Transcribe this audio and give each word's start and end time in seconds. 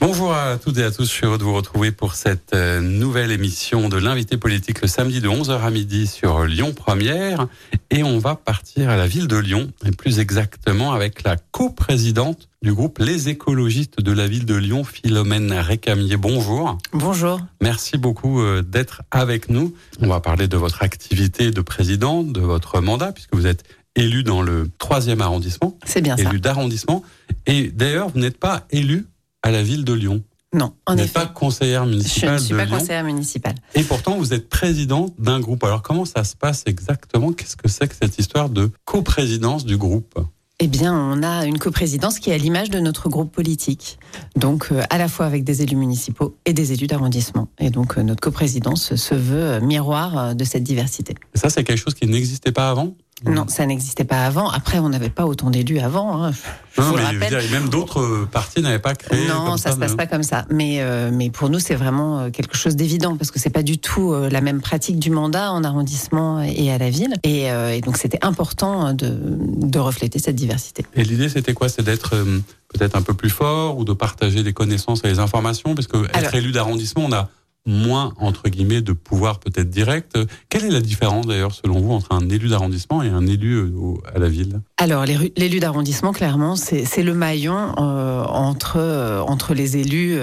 Bonjour 0.00 0.32
à 0.32 0.58
toutes 0.58 0.78
et 0.78 0.84
à 0.84 0.92
tous, 0.92 1.06
je 1.06 1.10
suis 1.10 1.26
heureux 1.26 1.38
de 1.38 1.42
vous 1.42 1.54
retrouver 1.54 1.90
pour 1.90 2.14
cette 2.14 2.54
euh, 2.54 2.80
nouvelle 2.80 3.32
émission 3.32 3.88
de 3.88 3.96
l'invité 3.96 4.36
politique 4.36 4.80
le 4.80 4.86
samedi 4.86 5.20
de 5.20 5.28
11h 5.28 5.60
à 5.60 5.70
midi 5.70 6.06
sur 6.06 6.44
Lyon 6.44 6.72
Première. 6.72 7.48
Et 7.90 8.04
on 8.04 8.20
va 8.20 8.36
partir 8.36 8.90
à 8.90 8.96
la 8.96 9.08
ville 9.08 9.26
de 9.26 9.36
Lyon, 9.36 9.72
et 9.84 9.90
plus 9.90 10.20
exactement 10.20 10.92
avec 10.92 11.24
la 11.24 11.36
coprésidente 11.36 12.48
du 12.62 12.72
groupe 12.72 13.00
Les 13.00 13.28
écologistes 13.28 14.00
de 14.00 14.12
la 14.12 14.28
ville 14.28 14.46
de 14.46 14.54
Lyon, 14.54 14.84
Philomène 14.84 15.52
Récamier. 15.52 16.16
Bonjour. 16.16 16.78
Bonjour. 16.92 17.40
Merci 17.60 17.98
beaucoup 17.98 18.40
euh, 18.40 18.62
d'être 18.62 19.02
avec 19.10 19.48
nous. 19.48 19.74
On 20.00 20.06
va 20.06 20.20
parler 20.20 20.46
de 20.46 20.56
votre 20.56 20.84
activité 20.84 21.50
de 21.50 21.60
présidente, 21.60 22.32
de 22.32 22.40
votre 22.40 22.80
mandat, 22.80 23.10
puisque 23.10 23.34
vous 23.34 23.48
êtes 23.48 23.64
élu 23.96 24.22
dans 24.22 24.42
le 24.42 24.70
troisième 24.78 25.22
arrondissement. 25.22 25.76
C'est 25.84 26.02
bien 26.02 26.16
ça. 26.16 26.22
Élu 26.22 26.38
d'arrondissement. 26.38 27.02
Et 27.46 27.72
d'ailleurs, 27.74 28.10
vous 28.10 28.20
n'êtes 28.20 28.38
pas 28.38 28.64
élu 28.70 29.06
à 29.42 29.50
la 29.50 29.62
ville 29.62 29.84
de 29.84 29.92
Lyon. 29.92 30.22
Non, 30.54 30.72
en 30.86 30.92
Vous 30.92 30.96
n'êtes 30.96 31.06
effet. 31.06 31.14
pas 31.20 31.26
conseillère 31.26 31.84
Je 31.84 31.90
municipale 31.90 32.32
ne 32.34 32.38
suis 32.38 32.52
de 32.52 32.56
pas 32.56 32.64
Lyon. 32.64 32.78
conseillère 32.78 33.04
municipale. 33.04 33.54
Et 33.74 33.82
pourtant, 33.82 34.16
vous 34.16 34.32
êtes 34.32 34.48
présidente 34.48 35.12
d'un 35.18 35.40
groupe. 35.40 35.62
Alors, 35.64 35.82
comment 35.82 36.06
ça 36.06 36.24
se 36.24 36.34
passe 36.34 36.62
exactement? 36.66 37.32
Qu'est-ce 37.32 37.56
que 37.56 37.68
c'est 37.68 37.86
que 37.86 37.94
cette 37.94 38.18
histoire 38.18 38.48
de 38.48 38.70
coprésidence 38.86 39.66
du 39.66 39.76
groupe? 39.76 40.18
Eh 40.60 40.66
bien, 40.66 40.92
on 40.92 41.22
a 41.22 41.44
une 41.44 41.58
coprésidence 41.58 42.18
qui 42.18 42.30
est 42.30 42.34
à 42.34 42.38
l'image 42.38 42.68
de 42.70 42.80
notre 42.80 43.08
groupe 43.08 43.30
politique. 43.30 43.98
Donc, 44.36 44.68
euh, 44.72 44.82
à 44.90 44.98
la 44.98 45.06
fois 45.06 45.26
avec 45.26 45.44
des 45.44 45.62
élus 45.62 45.76
municipaux 45.76 46.36
et 46.46 46.52
des 46.52 46.72
élus 46.72 46.88
d'arrondissement. 46.88 47.46
Et 47.60 47.70
donc, 47.70 47.96
euh, 47.96 48.02
notre 48.02 48.20
coprésidence 48.20 48.96
se 48.96 49.14
veut 49.14 49.36
euh, 49.42 49.60
miroir 49.60 50.18
euh, 50.18 50.34
de 50.34 50.42
cette 50.44 50.64
diversité. 50.64 51.14
Et 51.34 51.38
ça, 51.38 51.48
c'est 51.50 51.62
quelque 51.62 51.78
chose 51.78 51.94
qui 51.94 52.08
n'existait 52.08 52.50
pas 52.52 52.70
avant? 52.70 52.96
Non, 53.26 53.46
ça 53.48 53.66
n'existait 53.66 54.04
pas 54.04 54.24
avant. 54.26 54.48
Après, 54.48 54.78
on 54.78 54.88
n'avait 54.90 55.10
pas 55.10 55.26
autant 55.26 55.50
d'élus 55.50 55.80
avant. 55.80 56.24
hein. 56.24 56.30
Je 56.76 56.80
Non, 56.80 56.88
vous 56.88 56.96
le 56.96 57.02
mais 57.02 57.06
rappelle. 57.26 57.40
dire, 57.40 57.50
même 57.50 57.68
d'autres 57.68 58.00
euh, 58.00 58.28
partis 58.30 58.60
n'avaient 58.62 58.78
pas 58.78 58.94
créé. 58.94 59.26
Non, 59.26 59.46
comme 59.46 59.58
ça 59.58 59.72
se 59.72 59.76
passe 59.76 59.96
pas 59.96 60.06
comme 60.06 60.22
ça. 60.22 60.44
Mais 60.50 60.76
euh, 60.80 61.10
mais 61.12 61.28
pour 61.28 61.50
nous, 61.50 61.58
c'est 61.58 61.74
vraiment 61.74 62.20
euh, 62.20 62.30
quelque 62.30 62.56
chose 62.56 62.76
d'évident 62.76 63.16
parce 63.16 63.32
que 63.32 63.40
c'est 63.40 63.50
pas 63.50 63.64
du 63.64 63.78
tout 63.78 64.12
euh, 64.12 64.28
la 64.30 64.40
même 64.40 64.60
pratique 64.60 65.00
du 65.00 65.10
mandat 65.10 65.50
en 65.50 65.64
arrondissement 65.64 66.40
et 66.42 66.70
à 66.70 66.78
la 66.78 66.90
ville. 66.90 67.14
Et, 67.24 67.50
euh, 67.50 67.74
et 67.74 67.80
donc 67.80 67.96
c'était 67.96 68.24
important 68.24 68.92
de 68.94 69.18
de 69.18 69.78
refléter 69.80 70.18
cette 70.20 70.36
diversité. 70.36 70.86
Et 70.94 71.02
l'idée, 71.02 71.28
c'était 71.28 71.54
quoi? 71.54 71.68
C'est 71.68 71.82
d'être 71.82 72.14
euh, 72.14 72.38
peut-être 72.72 72.94
un 72.96 73.02
peu 73.02 73.14
plus 73.14 73.30
fort 73.30 73.78
ou 73.78 73.84
de 73.84 73.92
partager 73.92 74.44
des 74.44 74.52
connaissances 74.52 75.00
et 75.04 75.08
des 75.08 75.18
informations? 75.18 75.74
Parce 75.74 75.88
que 75.88 76.04
être 76.04 76.16
Alors- 76.16 76.34
élu 76.36 76.52
d'arrondissement, 76.52 77.04
on 77.06 77.12
a 77.12 77.28
moins, 77.68 78.14
entre 78.18 78.48
guillemets, 78.48 78.80
de 78.80 78.92
pouvoir 78.92 79.38
peut-être 79.38 79.68
direct. 79.68 80.18
Quelle 80.48 80.64
est 80.64 80.70
la 80.70 80.80
différence, 80.80 81.26
d'ailleurs, 81.26 81.54
selon 81.54 81.80
vous, 81.80 81.92
entre 81.92 82.12
un 82.12 82.28
élu 82.30 82.48
d'arrondissement 82.48 83.02
et 83.02 83.08
un 83.08 83.26
élu 83.26 83.56
euh, 83.56 83.70
à 84.14 84.18
la 84.18 84.28
ville? 84.28 84.60
Alors 84.78 85.04
l'élu 85.04 85.60
d'arrondissement, 85.60 86.12
clairement, 86.12 86.56
c'est 86.56 87.02
le 87.02 87.14
maillon 87.14 87.74
euh, 87.78 88.24
entre 88.24 88.78
euh, 88.78 89.20
entre 89.20 89.52
les 89.52 89.76
élus, 89.76 90.18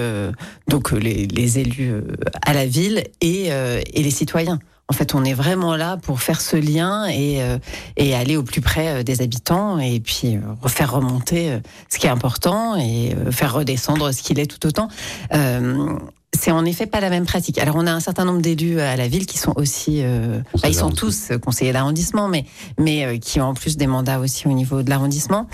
donc 0.68 0.90
les, 0.90 1.58
élus 1.58 1.92
à 2.42 2.52
la 2.52 2.66
ville 2.66 3.04
et 3.20 3.46
et 3.46 4.02
les 4.02 4.10
citoyens. 4.10 4.58
En 4.88 4.92
fait, 4.92 5.14
on 5.14 5.24
est 5.24 5.34
vraiment 5.34 5.74
là 5.76 5.96
pour 5.96 6.20
faire 6.20 6.40
ce 6.40 6.56
lien 6.56 7.08
et, 7.08 7.40
et 7.96 8.14
aller 8.14 8.36
au 8.36 8.44
plus 8.44 8.60
près 8.60 9.02
des 9.02 9.20
habitants 9.20 9.78
et 9.78 9.98
puis 10.00 10.36
euh, 10.36 10.68
faire 10.68 10.92
remonter 10.92 11.58
ce 11.88 11.98
qui 11.98 12.06
est 12.06 12.10
important 12.10 12.76
et 12.76 13.14
faire 13.30 13.54
redescendre 13.54 14.12
ce 14.12 14.22
qu'il 14.22 14.38
est 14.38 14.46
tout 14.46 14.64
autant. 14.66 14.88
Euh, 16.36 16.40
c'est 16.40 16.50
en 16.50 16.64
effet 16.64 16.86
pas 16.86 17.00
la 17.00 17.10
même 17.10 17.26
pratique. 17.26 17.58
Alors 17.58 17.76
on 17.76 17.86
a 17.86 17.92
un 17.92 18.00
certain 18.00 18.24
nombre 18.24 18.40
d'élus 18.40 18.80
à 18.80 18.96
la 18.96 19.08
ville 19.08 19.26
qui 19.26 19.38
sont 19.38 19.52
aussi, 19.56 20.02
euh, 20.02 20.40
bah, 20.62 20.68
ils 20.68 20.74
sont 20.74 20.90
tous 20.90 21.30
euh, 21.30 21.38
conseillers 21.38 21.72
d'arrondissement, 21.72 22.28
mais 22.28 22.44
mais 22.78 23.04
euh, 23.04 23.18
qui 23.18 23.40
ont 23.40 23.46
en 23.46 23.54
plus 23.54 23.76
des 23.76 23.86
mandats 23.86 24.20
aussi 24.20 24.46
au 24.46 24.52
niveau 24.52 24.82
de 24.82 24.90
l'arrondissement. 24.90 25.48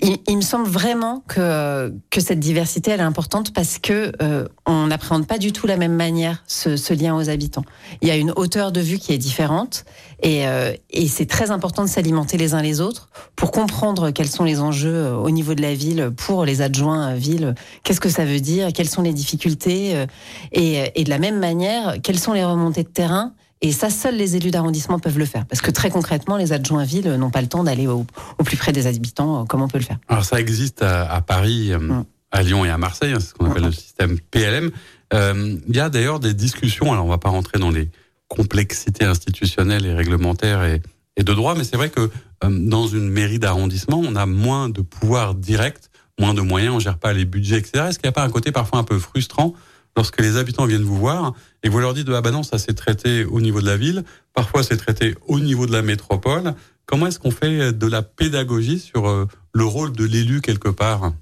Il, 0.00 0.18
il 0.28 0.36
me 0.36 0.42
semble 0.42 0.68
vraiment 0.68 1.24
que 1.26 1.92
que 2.10 2.20
cette 2.20 2.38
diversité 2.38 2.92
elle 2.92 3.00
est 3.00 3.02
importante 3.02 3.52
parce 3.52 3.80
que 3.80 4.12
euh, 4.22 4.46
on 4.64 4.86
n'appréhende 4.86 5.26
pas 5.26 5.38
du 5.38 5.50
tout 5.50 5.66
la 5.66 5.76
même 5.76 5.96
manière 5.96 6.44
ce, 6.46 6.76
ce 6.76 6.94
lien 6.94 7.16
aux 7.16 7.28
habitants. 7.28 7.64
Il 8.00 8.06
y 8.06 8.12
a 8.12 8.16
une 8.16 8.32
hauteur 8.36 8.70
de 8.70 8.80
vue 8.80 8.98
qui 8.98 9.12
est 9.12 9.18
différente 9.18 9.84
et, 10.22 10.46
euh, 10.46 10.72
et 10.90 11.08
c'est 11.08 11.26
très 11.26 11.50
important 11.50 11.82
de 11.82 11.88
s'alimenter 11.88 12.36
les 12.38 12.54
uns 12.54 12.62
les 12.62 12.80
autres 12.80 13.08
pour 13.34 13.50
comprendre 13.50 14.12
quels 14.12 14.28
sont 14.28 14.44
les 14.44 14.60
enjeux 14.60 14.94
euh, 14.94 15.16
au 15.16 15.30
niveau 15.30 15.54
de 15.54 15.62
la 15.62 15.74
ville 15.74 16.12
pour 16.16 16.44
les 16.44 16.62
adjoints 16.62 17.10
euh, 17.10 17.14
ville. 17.16 17.56
Qu'est-ce 17.82 18.00
que 18.00 18.08
ça 18.08 18.24
veut 18.24 18.40
dire? 18.40 18.72
Quelles 18.72 18.88
sont 18.88 19.02
les 19.02 19.12
difficultés? 19.12 19.96
Euh, 19.96 20.06
et, 20.52 20.92
et 20.94 21.02
de 21.02 21.10
la 21.10 21.18
même 21.18 21.40
manière, 21.40 21.96
quelles 22.04 22.20
sont 22.20 22.34
les 22.34 22.44
remontées 22.44 22.84
de 22.84 22.88
terrain? 22.88 23.32
Et 23.62 23.72
ça, 23.72 23.88
seuls 23.90 24.16
les 24.16 24.36
élus 24.36 24.50
d'arrondissement 24.50 24.98
peuvent 24.98 25.18
le 25.18 25.24
faire. 25.24 25.46
Parce 25.46 25.60
que 25.62 25.70
très 25.70 25.88
concrètement, 25.88 26.36
les 26.36 26.52
adjoints 26.52 26.84
ville 26.84 27.08
n'ont 27.14 27.30
pas 27.30 27.40
le 27.40 27.46
temps 27.48 27.64
d'aller 27.64 27.86
au, 27.86 28.04
au 28.38 28.42
plus 28.44 28.56
près 28.56 28.72
des 28.72 28.86
habitants 28.86 29.42
euh, 29.42 29.44
comme 29.44 29.62
on 29.62 29.68
peut 29.68 29.78
le 29.78 29.84
faire. 29.84 29.98
Alors, 30.08 30.24
ça 30.24 30.40
existe 30.40 30.82
à, 30.82 31.10
à 31.10 31.20
Paris, 31.22 31.72
euh, 31.72 31.78
Mm. 31.78 32.04
à 32.32 32.42
Lyon 32.42 32.64
et 32.64 32.70
à 32.70 32.76
Marseille, 32.78 33.12
hein, 33.12 33.20
c'est 33.20 33.28
ce 33.28 33.34
qu'on 33.34 33.50
appelle 33.50 33.64
le 33.64 33.72
système 33.72 34.18
PLM. 34.30 34.70
Euh, 35.14 35.56
Il 35.68 35.76
y 35.76 35.80
a 35.80 35.88
d'ailleurs 35.90 36.20
des 36.20 36.34
discussions, 36.34 36.92
alors 36.92 37.04
on 37.06 37.08
va 37.08 37.18
pas 37.18 37.28
rentrer 37.30 37.58
dans 37.58 37.70
les 37.70 37.88
complexités 38.28 39.04
institutionnelles 39.04 39.84
et 39.86 39.92
réglementaires 39.92 40.64
et, 40.64 40.80
et 41.16 41.22
de 41.22 41.32
droit, 41.34 41.54
mais 41.54 41.64
c'est 41.64 41.76
vrai 41.76 41.90
que 41.90 42.00
euh, 42.44 42.48
dans 42.50 42.86
une 42.86 43.08
mairie 43.10 43.38
d'arrondissement, 43.38 44.00
on 44.02 44.16
a 44.16 44.26
moins 44.26 44.70
de 44.70 44.80
pouvoir 44.80 45.34
direct, 45.34 45.90
moins 46.18 46.32
de 46.34 46.40
moyens, 46.40 46.74
on 46.74 46.78
gère 46.80 46.98
pas 46.98 47.12
les 47.12 47.26
budgets, 47.26 47.58
etc. 47.58 47.84
Est-ce 47.88 47.98
qu'il 47.98 48.06
n'y 48.08 48.12
a 48.12 48.12
pas 48.12 48.24
un 48.24 48.30
côté 48.30 48.50
parfois 48.52 48.78
un 48.78 48.84
peu 48.84 48.98
frustrant 48.98 49.52
lorsque 49.96 50.20
les 50.20 50.36
habitants 50.36 50.66
viennent 50.66 50.82
vous 50.82 50.96
voir 50.96 51.34
et 51.62 51.68
vous 51.68 51.78
leur 51.78 51.94
dites 51.94 52.08
ah 52.12 52.20
bah 52.20 52.30
non 52.30 52.42
ça 52.42 52.58
c'est 52.58 52.74
traité 52.74 53.24
au 53.24 53.40
niveau 53.40 53.60
de 53.60 53.66
la 53.66 53.76
ville, 53.76 54.04
parfois 54.34 54.62
c'est 54.62 54.76
traité 54.76 55.14
au 55.26 55.40
niveau 55.40 55.66
de 55.66 55.72
la 55.72 55.82
métropole. 55.82 56.54
Comment 56.86 57.06
est-ce 57.06 57.18
qu'on 57.18 57.30
fait 57.30 57.72
de 57.72 57.86
la 57.86 58.02
pédagogie 58.02 58.78
sur 58.78 59.08
euh, 59.08 59.26
le 59.52 59.64
rôle 59.64 59.92
de 59.92 60.04
l'élu 60.04 60.40
quelque 60.40 60.68
part? 60.68 61.12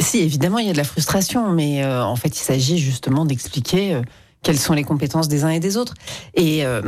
Si, 0.00 0.18
évidemment, 0.18 0.58
il 0.58 0.66
y 0.66 0.70
a 0.70 0.72
de 0.72 0.78
la 0.78 0.84
frustration, 0.84 1.50
mais 1.50 1.84
euh, 1.84 2.04
en 2.04 2.16
fait, 2.16 2.36
il 2.36 2.42
s'agit 2.42 2.78
justement 2.78 3.24
d'expliquer 3.24 3.94
euh, 3.94 4.02
quelles 4.42 4.58
sont 4.58 4.72
les 4.72 4.82
compétences 4.82 5.28
des 5.28 5.44
uns 5.44 5.50
et 5.50 5.60
des 5.60 5.76
autres. 5.76 5.94
Et, 6.34 6.66
euh, 6.66 6.82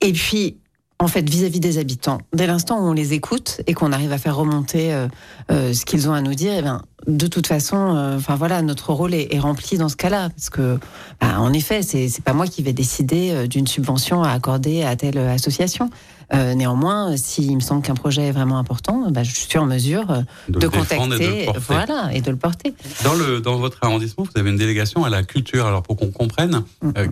et 0.00 0.12
puis, 0.12 0.56
en 1.00 1.08
fait, 1.08 1.28
vis-à-vis 1.28 1.60
des 1.60 1.78
habitants, 1.78 2.18
dès 2.34 2.46
l'instant 2.46 2.78
où 2.78 2.82
on 2.82 2.92
les 2.92 3.14
écoute 3.14 3.62
et 3.66 3.72
qu'on 3.72 3.90
arrive 3.90 4.12
à 4.12 4.18
faire 4.18 4.36
remonter 4.36 4.92
euh, 4.92 5.08
euh, 5.50 5.72
ce 5.72 5.86
qu'ils 5.86 6.08
ont 6.10 6.12
à 6.12 6.20
nous 6.20 6.34
dire, 6.34 6.52
eh 6.58 6.62
bien, 6.62 6.82
de 7.06 7.26
toute 7.26 7.46
façon, 7.46 7.96
euh, 7.96 8.18
enfin 8.18 8.36
voilà, 8.36 8.60
notre 8.60 8.92
rôle 8.92 9.14
est, 9.14 9.34
est 9.34 9.38
rempli 9.38 9.78
dans 9.78 9.88
ce 9.88 9.96
cas-là, 9.96 10.28
parce 10.28 10.50
que, 10.50 10.78
bah, 11.18 11.40
en 11.40 11.54
effet, 11.54 11.82
c'est 11.82 12.22
pas 12.22 12.34
moi 12.34 12.46
qui 12.46 12.62
vais 12.62 12.74
décider 12.74 13.48
d'une 13.48 13.66
subvention 13.66 14.22
à 14.22 14.30
accorder 14.30 14.82
à 14.82 14.94
telle 14.94 15.16
association. 15.16 15.88
Euh, 16.32 16.54
néanmoins, 16.54 17.16
s'il 17.16 17.56
me 17.56 17.60
semble 17.60 17.82
qu'un 17.82 17.94
projet 17.94 18.28
est 18.28 18.32
vraiment 18.32 18.58
important, 18.58 19.10
bah, 19.10 19.22
je 19.24 19.32
suis 19.34 19.58
en 19.58 19.66
mesure 19.66 20.06
de, 20.48 20.60
de 20.60 20.68
défendre 20.68 21.14
et 21.14 21.18
de 21.18 21.46
contacter, 21.46 21.60
voilà, 21.66 22.10
et 22.12 22.20
de 22.20 22.30
le 22.30 22.36
porter. 22.36 22.74
Dans, 23.02 23.14
le, 23.14 23.40
dans 23.40 23.56
votre 23.56 23.78
arrondissement, 23.80 24.24
vous 24.24 24.38
avez 24.38 24.50
une 24.50 24.56
délégation 24.56 25.02
à 25.02 25.08
la 25.10 25.22
culture. 25.24 25.66
Alors 25.66 25.82
pour 25.82 25.96
qu'on 25.96 26.10
comprenne, 26.10 26.62
euh, 26.96 27.08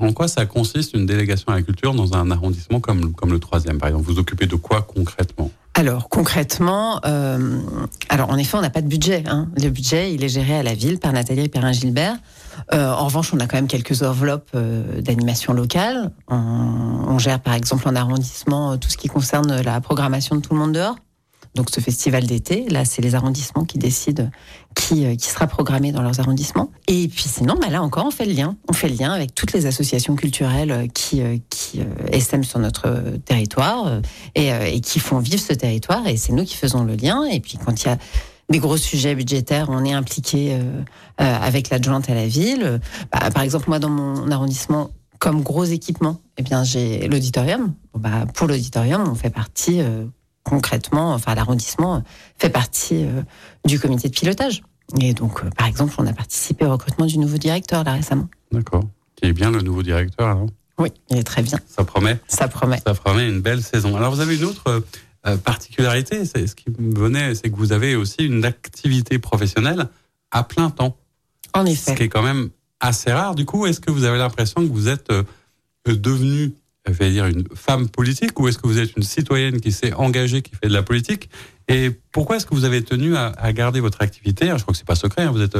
en 0.00 0.12
quoi 0.12 0.28
ça 0.28 0.46
consiste 0.46 0.94
une 0.94 1.06
délégation 1.06 1.52
à 1.52 1.56
la 1.56 1.62
culture 1.62 1.94
dans 1.94 2.14
un 2.14 2.30
arrondissement 2.30 2.80
comme, 2.80 3.12
comme 3.12 3.32
le 3.32 3.38
troisième, 3.38 3.78
par 3.78 3.88
exemple? 3.88 4.06
Vous 4.06 4.18
occupez 4.18 4.46
de 4.46 4.56
quoi 4.56 4.82
concrètement? 4.82 5.50
Alors 5.78 6.08
concrètement, 6.08 7.00
euh, 7.04 7.60
alors 8.08 8.30
en 8.30 8.38
effet, 8.38 8.56
on 8.56 8.62
n'a 8.62 8.70
pas 8.70 8.80
de 8.80 8.88
budget. 8.88 9.24
Hein. 9.26 9.48
Le 9.62 9.68
budget, 9.68 10.14
il 10.14 10.24
est 10.24 10.28
géré 10.30 10.56
à 10.56 10.62
la 10.62 10.72
ville 10.72 10.98
par 10.98 11.12
Nathalie 11.12 11.42
et 11.42 11.48
Perrin 11.50 11.72
Gilbert. 11.72 12.16
Euh, 12.72 12.90
en 12.90 13.04
revanche, 13.04 13.34
on 13.34 13.40
a 13.40 13.46
quand 13.46 13.58
même 13.58 13.66
quelques 13.66 14.02
enveloppes 14.02 14.48
euh, 14.54 15.02
d'animation 15.02 15.52
locale. 15.52 16.12
On, 16.28 17.18
gère 17.18 17.40
par 17.40 17.54
exemple 17.54 17.88
en 17.88 17.94
arrondissement 17.94 18.76
tout 18.78 18.88
ce 18.88 18.96
qui 18.96 19.08
concerne 19.08 19.60
la 19.62 19.80
programmation 19.80 20.36
de 20.36 20.40
tout 20.40 20.54
le 20.54 20.60
monde 20.60 20.72
dehors. 20.72 20.96
Donc 21.56 21.70
ce 21.70 21.80
festival 21.80 22.26
d'été, 22.26 22.68
là, 22.68 22.84
c'est 22.84 23.00
les 23.00 23.14
arrondissements 23.14 23.64
qui 23.64 23.78
décident 23.78 24.30
qui, 24.76 25.06
euh, 25.06 25.16
qui 25.16 25.28
sera 25.28 25.46
programmé 25.46 25.90
dans 25.90 26.02
leurs 26.02 26.20
arrondissements. 26.20 26.70
Et 26.86 27.08
puis 27.08 27.24
sinon, 27.24 27.56
bah 27.58 27.70
là 27.70 27.82
encore, 27.82 28.04
on 28.06 28.10
fait 28.10 28.26
le 28.26 28.34
lien. 28.34 28.56
On 28.68 28.74
fait 28.74 28.88
le 28.88 28.96
lien 28.96 29.10
avec 29.10 29.34
toutes 29.34 29.54
les 29.54 29.64
associations 29.64 30.14
culturelles 30.16 30.70
euh, 30.70 30.86
qui, 30.86 31.22
euh, 31.22 31.38
qui 31.48 31.80
essaiment 32.12 32.44
sur 32.44 32.58
notre 32.58 33.02
territoire 33.24 34.00
et, 34.34 34.80
qui 34.82 35.00
font 35.00 35.18
vivre 35.18 35.40
ce 35.40 35.54
territoire. 35.54 36.06
Et 36.06 36.18
c'est 36.18 36.32
nous 36.32 36.44
qui 36.44 36.54
faisons 36.54 36.84
le 36.84 36.94
lien. 36.94 37.24
Et 37.24 37.40
puis 37.40 37.58
quand 37.58 37.82
il 37.82 37.86
y 37.86 37.90
a 37.90 37.96
des 38.50 38.58
gros 38.58 38.76
sujets 38.76 39.14
budgétaires, 39.14 39.68
on 39.70 39.84
est 39.84 39.94
impliqué 39.94 40.56
avec 41.18 41.70
l'adjointe 41.70 42.08
à 42.08 42.14
la 42.14 42.26
ville. 42.26 42.80
Bah, 43.10 43.30
par 43.34 43.42
exemple, 43.42 43.64
moi, 43.68 43.78
dans 43.78 43.88
mon 43.88 44.30
arrondissement, 44.30 44.90
comme 45.18 45.42
gros 45.42 45.64
équipement, 45.64 46.20
eh 46.36 46.42
bien, 46.42 46.62
j'ai 46.62 47.08
l'auditorium. 47.08 47.74
Bah, 47.94 48.26
pour 48.34 48.46
l'auditorium, 48.46 49.08
on 49.08 49.14
fait 49.14 49.30
partie 49.30 49.80
concrètement, 50.46 51.12
enfin 51.12 51.34
l'arrondissement 51.34 52.02
fait 52.38 52.50
partie 52.50 53.04
euh, 53.04 53.22
du 53.64 53.78
comité 53.80 54.08
de 54.08 54.14
pilotage. 54.14 54.62
Et 55.00 55.12
donc, 55.12 55.42
euh, 55.44 55.50
par 55.50 55.66
exemple, 55.66 55.94
on 55.98 56.06
a 56.06 56.12
participé 56.12 56.64
au 56.64 56.70
recrutement 56.70 57.06
du 57.06 57.18
nouveau 57.18 57.36
directeur 57.38 57.82
là 57.84 57.92
récemment. 57.92 58.28
D'accord. 58.52 58.84
Qui 59.16 59.28
est 59.28 59.32
bien 59.32 59.50
le 59.50 59.60
nouveau 59.60 59.82
directeur, 59.82 60.28
alors 60.28 60.46
Oui, 60.78 60.90
il 61.10 61.16
est 61.18 61.24
très 61.24 61.42
bien. 61.42 61.58
Ça 61.66 61.84
promet. 61.84 62.18
Ça 62.28 62.46
promet. 62.48 62.78
Ça 62.86 62.94
promet 62.94 63.28
une 63.28 63.40
belle 63.40 63.62
saison. 63.62 63.96
Alors 63.96 64.14
vous 64.14 64.20
avez 64.20 64.36
une 64.36 64.44
autre 64.44 64.82
euh, 65.26 65.36
particularité, 65.38 66.24
c'est 66.24 66.46
ce 66.46 66.54
qui 66.54 66.70
me 66.78 66.96
venait, 66.96 67.34
c'est 67.34 67.50
que 67.50 67.56
vous 67.56 67.72
avez 67.72 67.96
aussi 67.96 68.18
une 68.24 68.44
activité 68.44 69.18
professionnelle 69.18 69.88
à 70.30 70.44
plein 70.44 70.70
temps. 70.70 70.96
En 71.54 71.66
Ce 71.66 71.70
effet. 71.72 71.94
qui 71.96 72.02
est 72.04 72.08
quand 72.08 72.22
même 72.22 72.50
assez 72.78 73.10
rare. 73.12 73.34
Du 73.34 73.44
coup, 73.46 73.66
est-ce 73.66 73.80
que 73.80 73.90
vous 73.90 74.04
avez 74.04 74.18
l'impression 74.18 74.60
que 74.60 74.72
vous 74.72 74.88
êtes 74.88 75.10
devenue 75.86 76.52
je 76.86 76.92
vais 76.92 77.10
dire 77.10 77.26
une 77.26 77.44
femme 77.54 77.88
politique 77.88 78.38
ou 78.38 78.48
est-ce 78.48 78.58
que 78.58 78.66
vous 78.66 78.78
êtes 78.78 78.96
une 78.96 79.02
citoyenne 79.02 79.60
qui 79.60 79.72
s'est 79.72 79.92
engagée, 79.92 80.42
qui 80.42 80.52
fait 80.54 80.68
de 80.68 80.72
la 80.72 80.82
politique? 80.82 81.28
Et 81.68 81.90
pourquoi 82.12 82.36
est-ce 82.36 82.46
que 82.46 82.54
vous 82.54 82.64
avez 82.64 82.82
tenu 82.82 83.16
à, 83.16 83.32
garder 83.52 83.80
votre 83.80 84.02
activité? 84.02 84.46
Je 84.46 84.62
crois 84.62 84.72
que 84.72 84.78
c'est 84.78 84.86
pas 84.86 84.94
secret. 84.94 85.22
Hein, 85.22 85.32
vous 85.32 85.42
êtes 85.42 85.58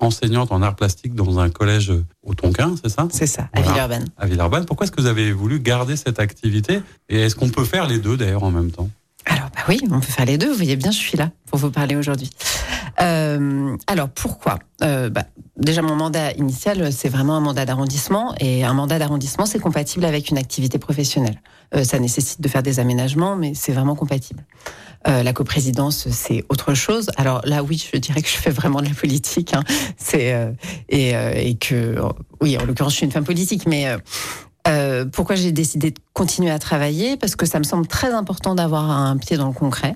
enseignante 0.00 0.52
en 0.52 0.62
art 0.62 0.76
plastique 0.76 1.14
dans 1.14 1.38
un 1.38 1.48
collège 1.48 1.92
au 2.22 2.34
Tonkin, 2.34 2.74
c'est 2.82 2.90
ça? 2.90 3.08
C'est 3.10 3.26
ça, 3.26 3.48
à 3.52 3.62
Villeurbanne. 3.62 4.04
À 4.18 4.26
Villeurbanne. 4.26 4.66
Pourquoi 4.66 4.84
est-ce 4.84 4.92
que 4.92 5.00
vous 5.00 5.06
avez 5.06 5.32
voulu 5.32 5.60
garder 5.60 5.96
cette 5.96 6.20
activité? 6.20 6.80
Et 7.08 7.20
est-ce 7.20 7.34
qu'on 7.34 7.48
peut 7.48 7.64
faire 7.64 7.86
les 7.86 7.98
deux 7.98 8.16
d'ailleurs 8.16 8.44
en 8.44 8.50
même 8.50 8.70
temps? 8.70 8.90
Alors 9.24 9.48
bah 9.54 9.62
oui, 9.68 9.80
on 9.90 10.00
peut 10.00 10.06
faire 10.06 10.26
les 10.26 10.38
deux. 10.38 10.50
Vous 10.50 10.56
voyez 10.56 10.76
bien, 10.76 10.90
je 10.90 10.98
suis 10.98 11.16
là 11.16 11.30
pour 11.46 11.58
vous 11.58 11.70
parler 11.70 11.96
aujourd'hui. 11.96 12.30
Euh, 13.00 13.76
alors 13.86 14.08
pourquoi 14.08 14.58
euh, 14.82 15.10
bah, 15.10 15.24
Déjà, 15.56 15.80
mon 15.80 15.96
mandat 15.96 16.32
initial, 16.32 16.92
c'est 16.92 17.08
vraiment 17.08 17.34
un 17.34 17.40
mandat 17.40 17.64
d'arrondissement, 17.64 18.34
et 18.40 18.64
un 18.64 18.74
mandat 18.74 18.98
d'arrondissement, 18.98 19.46
c'est 19.46 19.58
compatible 19.58 20.04
avec 20.04 20.28
une 20.28 20.36
activité 20.36 20.78
professionnelle. 20.78 21.40
Euh, 21.74 21.82
ça 21.82 21.98
nécessite 21.98 22.42
de 22.42 22.48
faire 22.48 22.62
des 22.62 22.78
aménagements, 22.78 23.36
mais 23.36 23.54
c'est 23.54 23.72
vraiment 23.72 23.94
compatible. 23.94 24.44
Euh, 25.08 25.22
la 25.22 25.32
coprésidence, 25.32 26.08
c'est 26.10 26.44
autre 26.48 26.74
chose. 26.74 27.10
Alors 27.16 27.40
là, 27.44 27.62
oui, 27.62 27.88
je 27.92 27.98
dirais 27.98 28.20
que 28.20 28.28
je 28.28 28.36
fais 28.36 28.50
vraiment 28.50 28.80
de 28.80 28.88
la 28.88 28.94
politique. 28.94 29.54
Hein. 29.54 29.62
C'est 29.96 30.34
euh, 30.34 30.50
et, 30.88 31.16
euh, 31.16 31.32
et, 31.34 31.56
que, 31.56 31.96
oui, 32.40 32.58
en 32.58 32.64
l'occurrence, 32.64 32.92
je 32.92 32.98
suis 32.98 33.06
une 33.06 33.12
femme 33.12 33.24
politique, 33.24 33.66
mais 33.66 33.96
pourquoi 35.12 35.36
j'ai 35.36 35.52
décidé 35.52 35.92
de 35.92 36.00
continuer 36.12 36.50
à 36.50 36.58
travailler? 36.58 37.16
Parce 37.16 37.36
que 37.36 37.46
ça 37.46 37.58
me 37.58 37.64
semble 37.64 37.86
très 37.86 38.12
important 38.12 38.56
d'avoir 38.56 38.90
un 38.90 39.16
pied 39.16 39.36
dans 39.36 39.46
le 39.46 39.54
concret. 39.54 39.94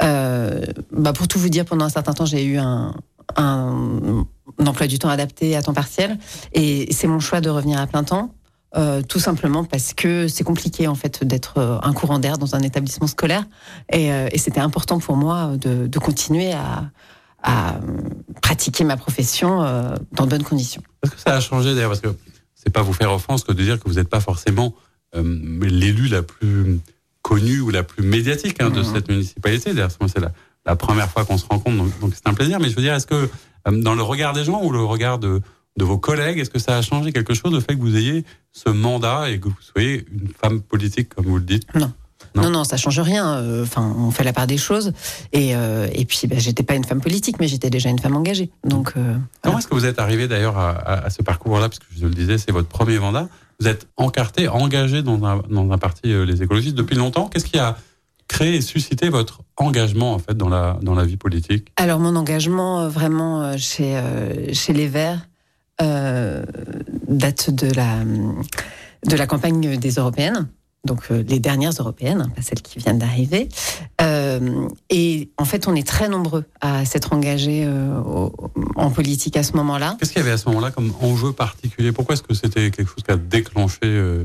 Bah 0.00 1.12
pour 1.14 1.28
tout 1.28 1.38
vous 1.38 1.48
dire, 1.48 1.64
pendant 1.64 1.84
un 1.84 1.90
certain 1.90 2.12
temps, 2.12 2.26
j'ai 2.26 2.44
eu 2.44 2.58
un, 2.58 2.94
emploi 3.36 4.86
du 4.86 4.98
temps 4.98 5.08
adapté 5.08 5.56
à 5.56 5.62
temps 5.62 5.74
partiel, 5.74 6.18
et 6.52 6.92
c'est 6.92 7.06
mon 7.06 7.20
choix 7.20 7.40
de 7.40 7.50
revenir 7.50 7.80
à 7.80 7.86
plein 7.86 8.04
temps. 8.04 8.34
Euh, 8.76 9.02
tout 9.02 9.20
simplement 9.20 9.62
parce 9.62 9.94
que 9.94 10.26
c'est 10.26 10.42
compliqué 10.42 10.88
en 10.88 10.96
fait 10.96 11.22
d'être 11.22 11.58
euh, 11.58 11.78
un 11.82 11.92
courant 11.92 12.18
d'air 12.18 12.38
dans 12.38 12.56
un 12.56 12.60
établissement 12.60 13.06
scolaire 13.06 13.44
et, 13.92 14.12
euh, 14.12 14.28
c'était 14.34 14.58
important 14.58 14.98
pour 14.98 15.16
moi 15.16 15.52
de, 15.56 15.98
continuer 16.00 16.52
à, 16.52 16.90
à, 17.40 17.78
pratiquer 18.42 18.82
ma 18.82 18.96
profession 18.96 19.58
dans 20.12 20.24
de 20.24 20.30
bonnes 20.30 20.42
conditions. 20.42 20.82
Est-ce 21.04 21.12
que 21.12 21.20
ça 21.20 21.36
a 21.36 21.40
changé 21.40 21.72
d'ailleurs? 21.74 21.90
Parce 21.90 22.00
que 22.00 22.14
c'est 22.56 22.70
pas 22.70 22.82
vous 22.82 22.92
faire 22.92 23.12
offense 23.12 23.44
que 23.44 23.52
de 23.52 23.62
dire 23.62 23.78
que 23.78 23.88
vous 23.88 23.94
n'êtes 23.94 24.08
pas 24.08 24.20
forcément 24.20 24.74
l'élu 25.14 26.08
la 26.08 26.22
plus 26.22 26.80
connue 27.24 27.60
ou 27.60 27.70
la 27.70 27.82
plus 27.82 28.04
médiatique 28.04 28.60
hein, 28.60 28.70
de 28.70 28.82
mmh. 28.82 28.94
cette 28.94 29.08
municipalité. 29.08 29.74
D'ailleurs, 29.74 29.90
c'est 29.90 30.20
la, 30.20 30.32
la, 30.66 30.76
première 30.76 31.10
fois 31.10 31.24
qu'on 31.24 31.38
se 31.38 31.46
rencontre, 31.46 31.76
donc, 31.76 32.00
donc 32.00 32.12
c'est 32.14 32.28
un 32.28 32.34
plaisir. 32.34 32.60
Mais 32.60 32.68
je 32.68 32.76
veux 32.76 32.82
dire, 32.82 32.94
est-ce 32.94 33.06
que 33.06 33.28
dans 33.70 33.94
le 33.94 34.02
regard 34.02 34.34
des 34.34 34.44
gens 34.44 34.62
ou 34.62 34.70
le 34.70 34.84
regard 34.84 35.18
de 35.18 35.40
de 35.76 35.84
vos 35.84 35.98
collègues 35.98 36.38
Est-ce 36.38 36.50
que 36.50 36.58
ça 36.58 36.76
a 36.76 36.82
changé 36.82 37.12
quelque 37.12 37.34
chose 37.34 37.52
le 37.52 37.60
fait 37.60 37.74
que 37.74 37.80
vous 37.80 37.96
ayez 37.96 38.24
ce 38.52 38.70
mandat 38.70 39.30
et 39.30 39.40
que 39.40 39.48
vous 39.48 39.56
soyez 39.60 40.06
une 40.12 40.28
femme 40.28 40.60
politique, 40.60 41.14
comme 41.14 41.26
vous 41.26 41.38
le 41.38 41.44
dites? 41.44 41.66
Non. 41.74 41.92
Non, 42.36 42.50
non, 42.50 42.64
ça 42.64 42.76
change 42.76 42.98
rien. 42.98 43.36
Euh, 43.36 43.62
enfin, 43.62 43.94
on 43.96 44.10
fait 44.10 44.24
la 44.24 44.32
part 44.32 44.48
des 44.48 44.56
choses. 44.56 44.92
Et, 45.32 45.54
euh, 45.54 45.86
et 45.92 46.04
puis, 46.04 46.22
ben, 46.26 46.40
j'étais 46.40 46.64
pas 46.64 46.74
une 46.74 46.82
femme 46.82 47.00
politique, 47.00 47.36
mais 47.38 47.46
j'étais 47.46 47.70
déjà 47.70 47.90
une 47.90 47.98
femme 48.00 48.16
engagée. 48.16 48.50
Donc, 48.64 48.92
euh, 48.96 49.14
comment 49.42 49.58
est-ce 49.58 49.68
que 49.68 49.74
vous 49.74 49.86
êtes 49.86 50.00
arrivé 50.00 50.26
d'ailleurs 50.26 50.58
à, 50.58 50.70
à, 50.70 51.10
ce 51.10 51.22
parcours-là, 51.22 51.68
parce 51.68 51.78
que 51.78 51.86
je 51.96 52.06
le 52.06 52.14
disais, 52.14 52.38
c'est 52.38 52.50
votre 52.50 52.66
premier 52.66 52.98
mandat. 52.98 53.28
Vous 53.60 53.68
êtes 53.68 53.88
encarté, 53.96 54.48
engagé 54.48 55.02
dans 55.02 55.24
un, 55.24 55.78
parti 55.78 56.02
les 56.04 56.42
écologistes 56.42 56.74
depuis 56.74 56.96
longtemps. 56.96 57.28
Qu'est-ce 57.28 57.46
qui 57.46 57.58
a 57.58 57.76
créé 58.26 58.56
et 58.56 58.60
suscité 58.60 59.08
votre 59.08 59.42
engagement 59.56 60.14
en 60.14 60.18
fait 60.18 60.36
dans 60.36 60.48
la 60.48 60.78
dans 60.82 60.94
la 60.94 61.04
vie 61.04 61.16
politique? 61.16 61.68
Alors 61.76 62.00
mon 62.00 62.16
engagement 62.16 62.88
vraiment 62.88 63.56
chez 63.56 64.00
chez 64.52 64.72
les 64.72 64.88
Verts, 64.88 65.26
euh, 65.82 66.44
date 67.08 67.50
de 67.50 67.72
la, 67.74 68.04
de 68.04 69.16
la 69.16 69.26
campagne 69.26 69.76
des 69.76 69.90
européennes 69.90 70.48
donc 70.84 71.04
euh, 71.10 71.22
les 71.26 71.38
dernières 71.38 71.72
européennes, 71.72 72.30
pas 72.34 72.42
celles 72.42 72.62
qui 72.62 72.78
viennent 72.78 72.98
d'arriver. 72.98 73.48
Euh, 74.00 74.68
et 74.90 75.30
en 75.38 75.44
fait, 75.44 75.66
on 75.66 75.74
est 75.74 75.86
très 75.86 76.08
nombreux 76.08 76.44
à 76.60 76.84
s'être 76.84 77.12
engagés 77.12 77.64
euh, 77.66 77.98
en 78.76 78.90
politique 78.90 79.36
à 79.36 79.42
ce 79.42 79.56
moment-là. 79.56 79.96
Qu'est-ce 79.98 80.12
qu'il 80.12 80.20
y 80.20 80.24
avait 80.24 80.32
à 80.32 80.38
ce 80.38 80.48
moment-là 80.48 80.70
comme 80.70 80.92
enjeu 81.00 81.32
particulier? 81.32 81.92
Pourquoi 81.92 82.14
est-ce 82.14 82.22
que 82.22 82.34
c'était 82.34 82.70
quelque 82.70 82.88
chose 82.88 83.02
qui 83.04 83.10
a 83.10 83.16
déclenché 83.16 84.24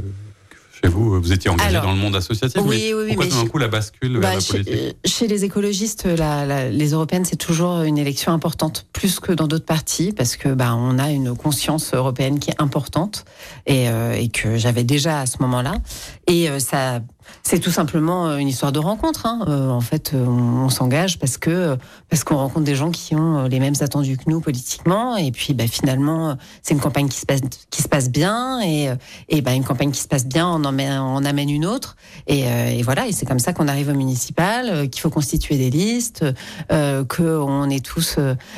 chez 0.82 0.90
vous 0.90 1.20
Vous 1.20 1.34
étiez 1.34 1.50
engagé 1.50 1.80
dans 1.80 1.92
le 1.92 1.98
monde 1.98 2.16
associatif, 2.16 2.62
oui, 2.66 2.94
oui, 2.96 3.08
pourquoi 3.08 3.28
tout 3.28 3.44
d'un 3.44 3.50
coup 3.50 3.58
la 3.58 3.68
bascule 3.68 4.14
vers 4.14 4.22
bah, 4.22 4.36
la 4.36 4.42
politique 4.42 4.74
chez, 4.74 4.96
chez, 5.06 5.28
les 5.28 5.46
écologistes, 5.46 6.06
la, 6.06 6.46
la, 6.46 6.70
les 6.70 6.92
européennes, 6.92 7.26
c'est 7.26 7.36
toujours 7.36 7.82
une 7.82 7.98
élection 7.98 8.32
importante, 8.32 8.86
plus 8.94 9.20
que 9.20 9.32
dans 9.32 9.48
d'autres 9.48 9.66
partis, 9.66 10.12
parce 10.12 10.36
que 10.36 10.50
bah, 10.50 10.76
on 10.76 11.00
a 11.00 11.12
une 11.12 11.36
conscience 11.36 11.94
européenne 11.94 12.40
qui 12.40 12.52
est 12.52 12.62
importante 12.62 13.26
et, 13.66 13.90
euh, 13.90 14.14
et 14.14 14.30
que 14.30 14.58
j'avais 14.58 14.84
déjà 14.84 15.22
à 15.22 15.26
ce 15.26 15.38
moment-là. 15.42 15.76
Et 16.28 16.50
euh, 16.50 16.60
ça 16.60 17.02
c'est 17.44 17.60
tout 17.60 17.72
simplement 17.72 18.28
euh, 18.28 18.38
une 18.38 18.48
histoire 18.48 18.72
de 18.72 18.80
rencontre. 18.80 19.26
Hein. 19.26 19.40
Euh, 19.48 19.70
en 19.70 19.82
fait, 19.82 20.12
euh, 20.14 20.26
on, 20.26 20.70
s'engage 20.70 21.18
parce 21.18 21.38
que 21.38 21.78
parce 22.10 22.24
qu'on 22.24 22.38
rencontre 22.38 22.66
des 22.66 22.76
gens 22.76 22.92
qui 22.92 23.16
ont 23.16 23.46
les 23.46 23.60
mêmes 23.60 23.76
attendus 23.82 24.18
que 24.18 24.30
nous 24.30 24.40
politiquement. 24.40 25.18
Et 25.18 25.32
puis, 25.32 25.54
bah, 25.54 25.66
finalement, 25.68 26.38
c'est 26.62 26.74
une 26.74 26.80
campagne 26.80 27.08
qui 27.08 27.20
se 27.20 27.26
passe 27.26 27.42
qui 27.70 27.82
se 27.82 27.88
passe 27.88 28.10
bien. 28.10 28.62
Et, 28.62 28.90
et 29.30 29.42
bah, 29.42 29.54
une 29.54 29.64
campagne 29.64 29.92
qui 29.92 30.02
se 30.02 30.08
passe 30.08 30.28
bien, 30.28 30.48
on 30.48 30.64
en, 30.64 30.78
on 30.80 31.26
amène 31.26 31.50
une 31.50 31.66
autre. 31.66 31.96
Et, 32.28 32.84
voilà. 32.84 33.08
Et 33.08 33.12
c'est 33.12 33.26
comme 33.26 33.40
ça 33.40 33.54
qu'on 33.54 33.68
arrive 33.68 33.90
au 33.90 33.94
municipal, 33.94 34.90
qu'il 34.90 35.02
faut 35.02 35.10
constituer 35.10 35.58
des 35.58 35.70
listes, 35.70 36.26
euh, 36.72 37.04
qu'on 37.04 37.70
est 37.70 37.84
tous 37.84 38.18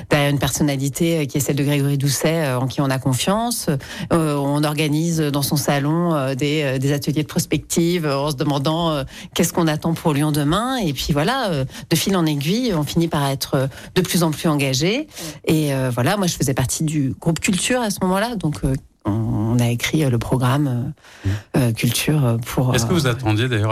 derrière 0.09 0.29
une 0.29 0.39
personnalité 0.39 1.27
qui 1.27 1.37
est 1.37 1.41
celle 1.41 1.55
de 1.55 1.63
Grégory 1.63 1.97
Doucet, 1.97 2.53
en 2.53 2.67
qui 2.67 2.81
on 2.81 2.89
a 2.89 2.99
confiance. 2.99 3.69
on 4.11 4.63
organise 4.63 5.19
dans 5.19 5.43
son 5.43 5.55
salon 5.55 6.33
des, 6.35 6.79
des 6.79 6.93
ateliers 6.93 7.23
de 7.23 7.27
prospective. 7.27 8.05
On 8.05 8.31
se 8.31 8.35
demande 8.35 8.60
euh, 8.67 9.03
qu'est-ce 9.33 9.53
qu'on 9.53 9.67
attend 9.67 9.93
pour 9.93 10.13
Lyon 10.13 10.31
demain. 10.31 10.77
Et 10.77 10.93
puis 10.93 11.13
voilà, 11.13 11.49
euh, 11.49 11.65
de 11.89 11.95
fil 11.95 12.15
en 12.15 12.25
aiguille, 12.25 12.73
on 12.73 12.83
finit 12.83 13.07
par 13.07 13.27
être 13.27 13.55
euh, 13.55 13.67
de 13.95 14.01
plus 14.01 14.23
en 14.23 14.31
plus 14.31 14.47
engagé. 14.47 15.07
Et 15.45 15.71
voilà, 15.93 16.17
moi 16.17 16.27
je 16.27 16.35
faisais 16.35 16.53
partie 16.53 16.83
du 16.83 17.13
groupe 17.19 17.39
culture 17.39 17.81
à 17.81 17.89
ce 17.89 17.99
moment-là, 18.01 18.35
donc 18.35 18.61
on 19.05 19.59
a 19.59 19.69
écrit 19.69 20.09
le 20.09 20.17
programme 20.17 20.93
culture 21.75 22.37
pour. 22.45 22.73
Est-ce 22.75 22.85
que 22.85 22.93
vous 22.93 23.07
attendiez 23.07 23.47
d'ailleurs 23.47 23.71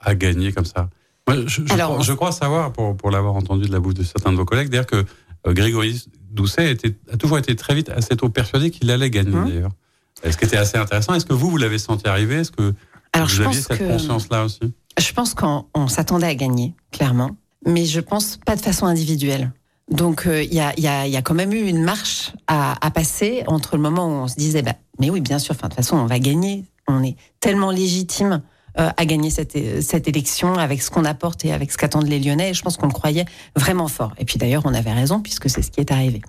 à, 0.00 0.14
gagner 0.14 0.52
comme 0.52 0.64
ça? 0.64 0.88
Je, 1.28 1.62
crois, 1.62 2.00
je, 2.00 2.12
crois, 2.12 2.32
savoir, 2.32 2.72
pour, 2.72 2.96
pour 2.96 3.10
l'avoir 3.10 3.34
entendu 3.36 3.68
de 3.68 3.72
la 3.72 3.78
bouche 3.78 3.94
de 3.94 4.02
certains 4.02 4.32
de 4.32 4.36
vos 4.36 4.44
collègues, 4.44 4.68
d'ailleurs 4.68 4.86
que 4.86 5.04
Grégory 5.46 6.02
Doucet 6.30 6.72
était, 6.72 6.96
a 7.12 7.16
toujours 7.16 7.38
été 7.38 7.54
très 7.56 7.74
vite 7.74 7.88
assez 7.88 8.16
tôt 8.16 8.28
persuadé 8.28 8.70
qu'il 8.70 8.90
allait 8.90 9.10
gagner 9.10 9.36
mmh. 9.36 9.48
d'ailleurs. 9.48 9.70
Ce 10.28 10.36
qui 10.36 10.44
était 10.44 10.56
assez 10.56 10.76
intéressant? 10.76 11.14
Est-ce 11.14 11.24
que 11.24 11.32
vous, 11.32 11.50
vous 11.50 11.56
l'avez 11.56 11.78
senti 11.78 12.06
arriver? 12.06 12.36
Est-ce 12.36 12.50
que 12.50 12.74
alors, 13.12 13.28
Vous 13.28 13.34
je 13.34 13.42
pense 13.42 13.56
cette 13.56 13.86
conscience-là 13.86 14.44
aussi 14.44 14.60
Je 14.98 15.12
pense 15.12 15.34
qu'on 15.34 15.88
s'attendait 15.88 16.26
à 16.26 16.34
gagner, 16.34 16.74
clairement, 16.92 17.30
mais 17.66 17.84
je 17.84 18.00
pense 18.00 18.38
pas 18.44 18.56
de 18.56 18.60
façon 18.60 18.86
individuelle. 18.86 19.52
Donc 19.90 20.26
euh, 20.26 20.42
il 20.42 20.54
y, 20.54 20.60
a, 20.60 20.72
y, 20.78 20.86
a, 20.86 21.06
y, 21.08 21.16
a, 21.16 21.22
quand 21.22 21.34
même 21.34 21.52
eu 21.52 21.66
une 21.66 21.82
marche 21.82 22.32
à, 22.46 22.74
à, 22.84 22.90
passer 22.92 23.42
entre 23.48 23.74
le 23.76 23.82
moment 23.82 24.06
où 24.06 24.22
on 24.22 24.28
se 24.28 24.36
disait 24.36 24.62
bah, 24.62 24.74
mais 25.00 25.10
oui 25.10 25.20
bien 25.20 25.40
sûr, 25.40 25.54
de 25.54 25.60
toute 25.60 25.74
façon 25.74 25.96
on 25.96 26.06
va 26.06 26.20
gagner, 26.20 26.64
on 26.86 27.02
est 27.02 27.16
tellement 27.40 27.72
légitime 27.72 28.40
euh, 28.78 28.90
à 28.96 29.04
gagner 29.04 29.30
cette, 29.30 29.58
cette 29.82 30.06
élection 30.06 30.54
avec 30.54 30.80
ce 30.80 30.92
qu'on 30.92 31.04
apporte 31.04 31.44
et 31.44 31.52
avec 31.52 31.72
ce 31.72 31.76
qu'attendent 31.76 32.06
les 32.06 32.20
Lyonnais. 32.20 32.50
Et 32.50 32.54
je 32.54 32.62
pense 32.62 32.76
qu'on 32.76 32.86
le 32.86 32.92
croyait 32.92 33.24
vraiment 33.56 33.88
fort. 33.88 34.12
Et 34.18 34.24
puis 34.24 34.38
d'ailleurs 34.38 34.62
on 34.64 34.74
avait 34.74 34.92
raison 34.92 35.20
puisque 35.20 35.50
c'est 35.50 35.62
ce 35.62 35.72
qui 35.72 35.80
est 35.80 35.90
arrivé. 35.90 36.22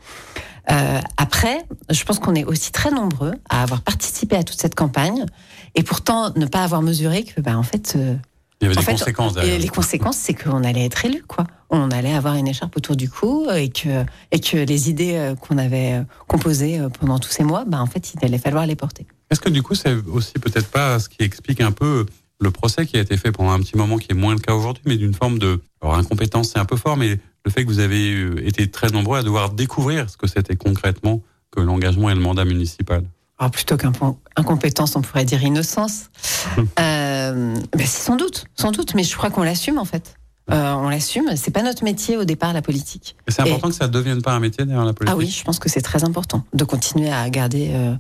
Euh, 0.72 1.00
après, 1.18 1.66
je 1.90 2.04
pense 2.04 2.20
qu'on 2.20 2.36
est 2.36 2.46
aussi 2.46 2.72
très 2.72 2.92
nombreux 2.92 3.34
à 3.50 3.62
avoir 3.62 3.82
participé 3.82 4.36
à 4.36 4.44
toute 4.44 4.60
cette 4.60 4.76
campagne 4.76 5.26
et 5.76 5.84
pourtant 5.84 6.34
ne 6.36 6.46
pas 6.46 6.64
avoir 6.64 6.82
mesuré 6.82 7.24
que, 7.24 7.42
bah, 7.42 7.58
en 7.58 7.64
fait, 7.64 7.94
euh, 7.96 8.16
il 8.62 8.66
y 8.66 8.68
avait 8.68 8.76
des 8.76 8.86
conséquences 8.86 9.34
derrière. 9.34 9.60
Les 9.60 9.68
conséquences, 9.68 10.18
c'est 10.18 10.34
qu'on 10.34 10.64
allait 10.64 10.86
être 10.86 11.04
élu, 11.06 11.24
quoi. 11.28 11.46
On 11.70 11.90
allait 11.90 12.14
avoir 12.14 12.36
une 12.36 12.48
écharpe 12.48 12.78
autour 12.78 12.96
du 12.96 13.10
cou 13.10 13.48
et 13.56 13.70
que, 13.70 14.06
et 14.32 14.40
que 14.40 14.58
les 14.58 14.90
idées 14.90 15.16
euh, 15.16 15.36
qu'on 15.36 15.58
avait 15.58 16.02
composées 16.28 16.80
pendant 17.00 17.18
tous 17.18 17.32
ces 17.32 17.44
mois, 17.44 17.66
bah, 17.66 17.82
en 17.82 17.88
fait, 17.88 18.14
il 18.14 18.26
allait 18.26 18.38
falloir 18.38 18.66
les 18.66 18.76
porter. 18.76 19.08
Est-ce 19.30 19.40
que 19.40 19.50
du 19.50 19.64
coup, 19.64 19.76
c'est 19.76 19.96
aussi 20.12 20.34
peut-être 20.34 20.70
pas 20.70 21.00
ce 21.00 21.10
qui 21.10 21.24
explique 21.24 21.62
un 21.62 21.72
peu 21.72 22.06
le 22.42 22.52
procès 22.52 22.86
qui 22.86 22.98
a 22.98 23.00
été 23.00 23.16
fait 23.18 23.32
pendant 23.32 23.52
un 23.52 23.60
petit 23.60 23.78
moment, 23.78 23.98
qui 23.98 24.12
est 24.12 24.16
moins 24.16 24.34
le 24.34 24.40
cas 24.40 24.54
aujourd'hui, 24.54 24.84
mais 24.86 24.98
d'une 24.98 25.14
forme 25.14 25.40
de 25.40 25.62
alors 25.82 25.96
incompétence, 25.96 26.52
c'est 26.52 26.60
un 26.60 26.66
peu 26.66 26.76
fort, 26.76 26.98
mais 26.98 27.20
le 27.46 27.52
fait 27.52 27.64
que 27.64 27.70
vous 27.70 27.80
avez 27.80 28.14
euh, 28.14 28.48
été 28.48 28.70
très 28.70 28.90
nombreux 28.90 29.20
à 29.20 29.24
devoir 29.24 29.52
découvrir 29.52 30.10
ce 30.10 30.18
que 30.18 30.28
c'était 30.28 30.56
concrètement 30.56 31.22
que 31.52 31.62
l'engagement 31.62 32.10
et 32.10 32.16
le 32.16 32.22
mandat 32.22 32.46
municipal? 32.46 33.04
Alors 33.42 33.50
ah, 33.50 33.50
plutôt 33.50 33.76
qu'incompétence, 33.76 34.96
on 34.96 35.02
pourrait 35.02 35.26
dire 35.26 35.42
innocence. 35.44 36.12
euh, 36.80 37.56
ben 37.76 37.88
sans 37.88 38.16
doute, 38.16 38.46
sans 38.56 38.72
doute, 38.72 38.94
mais 38.94 39.04
je 39.04 39.18
crois 39.18 39.32
qu'on 39.32 39.42
l'assume 39.42 39.80
en 39.80 39.86
fait. 39.86 40.14
Euh, 40.52 40.74
on 40.74 40.90
l'assume. 40.90 41.26
C'est 41.36 41.52
pas 41.52 41.64
notre 41.64 41.84
métier 41.84 42.18
au 42.18 42.24
départ 42.24 42.54
la 42.54 42.62
politique. 42.62 43.16
C'est 43.28 43.42
important 43.42 43.70
que 43.70 43.76
ça 43.76 43.88
ne 43.88 43.92
devienne 43.92 44.22
pas 44.22 44.34
un 44.34 44.40
métier 44.40 44.64
derrière 44.64 44.86
la 44.86 44.94
politique. 44.94 45.16
Ah 45.16 45.18
oui, 45.18 45.28
je 45.28 45.44
pense 45.44 45.58
que 45.58 45.70
c'est 45.70 45.82
très 45.82 46.04
important 46.04 46.44
de 46.54 46.64
continuer 46.64 47.12
à 47.12 47.30
garder. 47.30 47.72
Euh, 47.74 47.96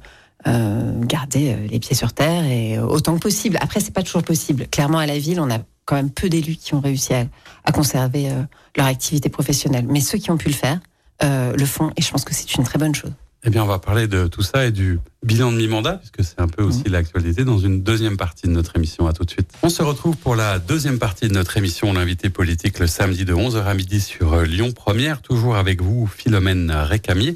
euh, 0.47 0.99
garder 1.01 1.55
les 1.69 1.77
pieds 1.77 1.95
sur 1.95 2.13
terre 2.13 2.43
et 2.45 2.79
autant 2.79 3.13
que 3.13 3.19
possible. 3.19 3.59
Après, 3.61 3.79
c'est 3.79 3.93
pas 3.93 4.01
toujours 4.01 4.23
possible. 4.23 4.65
Clairement, 4.71 4.97
à 4.97 5.05
la 5.05 5.19
ville, 5.19 5.39
on 5.39 5.51
a 5.51 5.59
quand 5.85 5.95
même 5.95 6.09
peu 6.09 6.29
d'élus 6.29 6.55
qui 6.55 6.73
ont 6.73 6.79
réussi 6.79 7.13
à, 7.13 7.71
conserver 7.71 8.29
euh, 8.29 8.41
leur 8.75 8.85
activité 8.85 9.29
professionnelle. 9.29 9.85
Mais 9.87 9.99
ceux 9.99 10.17
qui 10.17 10.31
ont 10.31 10.37
pu 10.37 10.47
le 10.47 10.55
faire, 10.55 10.79
euh, 11.23 11.53
le 11.55 11.65
font, 11.65 11.91
et 11.95 12.01
je 12.01 12.09
pense 12.09 12.23
que 12.23 12.33
c'est 12.33 12.55
une 12.55 12.63
très 12.63 12.79
bonne 12.79 12.95
chose. 12.95 13.11
Eh 13.43 13.49
bien, 13.49 13.63
on 13.63 13.67
va 13.67 13.79
parler 13.79 14.07
de 14.07 14.27
tout 14.27 14.43
ça 14.43 14.67
et 14.67 14.71
du 14.71 14.99
bilan 15.23 15.51
de 15.51 15.57
mi-mandat, 15.57 15.93
puisque 15.93 16.23
c'est 16.23 16.39
un 16.39 16.47
peu 16.47 16.61
aussi 16.61 16.83
mmh. 16.87 16.91
l'actualité, 16.91 17.43
dans 17.43 17.57
une 17.57 17.81
deuxième 17.81 18.15
partie 18.15 18.45
de 18.45 18.51
notre 18.51 18.75
émission. 18.75 19.07
À 19.07 19.13
tout 19.13 19.23
de 19.23 19.31
suite. 19.31 19.51
On 19.63 19.69
se 19.69 19.81
retrouve 19.81 20.15
pour 20.15 20.35
la 20.35 20.59
deuxième 20.59 20.99
partie 20.99 21.27
de 21.27 21.33
notre 21.33 21.57
émission, 21.57 21.91
l'invité 21.91 22.29
politique, 22.29 22.77
le 22.77 22.85
samedi 22.85 23.25
de 23.25 23.33
11h 23.33 23.63
à 23.63 23.73
midi 23.73 23.99
sur 23.99 24.33
euh, 24.33 24.43
Lyon 24.43 24.71
Première, 24.73 25.23
toujours 25.23 25.55
avec 25.55 25.81
vous, 25.81 26.05
Philomène 26.05 26.71
Récamier. 26.71 27.33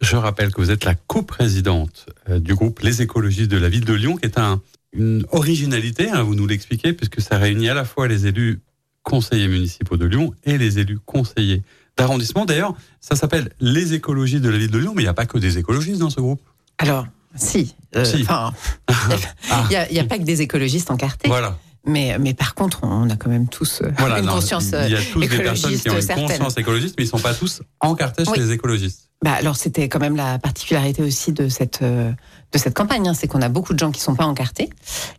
Je 0.00 0.16
rappelle 0.16 0.52
que 0.52 0.60
vous 0.60 0.70
êtes 0.70 0.84
la 0.84 0.94
coprésidente 0.94 2.06
euh, 2.30 2.38
du 2.38 2.54
groupe 2.54 2.80
Les 2.80 3.02
écologistes 3.02 3.50
de 3.50 3.58
la 3.58 3.68
ville 3.68 3.84
de 3.84 3.92
Lyon, 3.92 4.16
qui 4.16 4.24
est 4.24 4.38
un, 4.38 4.62
une 4.94 5.26
originalité, 5.32 6.08
hein, 6.08 6.22
vous 6.22 6.34
nous 6.34 6.46
l'expliquez, 6.46 6.94
puisque 6.94 7.20
ça 7.20 7.36
réunit 7.36 7.68
à 7.68 7.74
la 7.74 7.84
fois 7.84 8.08
les 8.08 8.26
élus 8.26 8.60
conseillers 9.02 9.48
municipaux 9.48 9.98
de 9.98 10.06
Lyon 10.06 10.32
et 10.44 10.56
les 10.56 10.78
élus 10.78 10.98
conseillers 11.04 11.62
d'arrondissement. 11.96 12.44
D'ailleurs, 12.44 12.74
ça 13.00 13.16
s'appelle 13.16 13.50
les 13.60 13.94
écologistes 13.94 14.42
de 14.42 14.50
la 14.50 14.58
ville 14.58 14.70
de 14.70 14.78
Lyon, 14.78 14.92
mais 14.94 15.02
il 15.02 15.06
n'y 15.06 15.10
a 15.10 15.14
pas 15.14 15.26
que 15.26 15.38
des 15.38 15.58
écologistes 15.58 15.98
dans 15.98 16.10
ce 16.10 16.20
groupe. 16.20 16.40
Alors, 16.78 17.06
si. 17.34 17.74
Euh, 17.96 18.04
il 19.70 19.92
n'y 19.92 19.98
a, 20.00 20.04
pas 20.04 20.18
que 20.18 20.24
des 20.24 20.42
écologistes 20.42 20.90
encartés. 20.90 21.28
Voilà. 21.28 21.58
Mais, 21.84 22.16
mais 22.20 22.32
par 22.32 22.54
contre, 22.54 22.80
on 22.84 23.10
a 23.10 23.16
quand 23.16 23.28
même 23.28 23.48
tous 23.48 23.82
euh, 23.82 23.90
une 24.20 24.26
conscience 24.26 24.70
Il 24.84 24.92
y 24.92 24.96
a 24.96 25.02
tous 25.02 25.20
des 25.20 25.28
personnes 25.28 25.76
qui 25.76 25.90
ont 25.90 25.98
une 25.98 26.28
conscience 26.28 26.56
écologiste, 26.56 26.94
mais 26.96 27.04
ils 27.04 27.08
ne 27.08 27.10
sont 27.10 27.18
pas 27.18 27.34
tous 27.34 27.62
encartés 27.80 28.24
chez 28.24 28.40
les 28.40 28.52
écologistes. 28.52 29.08
Bah 29.24 29.32
alors 29.34 29.54
c'était 29.54 29.88
quand 29.88 30.00
même 30.00 30.16
la 30.16 30.40
particularité 30.40 31.00
aussi 31.00 31.32
de 31.32 31.48
cette 31.48 31.82
euh, 31.82 32.10
de 32.50 32.58
cette 32.58 32.74
campagne, 32.74 33.06
hein, 33.06 33.14
c'est 33.14 33.28
qu'on 33.28 33.40
a 33.40 33.48
beaucoup 33.48 33.72
de 33.72 33.78
gens 33.78 33.92
qui 33.92 34.00
sont 34.00 34.16
pas 34.16 34.24
encartés, 34.24 34.68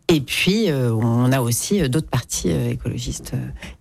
et 0.10 0.20
puis 0.20 0.68
on 0.72 1.32
a 1.32 1.42
aussi 1.42 1.88
d'autres 1.90 2.10
partis 2.10 2.50
écologistes 2.50 3.32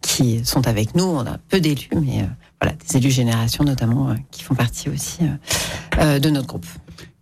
qui 0.01 0.45
sont 0.45 0.67
avec 0.69 0.95
nous. 0.95 1.05
On 1.05 1.27
a 1.27 1.39
peu 1.49 1.61
d'élus, 1.61 1.91
mais 2.01 2.25
voilà 2.63 2.77
des 2.77 2.97
élus 2.97 3.11
génération 3.11 3.65
notamment 3.65 4.15
qui 4.31 4.43
font 4.43 4.55
partie 4.55 4.89
aussi 4.89 5.19
de 5.99 6.31
notre 6.31 6.47
groupe. 6.47 6.67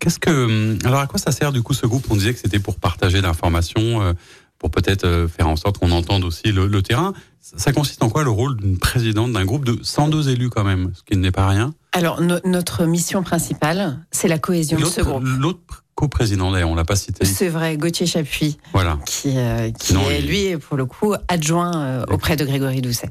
Qu'est-ce 0.01 0.19
que 0.19 0.79
alors 0.87 1.01
à 1.01 1.07
quoi 1.07 1.19
ça 1.19 1.31
sert 1.31 1.53
du 1.53 1.63
coup 1.63 1.75
ce 1.75 1.87
groupe? 1.87 2.07
On 2.11 2.17
disait 2.17 2.33
que 2.33 2.41
c'était 2.41 2.59
pour 2.59 2.77
partager 2.77 3.21
l'information, 3.21 4.01
euh, 4.01 4.15
pour 4.59 4.71
peut-être 4.71 5.05
euh, 5.05 5.29
faire 5.29 5.47
en 5.47 5.57
sorte 5.57 5.77
qu'on 5.77 5.91
entende 5.91 6.25
aussi 6.25 6.53
le, 6.53 6.83
terrain. 6.83 7.13
Ça 7.41 7.73
consiste 7.73 8.03
en 8.03 8.09
quoi 8.09 8.25
le 8.25 8.31
rôle 8.31 8.57
d'une 8.57 8.79
présidente 8.79 9.33
d'un 9.33 9.45
groupe 9.45 9.67
de 9.67 9.79
102 9.83 10.31
élus 10.31 10.49
quand 10.49 10.65
même, 10.65 10.93
ce 10.95 11.03
qui 11.03 11.19
n'est 11.19 11.31
pas 11.31 11.47
rien? 11.47 11.75
Alors 11.93 12.23
notre 12.23 12.87
mission 12.87 13.23
principale, 13.23 13.99
c'est 14.11 14.29
la 14.29 14.39
cohésion 14.39 14.79
de 14.79 14.87
ce 14.87 15.03
groupe. 15.03 15.25
L'autre 15.25 15.85
co-président 15.95 16.51
on 16.51 16.75
l'a 16.75 16.85
pas 16.85 16.97
cité. 16.97 17.27
C'est 17.27 17.49
vrai, 17.49 17.77
Gauthier 17.77 18.07
Chapuis, 18.07 18.57
voilà. 18.73 18.99
qui, 19.05 19.37
euh, 19.37 19.71
qui 19.71 19.95
est 19.95 20.23
lui 20.23 20.57
pour 20.57 20.79
le 20.79 20.87
coup 20.87 21.15
adjoint 21.29 22.05
auprès 22.09 22.37
de 22.37 22.47
Grégory 22.47 22.81
Doucet. 22.81 23.11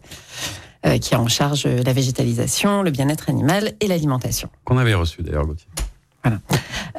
Qui 1.02 1.14
a 1.14 1.20
en 1.20 1.28
charge 1.28 1.66
la 1.66 1.94
végétalisation, 1.94 2.84
le 2.84 2.92
bien-être 2.92 3.30
animal 3.30 3.74
et 3.80 3.88
l'alimentation. 3.88 4.50
Qu'on 4.64 4.78
avait 4.78 4.94
reçu 4.94 5.22
d'ailleurs, 5.22 5.46
Gauthier. 5.46 5.68
Voilà. 6.24 6.40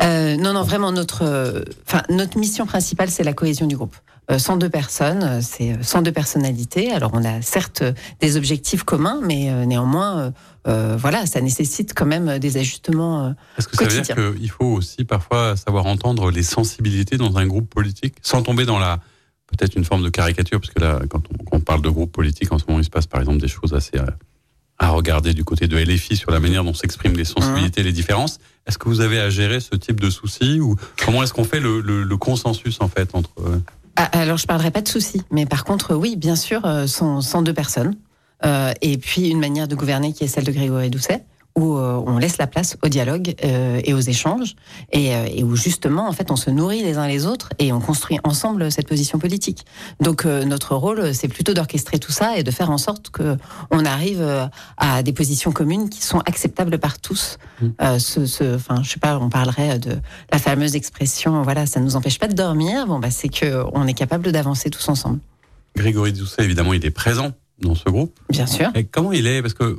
Euh, 0.03 0.37
non, 0.37 0.53
non, 0.55 0.63
vraiment 0.63 0.93
notre, 0.93 1.25
euh, 1.25 1.63
notre 2.09 2.39
mission 2.39 2.67
principale, 2.67 3.11
c'est 3.11 3.25
la 3.25 3.33
cohésion 3.33 3.67
du 3.67 3.77
groupe. 3.77 3.97
102 4.35 4.67
euh, 4.67 4.71
personnes, 4.71 5.43
c'est 5.43 5.83
102 5.83 6.13
personnalités. 6.13 6.93
Alors 6.93 7.11
on 7.15 7.25
a 7.25 7.43
certes 7.43 7.83
des 8.21 8.37
objectifs 8.37 8.85
communs, 8.85 9.21
mais 9.23 9.51
néanmoins, 9.67 10.33
voilà, 10.65 11.27
ça 11.27 11.41
nécessite 11.41 11.95
quand 11.95 12.07
même 12.07 12.39
des 12.39 12.57
ajustements. 12.57 13.35
Est-ce 13.59 13.67
que 13.67 13.77
ça 13.77 13.85
veut 13.85 14.01
dire 14.01 14.15
qu'il 14.15 14.51
faut 14.51 14.67
aussi 14.67 15.05
parfois 15.05 15.57
savoir 15.57 15.87
entendre 15.87 16.31
les 16.31 16.45
sensibilités 16.45 17.17
dans 17.17 17.39
un 17.39 17.47
groupe 17.47 17.69
politique, 17.69 18.17
sans 18.23 18.43
tomber 18.43 18.65
dans 18.65 18.79
la 18.79 19.01
peut-être 19.57 19.77
une 19.77 19.85
forme 19.85 20.03
de 20.03 20.09
caricature, 20.09 20.61
parce 20.61 20.73
que 20.73 20.81
là, 20.81 21.01
quand 21.09 21.23
on, 21.53 21.61
parle 21.61 21.83
de 21.83 21.89
groupe 21.89 22.13
politique, 22.13 22.53
en 22.53 22.59
ce 22.59 22.65
moment, 22.67 22.81
il 22.81 22.85
se 22.85 22.91
passe 22.91 23.07
par 23.07 23.21
exemple 23.21 23.39
des 23.39 23.49
choses 23.49 23.75
assez 23.75 23.99
à 24.81 24.89
regarder 24.89 25.35
du 25.35 25.45
côté 25.45 25.69
de 25.69 25.77
LFI 25.77 26.17
sur 26.17 26.31
la 26.31 26.41
manière 26.41 26.65
dont 26.65 26.73
s'expriment 26.73 27.17
les 27.17 27.27
sensibilités, 27.27 27.83
les 27.83 27.93
différences. 27.93 28.39
Est-ce 28.67 28.79
que 28.79 28.89
vous 28.89 29.03
avez 29.03 29.21
à 29.21 29.29
gérer 29.29 29.61
ce 29.61 29.77
type 29.77 30.01
de 30.01 30.09
soucis 30.09 30.59
ou 30.59 30.75
comment 31.05 31.23
est-ce 31.23 31.35
qu'on 31.35 31.45
fait 31.45 31.61
le, 31.61 32.17
consensus 32.17 32.81
en 32.81 32.89
fait 32.89 33.15
entre 33.15 33.31
euh, 33.41 33.59
ah, 33.97 34.05
Alors 34.05 34.39
je 34.39 34.47
parlerai 34.47 34.71
pas 34.71 34.81
de 34.81 34.89
soucis, 34.89 35.23
mais 35.31 35.45
par 35.45 35.65
contre 35.65 35.95
oui, 35.95 36.17
bien 36.17 36.35
sûr, 36.35 36.65
euh, 36.65 36.87
sont 36.87 37.21
102 37.21 37.53
personnes 37.53 37.95
euh, 38.45 38.73
et 38.81 38.97
puis 38.97 39.29
une 39.29 39.39
manière 39.39 39.69
de 39.69 39.75
gouverner 39.75 40.15
qui 40.15 40.25
est 40.25 40.29
celle 40.29 40.45
de 40.45 40.53
Grégory 40.53 40.89
Doucet 40.89 41.25
où 41.57 41.77
euh, 41.77 42.03
on 42.07 42.19
laisse 42.19 42.39
la 42.39 42.47
place 42.47 42.77
au 42.83 42.89
dialogue 42.89 43.35
euh, 43.45 43.81
et 43.85 43.95
aux 43.95 44.01
échanges, 44.01 44.55
euh, 44.95 45.27
et, 45.31 45.43
où 45.43 45.57
justement, 45.57 46.09
en 46.09 46.13
fait, 46.13 46.31
on 46.31 46.37
se 46.37 46.51
nourrit 46.51 46.83
les 46.83 46.99
uns 46.99 47.07
les 47.07 47.27
autres 47.27 47.51
et 47.59 47.73
on 47.73 47.81
construit 47.81 48.19
ensemble 48.25 48.71
cette 48.71 48.89
position 48.89 49.19
politique. 49.19 49.65
Donc 50.01 50.25
notre 50.25 50.75
rôle, 50.75 51.15
c'est 51.15 51.29
plutôt 51.29 51.55
d'orchestrer 51.55 51.99
tout 51.99 52.13
ça 52.13 52.37
et 52.37 52.43
de 52.43 52.51
faire 52.51 52.71
en 52.71 52.79
sorte 52.79 53.11
que 53.11 53.37
on 53.71 53.85
arrive 53.85 54.51
à 54.77 55.03
des 55.03 55.13
positions 55.13 55.53
communes 55.53 55.89
qui 55.89 56.03
sont 56.03 56.21
acceptables 56.21 56.79
par 56.79 56.99
tous. 56.99 57.39
Mmh. 57.61 57.99
ce, 57.99 58.27
ce, 58.27 58.55
enfin, 58.55 58.83
je 58.83 58.91
sais 58.91 59.01
pas, 59.01 59.19
on 59.19 59.29
parlerait 59.29 59.79
de 59.79 59.99
la 60.33 60.39
fameuse 60.39 60.77
expression, 60.77 61.43
voilà, 61.43 61.67
ça 61.67 61.81
ne 61.81 61.85
nous 61.85 61.97
empêche 61.97 62.19
pas 62.19 62.29
de 62.29 62.35
dormir. 62.35 62.87
Bon, 62.87 62.99
bah, 62.99 63.11
c'est 63.11 63.29
que 63.29 63.65
on 63.73 63.87
est 63.87 63.95
capable 63.95 64.33
d'avancer 64.33 64.71
tous 64.71 64.89
ensemble. 64.89 65.19
Grégory 65.77 66.13
Doucet, 66.13 66.45
évidemment, 66.45 66.73
il 66.73 66.85
est 66.85 66.91
présent 66.91 67.33
dans 67.61 67.75
ce 67.75 67.89
groupe. 67.89 68.19
Bien 68.31 68.47
sûr. 68.47 68.71
Et 68.75 68.85
comment 68.85 69.13
il 69.13 69.27
est? 69.27 69.43
Parce 69.43 69.55
que 69.55 69.79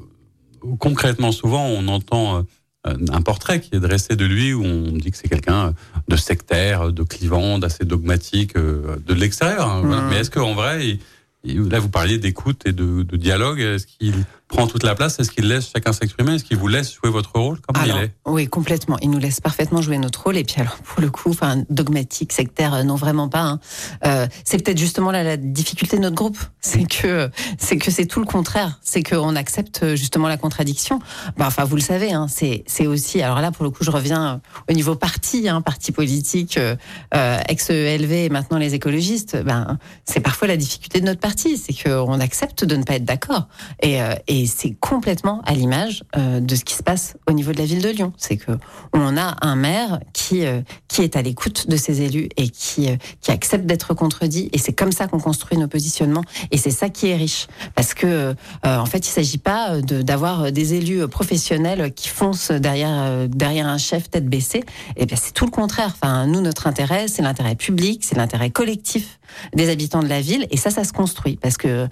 concrètement, 0.80 1.32
souvent, 1.32 1.66
on 1.66 1.88
entend 1.88 2.46
euh, 2.88 2.96
un 3.12 3.22
portrait 3.22 3.60
qui 3.60 3.76
est 3.76 3.80
dressé 3.80 4.16
de 4.16 4.26
lui 4.26 4.54
où 4.54 4.64
on 4.64 4.92
dit 4.94 5.12
que 5.12 5.18
c'est 5.18 5.30
quelqu'un 5.30 5.74
de 6.08 6.16
sectaire, 6.16 6.92
de 6.92 7.04
clivant, 7.04 7.60
d'assez 7.60 7.86
dogmatique 7.86 8.56
euh, 8.56 8.98
de 9.06 9.14
l'extérieur. 9.14 9.68
Hein, 9.68 9.84
mmh. 9.84 10.10
Mais 10.10 10.18
est-ce 10.18 10.32
qu'en 10.32 10.56
vrai, 10.56 10.98
là 11.44 11.80
vous 11.80 11.90
parliez 11.90 12.18
d'écoute 12.18 12.64
et 12.66 12.72
de, 12.72 13.04
de 13.04 13.18
dialogue, 13.18 13.60
est-ce 13.60 13.86
qu'il 13.86 14.16
prend 14.52 14.68
toute 14.68 14.84
la 14.84 14.96
place 14.96 15.20
Est-ce 15.20 15.32
qu'il 15.32 15.48
laisse 15.48 15.72
chacun 15.74 15.94
s'exprimer? 15.94 16.36
Est-ce 16.36 16.44
qu'il 16.44 16.58
vous 16.58 16.68
laisse 16.68 16.94
jouer 16.94 17.10
votre 17.10 17.32
rôle? 17.34 17.60
Comment 17.62 17.86
il 17.86 18.04
est? 18.04 18.12
Oui, 18.26 18.48
complètement. 18.48 18.98
Il 19.02 19.10
nous 19.10 19.18
laisse 19.18 19.40
parfaitement 19.40 19.82
jouer 19.82 19.98
notre 19.98 20.22
rôle. 20.24 20.38
Et 20.38 20.44
puis 20.44 20.60
alors, 20.60 20.76
pour 20.76 21.02
le 21.02 21.10
coup, 21.10 21.30
enfin, 21.30 21.64
dogmatique, 21.70 22.34
sectaire, 22.34 22.74
euh, 22.74 22.84
non 22.84 22.96
vraiment 22.96 23.30
pas. 23.30 23.42
Hein. 23.42 23.60
Euh, 24.06 24.28
c'est 24.44 24.64
peut-être 24.64 24.78
justement 24.78 25.12
là 25.12 25.24
la 25.24 25.38
difficulté 25.38 25.98
de 25.98 26.02
notre 26.02 26.16
groupe, 26.16 26.38
c'est 26.60 26.84
que 26.84 27.30
c'est 27.58 27.78
que 27.78 27.90
c'est 27.92 28.06
tout 28.06 28.20
le 28.20 28.26
contraire. 28.26 28.80
C'est 28.84 29.04
qu'on 29.04 29.36
accepte 29.36 29.84
euh, 29.84 29.96
justement 29.96 30.28
la 30.28 30.38
contradiction. 30.38 31.00
Bah, 31.38 31.46
enfin, 31.48 31.64
vous 31.64 31.78
le 31.78 31.82
savez, 31.82 32.12
hein, 32.12 32.28
c'est 32.30 32.64
c'est 32.68 32.88
aussi. 32.88 33.22
Alors 33.22 33.40
là, 33.40 33.52
pour 33.52 33.64
le 33.64 33.70
coup, 33.72 33.84
je 33.84 33.92
reviens 33.92 34.42
au 34.70 34.74
niveau 34.74 34.96
parti, 34.96 35.48
hein, 35.48 35.62
parti 35.62 35.92
politique, 35.92 36.58
euh, 36.58 37.40
ex-ELV 37.48 38.12
et 38.12 38.30
maintenant 38.30 38.58
les 38.58 38.74
écologistes. 38.74 39.42
Ben, 39.44 39.78
c'est 40.06 40.20
parfois 40.20 40.50
la 40.50 40.58
difficulté 40.58 41.00
de 41.00 41.06
notre 41.06 41.22
parti, 41.22 41.58
c'est 41.58 41.74
qu'on 41.74 42.20
accepte 42.20 42.66
de 42.66 42.76
ne 42.76 42.84
pas 42.84 42.96
être 42.96 43.06
d'accord. 43.06 43.48
Et, 43.82 44.00
et 44.28 44.41
et 44.42 44.48
c'est 44.48 44.74
complètement 44.80 45.40
à 45.46 45.54
l'image 45.54 46.04
euh, 46.18 46.40
de 46.40 46.56
ce 46.56 46.66
qui 46.66 46.74
se 46.74 46.82
passe 46.82 47.16
au 47.30 47.32
niveau 47.32 47.52
de 47.52 47.60
la 47.60 47.66
ville 47.66 47.82
de 47.82 47.90
Lyon. 47.90 48.12
C'est 48.18 48.38
que 48.38 48.52
on 48.92 49.16
a 49.16 49.36
un 49.42 49.56
maire 49.56 50.00
qui 50.14 50.46
euh, 50.46 50.62
qui 50.88 51.04
est 51.04 51.16
à 51.16 51.22
l'écoute 51.22 51.70
de 51.70 51.78
ses 51.78 52.02
élus 52.02 52.28
et 52.38 52.50
qui 52.50 52.90
euh, 52.90 52.96
qui 53.22 53.30
accepte 53.30 53.68
d'être 53.68 53.94
contredit. 53.94 54.50
Et 54.52 54.58
c'est 54.58 54.74
comme 54.74 54.92
ça 54.92 55.08
qu'on 55.08 55.20
construit 55.20 55.60
nos 55.60 55.68
positionnements. 55.68 56.24
Et 56.50 56.58
c'est 56.58 56.72
ça 56.72 56.90
qui 56.90 57.10
est 57.10 57.16
riche, 57.16 57.48
parce 57.76 57.94
que 57.94 58.34
en 58.64 58.86
fait, 58.86 59.08
il 59.08 59.12
s'agit 59.12 59.38
pas 59.38 59.80
d'avoir 59.82 60.52
des 60.52 60.74
élus 60.74 61.08
professionnels 61.08 61.94
qui 61.94 62.08
foncent 62.08 62.52
derrière 62.52 63.28
derrière 63.28 63.68
un 63.68 63.78
chef 63.78 64.10
tête 64.10 64.28
baissée. 64.28 64.64
Et 64.98 65.06
bien, 65.06 65.18
c'est 65.18 65.34
tout 65.34 65.46
le 65.46 65.52
contraire. 65.52 65.94
Enfin, 66.02 66.26
nous, 66.26 66.42
notre 66.42 66.68
intérêt, 66.68 67.08
c'est 67.08 67.22
l'intérêt 67.22 67.56
public, 67.56 68.04
c'est 68.04 68.18
l'intérêt 68.18 68.50
collectif 68.50 69.20
des 69.54 69.70
habitants 69.70 70.02
de 70.02 70.08
la 70.08 70.22
ville. 70.22 70.48
Et 70.52 70.58
ça, 70.58 70.70
ça 70.70 70.84
se 70.84 70.94
construit 70.94 71.38
parce 71.38 71.58
que 71.58 71.88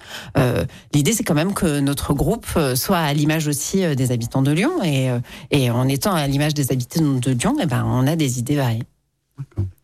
l'idée, 0.94 1.12
c'est 1.12 1.24
quand 1.24 1.34
même 1.34 1.54
que 1.54 1.80
notre 1.80 2.14
groupe 2.14 2.46
euh, 2.56 2.74
soit 2.76 2.98
à 2.98 3.12
l'image 3.12 3.48
aussi 3.48 3.84
euh, 3.84 3.94
des 3.94 4.12
habitants 4.12 4.42
de 4.42 4.52
Lyon. 4.52 4.82
Et, 4.82 5.10
euh, 5.10 5.18
et 5.50 5.70
en 5.70 5.88
étant 5.88 6.14
à 6.14 6.26
l'image 6.26 6.54
des 6.54 6.72
habitants 6.72 7.18
de 7.18 7.30
Lyon, 7.32 7.56
eh 7.60 7.66
ben, 7.66 7.84
on 7.84 8.06
a 8.06 8.16
des 8.16 8.38
idées 8.38 8.56
variées. 8.56 8.84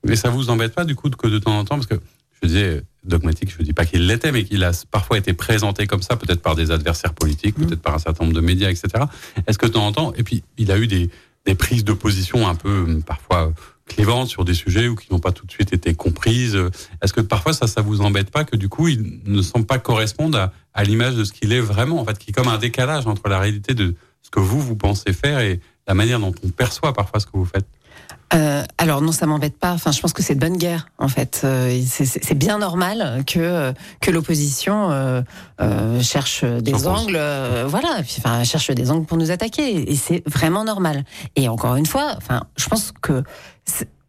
Mais 0.05 0.17
ça 0.17 0.31
vous 0.31 0.51
embête 0.51 0.75
pas 0.75 0.85
du 0.85 0.95
coup 0.95 1.11
que 1.11 1.27
de 1.27 1.39
temps 1.39 1.59
en 1.59 1.65
temps, 1.65 1.77
parce 1.77 1.87
que 1.87 2.01
je 2.43 2.49
disais 2.49 2.83
dogmatique, 3.05 3.51
je 3.51 3.59
ne 3.61 3.65
dis 3.65 3.73
pas 3.73 3.87
qu'il 3.87 4.07
l'était, 4.07 4.33
mais 4.33 4.45
qu'il 4.45 4.63
a 4.65 4.73
parfois 4.91 5.19
été 5.19 5.33
présenté 5.33 5.87
comme 5.87 6.03
ça, 6.03 6.17
peut-être 6.17 6.43
par 6.43 6.55
des 6.55 6.71
adversaires 6.71 7.15
politiques, 7.15 7.55
peut-être 7.55 7.81
par 7.81 7.95
un 7.95 7.99
certain 7.99 8.25
nombre 8.25 8.37
de 8.37 8.41
médias, 8.41 8.69
etc. 8.69 9.05
Est-ce 9.47 9.59
que 9.59 9.67
de 9.67 9.73
temps 9.73 9.87
en 9.87 9.93
temps, 9.93 10.13
et 10.15 10.23
puis 10.23 10.43
il 10.59 10.71
a 10.71 10.79
eu 10.79 10.87
des, 10.87 11.09
des 11.47 11.55
prises 11.55 11.85
de 11.85 11.93
position 11.93 12.47
un 12.47 12.55
peu 12.55 13.01
parfois 13.07 13.53
clivantes 13.87 14.29
sur 14.29 14.45
des 14.45 14.55
sujets 14.55 14.89
ou 14.89 14.97
qui 14.97 15.13
n'ont 15.13 15.19
pas 15.19 15.33
tout 15.33 15.47
de 15.47 15.51
suite 15.51 15.73
été 15.73 15.95
comprises. 15.95 16.59
Est-ce 17.03 17.13
que 17.13 17.21
parfois 17.21 17.53
ça, 17.53 17.67
ça 17.67 17.81
vous 17.81 18.01
embête 18.01 18.31
pas 18.31 18.45
que 18.45 18.57
du 18.57 18.69
coup, 18.69 18.89
il 18.89 19.21
ne 19.25 19.43
semble 19.43 19.67
pas 19.67 19.79
correspondre 19.79 20.51
à, 20.75 20.85
l'image 20.85 21.15
de 21.15 21.25
ce 21.25 21.33
qu'il 21.33 21.53
est 21.53 21.61
vraiment, 21.61 22.01
en 22.01 22.05
fait, 22.05 22.19
qui 22.19 22.31
est 22.31 22.33
comme 22.33 22.49
un 22.49 22.59
décalage 22.59 23.07
entre 23.07 23.29
la 23.29 23.39
réalité 23.39 23.75
de 23.75 23.95
ce 24.23 24.31
que 24.31 24.41
vous, 24.41 24.61
vous 24.61 24.77
pensez 24.77 25.13
faire 25.13 25.39
et 25.41 25.61
la 25.87 25.95
manière 25.95 26.19
dont 26.19 26.35
on 26.45 26.49
perçoit 26.49 26.93
parfois 26.93 27.21
ce 27.21 27.27
que 27.27 27.33
vous 27.35 27.45
faites? 27.45 27.67
Euh, 28.35 28.65
alors 28.77 29.03
non, 29.03 29.13
ça 29.13 29.27
m'embête 29.27 29.57
pas. 29.57 29.73
Enfin, 29.73 29.93
je 29.93 30.01
pense 30.01 30.13
que 30.13 30.23
c'est 30.23 30.35
de 30.35 30.41
bonne 30.41 30.57
guerre 30.57 30.89
en 30.99 31.07
fait. 31.09 31.43
Euh, 31.45 31.81
c'est 31.87 32.35
bien 32.35 32.59
normal 32.59 33.23
que 33.25 33.73
que 34.01 34.11
l'opposition 34.11 34.91
euh, 34.91 35.23
euh 35.61 36.03
cherche 36.03 36.45
des 36.45 36.89
angles, 36.89 37.21
voilà, 37.67 38.01
enfin 38.01 38.43
cherche 38.43 38.71
des 38.73 38.91
angles 38.91 39.07
pour 39.07 39.17
nous 39.17 39.31
attaquer. 39.31 39.91
Et 39.91 39.95
c'est 39.95 40.29
vraiment 40.29 40.65
normal. 40.65 41.05
Et 41.37 41.49
encore 41.49 41.77
une 41.77 41.87
fois, 41.87 42.15
enfin, 42.17 42.43
je 42.57 42.67
pense 42.67 42.93
que 43.01 43.23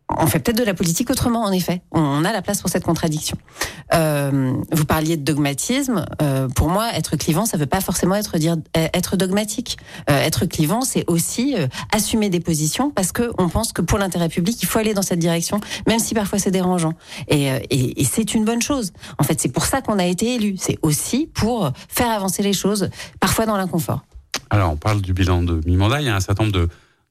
on 0.09 0.25
fait 0.25 0.39
peut-être 0.39 0.57
de 0.57 0.63
la 0.63 0.73
politique 0.73 1.09
autrement, 1.09 1.43
en 1.43 1.51
effet. 1.51 1.81
On 1.91 2.23
a 2.23 2.31
la 2.31 2.41
place 2.41 2.61
pour 2.61 2.69
cette 2.69 2.83
contradiction. 2.83 3.37
Euh, 3.93 4.53
vous 4.71 4.85
parliez 4.85 5.17
de 5.17 5.23
dogmatisme. 5.23 6.05
Euh, 6.21 6.47
pour 6.47 6.69
moi, 6.69 6.91
être 6.93 7.17
clivant, 7.17 7.45
ça 7.45 7.57
ne 7.57 7.61
veut 7.61 7.67
pas 7.67 7.81
forcément 7.81 8.15
être 8.15 8.37
dire 8.37 8.55
être 8.73 9.17
dogmatique. 9.17 9.77
Euh, 10.09 10.17
être 10.19 10.45
clivant, 10.45 10.81
c'est 10.81 11.03
aussi 11.07 11.55
euh, 11.57 11.67
assumer 11.91 12.29
des 12.29 12.39
positions 12.39 12.89
parce 12.89 13.11
que 13.11 13.31
on 13.37 13.49
pense 13.49 13.73
que 13.73 13.81
pour 13.81 13.97
l'intérêt 13.97 14.29
public, 14.29 14.61
il 14.61 14.65
faut 14.65 14.79
aller 14.79 14.93
dans 14.93 15.01
cette 15.01 15.19
direction, 15.19 15.59
même 15.87 15.99
si 15.99 16.13
parfois 16.13 16.39
c'est 16.39 16.51
dérangeant. 16.51 16.93
Et, 17.27 17.51
euh, 17.51 17.59
c'est 18.03 18.33
une 18.33 18.45
bonne 18.45 18.61
chose. 18.61 18.93
En 19.19 19.23
fait, 19.23 19.39
c'est 19.41 19.51
pour 19.51 19.65
ça 19.65 19.81
qu'on 19.81 19.99
a 19.99 20.05
été 20.05 20.35
élu. 20.35 20.55
C'est 20.57 20.79
aussi 20.81 21.29
pour 21.33 21.71
faire 21.89 22.09
avancer 22.09 22.41
les 22.43 22.53
choses, 22.53 22.89
parfois 23.19 23.45
dans 23.45 23.57
l'inconfort. 23.57 24.03
Alors, 24.49 24.71
on 24.71 24.77
parle 24.77 25.01
du 25.01 25.13
bilan 25.13 25.43
de 25.43 25.61
mi-mandat. 25.65 26.01
Il 26.01 26.07
y 26.07 26.09
a 26.09 26.15
un 26.15 26.21
certain 26.21 26.45
nombre 26.45 26.57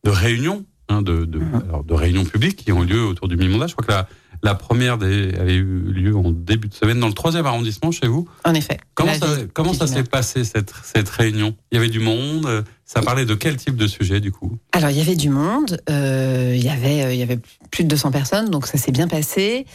de 0.04 0.10
réunions 0.10 0.64
hein, 0.88 1.02
de, 1.02 1.24
de, 1.24 1.40
alors, 1.68 1.84
de 1.84 1.94
réunions 1.94 2.24
publiques 2.24 2.56
qui 2.56 2.72
ont 2.72 2.82
lieu 2.82 3.04
autour 3.04 3.28
du 3.28 3.36
mi-mandat. 3.36 3.66
Je 3.66 3.74
crois 3.74 3.86
que 3.86 3.92
la, 3.92 4.08
la 4.42 4.54
première 4.54 4.98
des, 4.98 5.34
avait 5.34 5.54
eu 5.54 5.64
lieu 5.64 6.16
en 6.16 6.30
début 6.30 6.68
de 6.68 6.74
semaine 6.74 7.00
dans 7.00 7.08
le 7.08 7.14
troisième 7.14 7.46
arrondissement 7.46 7.90
chez 7.90 8.06
vous. 8.06 8.28
En 8.44 8.54
effet. 8.54 8.78
Comment 8.94 9.14
ça, 9.14 9.26
comment 9.54 9.72
ça 9.74 9.86
s'est 9.86 10.04
passé 10.04 10.44
cette, 10.44 10.72
cette 10.82 11.08
réunion? 11.08 11.56
Il 11.70 11.76
y 11.76 11.78
avait 11.78 11.88
du 11.88 12.00
monde. 12.00 12.64
Ça 12.88 13.02
parlait 13.02 13.24
de 13.24 13.34
quel 13.34 13.56
type 13.56 13.74
de 13.74 13.88
sujet 13.88 14.20
du 14.20 14.30
coup? 14.30 14.58
Alors 14.70 14.90
il 14.90 14.96
y 14.96 15.00
avait 15.00 15.16
du 15.16 15.28
monde, 15.28 15.82
euh, 15.90 16.52
il 16.54 16.64
y 16.64 16.68
avait 16.68 17.02
euh, 17.02 17.12
il 17.12 17.18
y 17.18 17.22
avait 17.22 17.40
plus 17.72 17.82
de 17.82 17.88
200 17.88 18.12
personnes, 18.12 18.48
donc 18.48 18.68
ça 18.68 18.78
s'est 18.78 18.92
bien 18.92 19.08
passé. 19.08 19.66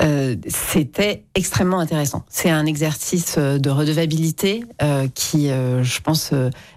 Euh, 0.00 0.36
C'était 0.46 1.24
extrêmement 1.34 1.80
intéressant. 1.80 2.24
C'est 2.28 2.48
un 2.48 2.66
exercice 2.66 3.38
de 3.38 3.70
redevabilité 3.70 4.64
qui, 5.14 5.48
je 5.48 6.00
pense, 6.00 6.32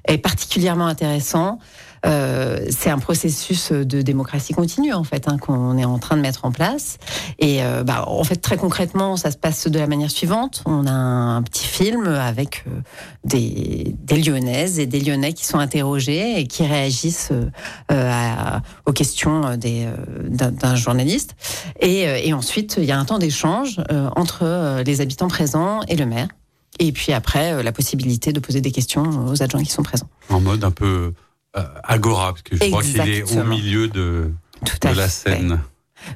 est 0.08 0.18
particulièrement 0.18 0.88
intéressant. 0.88 1.60
C'est 2.04 2.90
un 2.90 3.00
processus 3.00 3.72
de 3.72 4.02
démocratie 4.02 4.54
continue 4.54 4.94
en 4.94 5.06
fait 5.06 5.28
hein, 5.30 5.38
qu'on 5.38 5.78
est 5.78 5.86
en 5.86 6.00
train 6.00 6.18
de 6.18 6.22
mettre 6.22 6.44
en 6.44 6.52
place. 6.52 6.98
Et 7.40 7.62
bah, 7.86 8.06
en 8.08 8.24
fait 8.24 8.36
très 8.38 8.58
concrètement, 8.58 9.16
ça 9.16 9.32
se 9.32 9.38
passe 9.38 9.68
de 9.68 9.80
la 9.80 9.88
manière 9.88 10.12
suivante. 10.12 10.64
On 10.66 10.86
a 10.86 10.92
un 10.92 11.42
petit 11.44 11.66
film 11.66 12.08
avec 12.08 12.66
des, 13.24 13.96
des 14.04 14.18
Lyonnaises 14.18 14.80
et 14.80 14.86
des 14.86 15.00
Lyonnais 15.00 15.34
qui 15.34 15.46
sont 15.46 15.60
interrogés 15.60 15.83
et 16.38 16.48
qui 16.48 16.66
réagissent 16.66 17.30
euh, 17.32 17.46
euh, 17.92 18.10
à- 18.12 18.62
aux 18.86 18.94
questions 18.94 19.44
euh, 19.46 19.58
d'un, 20.30 20.76
journaliste. 20.76 21.36
Et, 21.80 22.02
et 22.28 22.34
ensuite, 22.34 22.76
il 22.78 22.86
y 22.86 22.92
a 22.92 23.00
un 23.00 23.06
temps 23.06 23.20
d'échange 23.20 23.82
entre 24.16 24.82
les 24.86 25.02
habitants 25.02 25.28
présents 25.28 25.82
et 25.88 25.96
le 25.96 26.06
maire. 26.06 26.28
Et 26.80 26.92
puis 26.92 27.12
après, 27.14 27.62
la 27.64 27.72
possibilité 27.72 28.34
de 28.34 28.40
poser 28.40 28.62
des 28.62 28.72
questions 28.72 29.04
aux 29.28 29.44
adjoints 29.44 29.64
qui 29.64 29.72
sont 29.72 29.84
présents. 29.84 30.10
En 30.30 30.40
mode 30.40 30.64
un 30.64 30.72
peu 30.72 31.14
agora, 31.84 32.32
parce 32.34 32.42
que 32.42 32.56
je 32.56 32.70
crois 32.70 32.82
qu'il 32.82 33.00
est 33.02 33.38
au 33.38 33.44
milieu 33.44 33.88
de, 33.88 34.32
Tout 34.66 34.78
de 34.82 34.88
à 34.88 34.94
la 34.94 35.08
fait. 35.08 35.32
scène. 35.36 35.60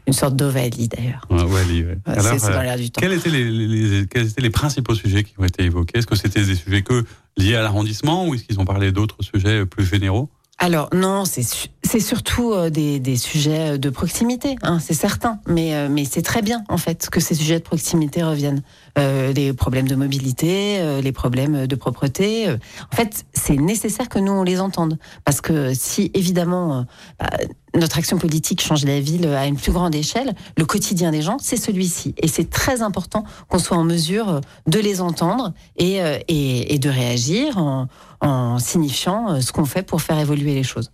Une 0.07 0.13
sorte 0.13 0.35
d'ovalie 0.35 0.87
d'ailleurs. 0.87 1.25
Ouais, 1.29 1.43
ouais, 1.43 1.97
Alors, 2.05 2.23
c'est, 2.23 2.39
c'est 2.39 2.49
euh, 2.49 2.53
dans 2.53 2.61
l'air 2.61 2.77
du 2.77 2.89
temps. 2.91 3.01
Quels 3.01 3.13
étaient 3.13 3.29
les, 3.29 3.43
les- 3.49 3.67
les- 4.01 4.07
quels 4.07 4.27
étaient 4.27 4.41
les 4.41 4.49
principaux 4.49 4.95
sujets 4.95 5.23
qui 5.23 5.33
ont 5.39 5.45
été 5.45 5.63
évoqués? 5.63 5.99
Est-ce 5.99 6.07
que 6.07 6.15
c'était 6.15 6.43
des 6.43 6.55
sujets 6.55 6.81
que 6.81 7.05
liés 7.37 7.55
à 7.55 7.61
l'arrondissement 7.61 8.27
ou 8.27 8.33
est-ce 8.35 8.43
qu'ils 8.43 8.59
ont 8.59 8.65
parlé 8.65 8.91
d'autres 8.91 9.17
sujets 9.21 9.65
plus 9.65 9.85
généraux? 9.85 10.29
Alors 10.59 10.89
non, 10.91 11.23
c'est 11.25 11.43
su- 11.43 11.67
c'est 11.83 11.99
surtout 11.99 12.51
euh, 12.51 12.71
des, 12.71 12.99
des 12.99 13.15
sujets 13.15 13.77
de 13.77 13.89
proximité, 13.91 14.55
hein, 14.63 14.79
c'est 14.79 14.95
certain. 14.95 15.39
Mais 15.47 15.75
euh, 15.75 15.87
mais 15.87 16.03
c'est 16.03 16.23
très 16.23 16.41
bien 16.41 16.63
en 16.67 16.77
fait 16.79 17.09
que 17.11 17.19
ces 17.19 17.35
sujets 17.35 17.59
de 17.59 17.63
proximité 17.63 18.23
reviennent. 18.23 18.63
Euh, 18.97 19.31
les 19.33 19.53
problèmes 19.53 19.87
de 19.87 19.93
mobilité, 19.93 20.79
euh, 20.79 20.99
les 20.99 21.11
problèmes 21.11 21.67
de 21.67 21.75
propreté. 21.75 22.49
euh. 22.49 22.57
En 22.91 22.95
fait, 22.95 23.23
c'est 23.33 23.55
nécessaire 23.57 24.09
que 24.09 24.17
nous 24.17 24.31
on 24.31 24.41
les 24.41 24.59
entende 24.59 24.97
parce 25.25 25.41
que 25.41 25.75
si 25.75 26.09
évidemment 26.15 26.79
euh, 26.79 26.81
bah, 27.19 27.29
notre 27.77 27.97
action 27.97 28.17
politique 28.17 28.61
change 28.61 28.85
la 28.85 28.99
ville 28.99 29.27
à 29.27 29.45
une 29.47 29.57
plus 29.57 29.71
grande 29.71 29.95
échelle, 29.95 30.35
le 30.57 30.65
quotidien 30.65 31.11
des 31.11 31.21
gens 31.21 31.37
c'est 31.39 31.57
celui-ci 31.57 32.13
et 32.17 32.27
c'est 32.27 32.49
très 32.49 32.81
important 32.81 33.23
qu'on 33.47 33.59
soit 33.59 33.77
en 33.77 33.83
mesure 33.83 34.41
de 34.67 34.79
les 34.79 34.99
entendre 35.01 35.53
et 35.77 36.01
euh, 36.01 36.17
et, 36.27 36.73
et 36.73 36.79
de 36.79 36.89
réagir 36.89 37.57
en, 37.57 37.87
en 38.21 38.59
signifiant 38.59 39.31
euh, 39.31 39.41
ce 39.41 39.51
qu'on 39.51 39.65
fait 39.65 39.83
pour 39.83 40.01
faire 40.01 40.19
évoluer 40.19 40.53
les 40.53 40.63
choses. 40.63 40.91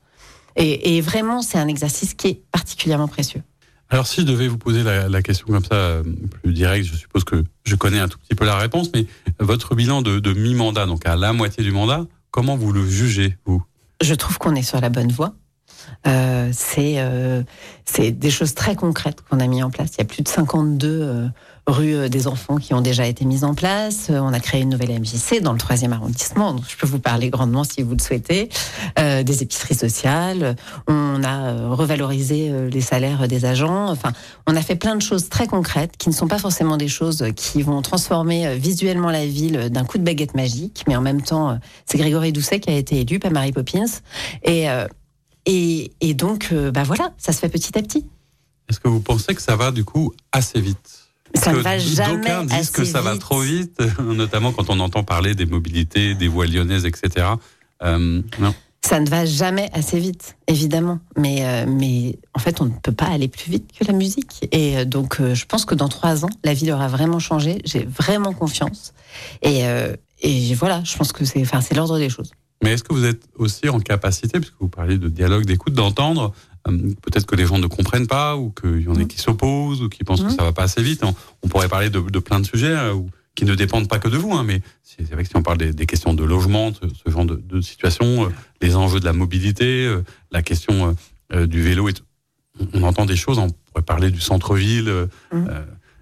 Et, 0.56 0.98
et 0.98 1.02
vraiment, 1.02 1.42
c'est 1.42 1.58
un 1.58 1.68
exercice 1.68 2.14
qui 2.14 2.28
est 2.28 2.42
particulièrement 2.52 3.08
précieux. 3.08 3.42
Alors 3.90 4.08
si 4.08 4.22
je 4.22 4.26
devais 4.26 4.48
vous 4.48 4.58
poser 4.58 4.84
la, 4.84 5.10
la 5.10 5.22
question 5.22 5.48
comme 5.48 5.66
ça, 5.66 5.76
euh, 5.76 6.04
plus 6.42 6.54
directe, 6.54 6.86
je 6.86 6.96
suppose 6.96 7.24
que 7.24 7.44
je 7.64 7.76
connais 7.76 8.00
un 8.00 8.08
tout 8.08 8.18
petit 8.20 8.36
peu 8.36 8.46
la 8.46 8.58
réponse, 8.58 8.90
mais 8.94 9.06
votre 9.40 9.76
bilan 9.76 10.02
de, 10.02 10.20
de 10.20 10.34
mi-mandat, 10.34 10.86
donc 10.86 11.06
à 11.06 11.16
la 11.16 11.34
moitié 11.34 11.64
du 11.64 11.72
mandat, 11.72 12.06
comment 12.32 12.56
vous 12.56 12.72
le 12.72 12.88
jugez, 12.88 13.38
vous? 13.46 13.64
Je 14.02 14.16
trouve 14.16 14.38
qu'on 14.38 14.56
est 14.56 14.64
sur 14.64 14.82
la 14.82 14.90
bonne 14.90 15.12
voie. 15.12 15.36
Euh, 16.08 16.50
c'est 16.54 16.96
euh, 16.98 17.44
c'est 17.86 18.12
des 18.12 18.30
choses 18.30 18.54
très 18.54 18.76
concrètes 18.76 19.20
qu'on 19.30 19.40
a 19.40 19.48
mis 19.48 19.64
en 19.64 19.70
place. 19.70 19.92
Il 19.96 20.00
y 20.00 20.02
a 20.02 20.06
plus 20.06 20.24
de 20.24 20.28
52 20.28 20.88
euh, 20.88 21.28
rues 21.68 22.10
des 22.10 22.28
enfants 22.28 22.58
qui 22.58 22.74
ont 22.74 22.82
déjà 22.82 23.08
été 23.08 23.24
mises 23.26 23.44
en 23.44 23.54
place. 23.54 24.10
On 24.10 24.34
a 24.34 24.40
créé 24.40 24.62
une 24.62 24.70
nouvelle 24.70 25.00
MJC 25.00 25.42
dans 25.42 25.54
le 25.54 25.58
troisième 25.58 25.94
arrondissement. 25.94 26.54
Donc 26.54 26.66
je 26.68 26.76
peux 26.76 26.88
vous 26.88 27.00
parler 27.00 27.30
grandement 27.30 27.64
si 27.64 27.82
vous 27.84 27.94
le 27.94 28.02
souhaitez. 28.02 28.50
Des 28.98 29.44
épiceries 29.44 29.76
sociales. 29.76 30.56
On 30.88 31.24
a 31.24 31.70
revalorisé 31.70 32.52
les 32.70 32.82
salaires 32.82 33.28
des 33.30 33.46
agents. 33.46 33.90
Enfin, 33.90 34.12
on 34.46 34.58
a 34.58 34.62
fait 34.62 34.76
plein 34.76 34.96
de 34.96 35.02
choses 35.02 35.30
très 35.30 35.48
concrètes 35.48 35.96
qui 35.98 36.10
ne 36.10 36.14
sont 36.14 36.28
pas 36.28 36.38
forcément 36.38 36.76
des 36.76 36.90
choses 36.90 37.26
qui 37.36 37.62
vont 37.62 37.82
transformer 37.82 38.58
visuellement 38.58 39.10
la 39.10 39.26
ville 39.26 39.70
d'un 39.70 39.86
coup 39.86 39.98
de 39.98 40.04
baguette 40.04 40.36
magique, 40.36 40.84
mais 40.88 40.98
en 40.98 41.02
même 41.02 41.22
temps, 41.22 41.58
c'est 41.86 41.98
Grégory 41.98 42.34
Doucet 42.34 42.60
qui 42.60 42.72
a 42.72 42.76
été 42.76 43.00
élu, 43.02 43.20
pas 43.20 43.30
Mary 43.30 43.54
Poppins. 43.54 43.86
Et, 45.46 45.92
et 46.02 46.14
donc, 46.14 46.50
euh, 46.52 46.72
bah 46.72 46.84
voilà, 46.84 47.14
ça 47.18 47.34
se 47.34 47.40
fait 47.40 47.50
petit 47.50 47.78
à 47.78 47.82
petit. 47.82 48.06
Est-ce 48.70 48.80
que 48.80 48.88
vous 48.88 49.02
pensez 49.02 49.36
que 49.36 49.42
ça 49.42 49.56
va 49.56 49.72
du 49.72 49.84
coup 49.84 50.14
assez 50.32 50.62
vite? 50.62 51.00
Ça 51.36 51.52
ne 51.52 51.60
va 51.60 51.80
jamais 51.80 52.18
D'aucuns 52.18 52.46
disent 52.46 52.54
assez 52.54 52.74
que 52.74 52.86
ça 52.86 53.02
va 53.02 53.18
trop 53.18 53.40
vite, 53.40 53.82
notamment 54.00 54.52
quand 54.52 54.70
on 54.70 54.80
entend 54.80 55.04
parler 55.04 55.34
des 55.34 55.46
mobilités, 55.46 56.16
des 56.16 56.28
voies 56.28 56.46
lyonnaises, 56.46 56.86
etc. 56.86 57.28
Euh, 57.82 58.22
non. 58.40 58.54
Ça 58.86 59.00
ne 59.00 59.10
va 59.10 59.24
jamais 59.24 59.70
assez 59.72 59.98
vite, 59.98 60.36
évidemment. 60.48 61.00
Mais, 61.18 61.46
euh, 61.46 61.66
mais 61.66 62.20
en 62.34 62.40
fait, 62.40 62.60
on 62.60 62.66
ne 62.66 62.72
peut 62.72 62.92
pas 62.92 63.06
aller 63.06 63.30
plus 63.30 63.50
vite 63.50 63.72
que 63.72 63.86
la 63.86 63.94
musique. 63.94 64.46
Et 64.52 64.78
euh, 64.78 64.86
donc, 64.86 65.22
euh, 65.22 65.34
je 65.34 65.46
pense 65.46 65.64
que 65.64 65.74
dans 65.74 65.88
trois 65.88 66.26
ans, 66.26 66.30
la 66.44 66.54
ville 66.54 66.70
aura 66.74 66.90
vraiment 66.90 67.20
changé. 67.20 67.60
J'ai 67.64 67.86
vraiment 67.86 68.34
confiance. 68.34 68.94
Et, 69.42 69.64
et 70.22 70.54
voilà, 70.56 70.82
je 70.84 70.98
pense 70.98 71.12
que 71.14 71.24
c'est 71.24 71.42
enfin, 71.42 71.62
c'est 71.62 71.76
l'ordre 71.76 71.98
des 71.98 72.10
choses. 72.10 72.32
Mais 72.64 72.72
est-ce 72.74 72.84
que 72.84 72.94
vous 72.94 73.06
êtes 73.06 73.22
aussi 73.36 73.70
en 73.70 73.80
capacité, 73.80 74.40
puisque 74.40 74.56
vous 74.60 74.70
parliez 74.70 74.98
de 74.98 75.10
dialogue, 75.10 75.46
d'écoute, 75.46 75.74
d'entendre, 75.74 76.34
euh, 76.68 76.72
peut-être 77.02 77.26
que 77.26 77.36
les 77.36 77.46
gens 77.46 77.58
ne 77.60 77.68
comprennent 77.68 78.08
pas, 78.08 78.38
ou 78.38 78.50
qu'il 78.52 78.82
y 78.82 78.88
en 78.88 78.96
ait 78.96 79.04
Mm. 79.04 79.08
qui 79.08 79.20
s'opposent, 79.20 79.82
ou 79.82 79.90
qui 79.90 80.04
pensent 80.04 80.22
que 80.22 80.28
Mm. 80.32 80.38
ça 80.38 80.44
va 80.44 80.54
pas 80.54 80.64
assez 80.64 80.82
vite. 80.82 81.04
On, 81.04 81.14
on 81.44 81.48
pourrait 81.50 81.68
parler 81.68 81.90
de, 81.90 82.00
de 82.00 82.20
plein 82.20 82.40
de 82.40 82.46
sujets 82.46 82.68
euh, 82.76 82.96
qui 83.36 83.46
ne 83.46 83.54
dépendent 83.54 83.90
pas 83.90 84.00
que 84.00 84.08
de 84.08 84.18
vous, 84.18 84.32
hein, 84.32 84.44
mais 84.44 84.62
c'est 84.84 85.12
vrai 85.12 85.24
que 85.24 85.30
si 85.30 85.36
on 85.36 85.44
parle 85.44 85.58
des, 85.58 85.74
des 85.74 85.86
questions 85.86 86.14
de 86.14 86.24
logement, 86.24 86.72
ce, 86.74 86.88
ce 87.06 87.12
genre 87.12 87.26
de, 87.26 87.36
de 87.36 87.62
situation, 87.62 88.26
euh, 88.26 88.30
les 88.62 88.76
enjeux 88.76 89.00
de 89.02 89.06
la 89.06 89.14
mobilité, 89.14 89.86
euh, 89.86 90.04
la 90.32 90.42
question 90.42 90.96
du 91.48 91.62
vélo, 91.64 91.90
et 91.90 91.94
on, 92.74 92.84
entend 92.84 93.06
des 93.08 93.16
choses, 93.16 93.40
on 93.40 93.50
pourrait 93.50 93.82
parler 93.84 94.12
du 94.12 94.22
centre-ville 94.22 95.08
Mm. 95.34 95.48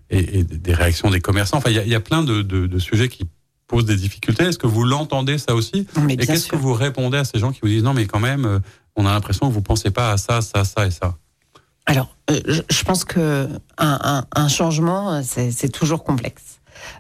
et, 0.10 0.40
et 0.40 0.44
des 0.44 0.74
réactions 0.74 1.10
des 1.10 1.22
commerçants. 1.22 1.58
Enfin, 1.58 1.70
il 1.70 1.78
y 1.78 1.80
a, 1.80 1.86
y 1.86 1.96
a 1.96 2.02
plein 2.02 2.22
de 2.24 2.80
sujets 2.80 3.08
qui 3.08 3.24
posent 3.72 3.86
des 3.86 3.96
difficultés. 3.96 4.44
Est-ce 4.44 4.58
que 4.60 4.68
vous 4.68 4.84
l'entendez 4.84 5.38
ça 5.40 5.56
aussi 5.56 5.88
Mais 6.04 6.14
et 6.14 6.18
qu'est-ce 6.18 6.48
que 6.48 6.56
vous 6.58 6.74
répondez 6.74 7.18
à 7.18 7.24
ces 7.24 7.40
gens 7.40 7.52
qui 7.52 7.62
vous 7.62 7.70
disent 7.70 7.84
non 7.84 7.94
mais 7.94 8.06
quand 8.06 8.20
même 8.20 8.46
euh, 8.46 8.60
on 8.96 9.06
a 9.06 9.12
l'impression 9.12 9.48
que 9.48 9.54
vous 9.54 9.62
pensez 9.62 9.90
pas 9.90 10.12
à 10.12 10.18
ça, 10.18 10.42
ça, 10.42 10.64
ça 10.66 10.86
et 10.86 10.92
ça 10.92 11.16
Alors, 11.86 12.16
euh, 12.30 12.40
je, 12.70 12.84
pense 12.84 13.06
que 13.06 13.48
un, 13.78 14.00
un- 14.04 14.26
un 14.36 14.48
changement, 14.50 15.14
euh, 15.14 15.22
c'est 15.24 15.70
toujours 15.70 16.04
complexe. 16.04 16.60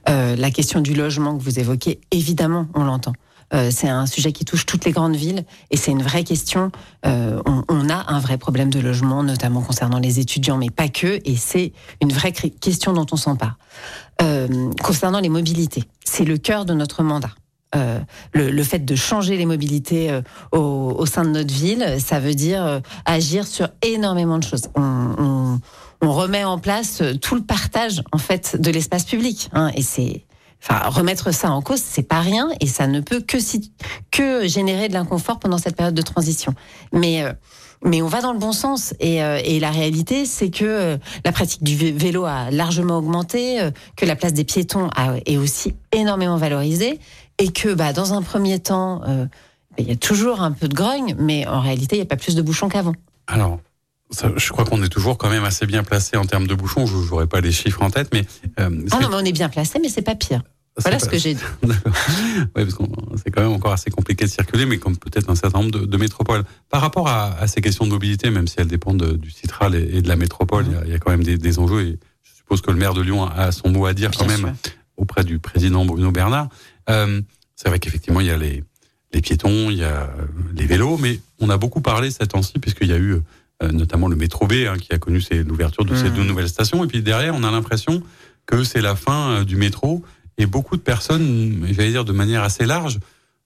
Euh, 0.09 0.35
la 0.37 0.49
question 0.51 0.79
du 0.79 0.93
logement 0.93 1.37
que 1.37 1.43
vous 1.43 1.59
évoquez, 1.59 1.99
évidemment, 2.11 2.67
on 2.73 2.83
l'entend. 2.85 3.13
Euh, 3.53 3.69
c'est 3.69 3.89
un 3.89 4.05
sujet 4.05 4.31
qui 4.31 4.45
touche 4.45 4.65
toutes 4.65 4.85
les 4.85 4.93
grandes 4.93 5.17
villes 5.17 5.43
et 5.71 5.75
c'est 5.77 5.91
une 5.91 6.03
vraie 6.03 6.23
question. 6.23 6.71
Euh, 7.05 7.41
on, 7.45 7.63
on 7.67 7.89
a 7.89 8.05
un 8.13 8.19
vrai 8.21 8.37
problème 8.37 8.69
de 8.69 8.79
logement, 8.79 9.23
notamment 9.23 9.61
concernant 9.61 9.99
les 9.99 10.21
étudiants, 10.21 10.57
mais 10.57 10.69
pas 10.69 10.87
que. 10.87 11.19
Et 11.25 11.35
c'est 11.35 11.73
une 12.01 12.13
vraie 12.13 12.31
question 12.31 12.93
dont 12.93 13.07
on 13.11 13.17
s'empare. 13.17 13.57
Euh, 14.21 14.71
concernant 14.83 15.19
les 15.19 15.29
mobilités, 15.29 15.83
c'est 16.03 16.25
le 16.25 16.37
cœur 16.37 16.65
de 16.65 16.73
notre 16.73 17.03
mandat. 17.03 17.31
Euh, 17.73 17.99
le, 18.33 18.63
fait 18.63 18.79
de 18.79 18.95
changer 18.95 19.37
les 19.37 19.45
mobilités 19.45 20.11
euh, 20.11 20.21
au, 20.51 21.05
sein 21.05 21.23
de 21.23 21.29
notre 21.29 21.53
ville, 21.53 21.95
ça 21.99 22.19
veut 22.19 22.33
dire 22.33 22.81
agir 23.05 23.47
sur 23.47 23.69
énormément 23.81 24.37
de 24.37 24.43
choses. 24.43 24.63
On, 24.75 25.59
remet 26.01 26.43
en 26.43 26.57
place 26.57 27.03
tout 27.21 27.35
le 27.35 27.43
partage 27.43 28.01
en 28.11 28.17
fait 28.17 28.59
de 28.59 28.71
l'espace 28.71 29.05
public, 29.05 29.49
hein, 29.53 29.71
et 29.75 29.83
c'est 29.83 30.25
Enfin, 30.63 30.89
remettre 30.89 31.33
ça 31.33 31.49
en 31.49 31.63
cause, 31.63 31.81
c'est 31.83 32.03
pas 32.03 32.19
rien 32.19 32.49
et 32.59 32.67
ça 32.67 32.85
ne 32.85 32.99
peut 32.99 33.19
que, 33.19 33.37
que 34.11 34.47
générer 34.47 34.89
de 34.89 34.93
l'inconfort 34.93 35.39
pendant 35.39 35.57
cette 35.57 35.75
période 35.75 35.95
de 35.95 36.03
transition. 36.03 36.53
Mais, 36.93 37.25
mais 37.83 38.01
on 38.01 38.07
va 38.07 38.21
dans 38.21 38.33
le 38.33 38.39
bon 38.39 38.51
sens 38.51 38.93
et, 38.99 39.23
euh, 39.23 39.39
et 39.43 39.59
la 39.59 39.71
réalité, 39.71 40.25
c'est 40.25 40.49
que 40.49 40.65
euh, 40.65 40.97
la 41.25 41.31
pratique 41.31 41.63
du 41.63 41.75
vé- 41.75 41.93
vélo 41.95 42.25
a 42.25 42.51
largement 42.51 42.97
augmenté, 42.97 43.59
euh, 43.61 43.71
que 43.95 44.05
la 44.05 44.15
place 44.15 44.33
des 44.33 44.43
piétons 44.43 44.89
a, 44.95 45.15
est 45.25 45.37
aussi 45.37 45.75
énormément 45.91 46.37
valorisée 46.37 46.99
et 47.39 47.51
que, 47.51 47.73
bah, 47.73 47.93
dans 47.93 48.13
un 48.13 48.21
premier 48.21 48.59
temps, 48.59 49.01
euh, 49.07 49.25
il 49.77 49.87
y 49.87 49.91
a 49.91 49.95
toujours 49.95 50.41
un 50.41 50.51
peu 50.51 50.67
de 50.67 50.75
grogne, 50.75 51.15
mais 51.17 51.47
en 51.47 51.59
réalité, 51.61 51.95
il 51.95 51.99
n'y 51.99 52.03
a 52.03 52.07
pas 52.07 52.17
plus 52.17 52.35
de 52.35 52.41
bouchons 52.41 52.69
qu'avant. 52.69 52.93
Alors, 53.27 53.59
je 54.35 54.51
crois 54.51 54.65
qu'on 54.65 54.83
est 54.83 54.89
toujours 54.89 55.17
quand 55.17 55.29
même 55.29 55.45
assez 55.45 55.65
bien 55.65 55.83
placé 55.83 56.17
en 56.17 56.25
termes 56.25 56.45
de 56.45 56.53
bouchons. 56.53 56.85
Je 56.85 56.97
n'aurai 56.97 57.27
pas 57.27 57.39
les 57.39 57.53
chiffres 57.53 57.81
en 57.81 57.89
tête, 57.89 58.09
mais 58.13 58.25
ah 58.57 58.69
non, 58.69 59.07
mais 59.09 59.15
on 59.15 59.25
est 59.25 59.31
bien 59.31 59.47
placé, 59.47 59.79
mais 59.81 59.87
c'est 59.87 60.01
pas 60.01 60.15
pire. 60.15 60.43
Voilà 60.77 60.99
ce 60.99 61.09
que 61.09 61.17
j'ai 61.17 61.33
dit. 61.33 61.43
D'accord. 61.63 61.93
Oui, 62.55 62.65
parce 62.65 62.73
que 62.75 62.83
c'est 63.21 63.31
quand 63.31 63.41
même 63.41 63.51
encore 63.51 63.73
assez 63.73 63.91
compliqué 63.91 64.25
de 64.25 64.29
circuler, 64.29 64.65
mais 64.65 64.77
comme 64.77 64.97
peut-être 64.97 65.29
un 65.29 65.35
certain 65.35 65.59
nombre 65.59 65.85
de, 65.85 65.97
métropoles. 65.97 66.43
Par 66.69 66.81
rapport 66.81 67.09
à, 67.09 67.45
ces 67.47 67.61
questions 67.61 67.85
de 67.85 67.91
mobilité, 67.91 68.29
même 68.29 68.47
si 68.47 68.55
elles 68.57 68.67
dépendent 68.67 69.17
du 69.17 69.31
Citral 69.31 69.75
et, 69.75 70.01
de 70.01 70.07
la 70.07 70.15
métropole, 70.15 70.65
il 70.85 70.91
y, 70.91 70.95
a 70.95 70.99
quand 70.99 71.11
même 71.11 71.23
des, 71.23 71.59
enjeux. 71.59 71.81
Et 71.81 71.99
je 72.23 72.35
suppose 72.35 72.61
que 72.61 72.71
le 72.71 72.77
maire 72.77 72.93
de 72.93 73.01
Lyon 73.01 73.25
a, 73.25 73.51
son 73.51 73.69
mot 73.69 73.85
à 73.85 73.93
dire 73.93 74.11
quand 74.17 74.27
même 74.27 74.53
auprès 74.95 75.23
du 75.23 75.39
président 75.39 75.85
Bruno 75.85 76.11
Bernard. 76.11 76.47
Euh, 76.89 77.21
c'est 77.55 77.67
vrai 77.67 77.79
qu'effectivement, 77.79 78.21
il 78.21 78.27
y 78.27 78.31
a 78.31 78.37
les, 78.37 78.63
les 79.13 79.21
piétons, 79.21 79.69
il 79.69 79.77
y 79.77 79.83
a 79.83 80.09
les 80.55 80.65
vélos, 80.65 80.97
mais 80.97 81.19
on 81.39 81.49
a 81.49 81.57
beaucoup 81.57 81.81
parlé 81.81 82.11
cette 82.11 82.29
temps-ci, 82.29 82.59
puisqu'il 82.59 82.87
y 82.87 82.93
a 82.93 82.97
eu 82.97 83.17
euh, 83.61 83.71
notamment 83.71 84.07
le 84.07 84.15
métro 84.15 84.47
B 84.47 84.53
hein, 84.67 84.77
qui 84.79 84.93
a 84.93 84.97
connu 84.97 85.21
l'ouverture 85.45 85.85
de 85.85 85.95
ces 85.95 86.09
mmh. 86.09 86.13
deux 86.13 86.23
nouvelles 86.23 86.49
stations. 86.49 86.83
Et 86.83 86.87
puis 86.87 87.01
derrière, 87.01 87.35
on 87.35 87.43
a 87.43 87.51
l'impression 87.51 88.01
que 88.45 88.63
c'est 88.63 88.81
la 88.81 88.95
fin 88.95 89.31
euh, 89.31 89.43
du 89.43 89.55
métro 89.55 90.03
et 90.37 90.45
beaucoup 90.45 90.77
de 90.77 90.81
personnes, 90.81 91.67
j'allais 91.71 91.91
dire 91.91 92.05
de 92.05 92.13
manière 92.13 92.43
assez 92.43 92.65
large, 92.65 92.99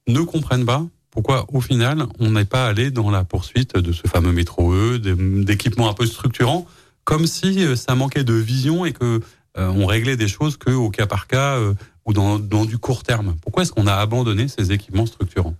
ne 0.07 0.21
comprennent 0.21 0.65
pas 0.65 0.85
pourquoi 1.15 1.45
au 1.53 1.61
final 1.61 2.05
on 2.19 2.31
n'est 2.31 2.45
pas 2.45 2.67
allé 2.67 2.91
dans 2.91 3.09
la 3.09 3.23
poursuite 3.23 3.77
de 3.77 3.93
ce 3.93 4.05
fameux 4.07 4.33
métro 4.33 4.73
E, 4.73 4.97
d'équipements 4.97 5.89
un 5.89 5.93
peu 5.93 6.05
structurants, 6.05 6.67
comme 7.05 7.25
si 7.25 7.63
euh, 7.63 7.75
ça 7.77 7.95
manquait 7.95 8.25
de 8.25 8.33
vision 8.33 8.85
et 8.85 8.91
que 8.91 9.21
euh, 9.57 9.85
réglait 9.85 10.17
des 10.17 10.27
choses 10.27 10.57
que 10.57 10.71
au 10.71 10.89
cas 10.89 11.07
par 11.07 11.27
cas 11.27 11.55
euh, 11.55 11.73
ou 12.05 12.13
dans 12.13 12.65
du 12.65 12.77
court 12.77 13.03
terme. 13.03 13.35
Pourquoi 13.41 13.63
est-ce 13.63 13.71
qu'on 13.71 13.87
a 13.87 13.95
abandonné 13.95 14.47
ces 14.47 14.73
équipements 14.73 15.05
structurants? 15.05 15.55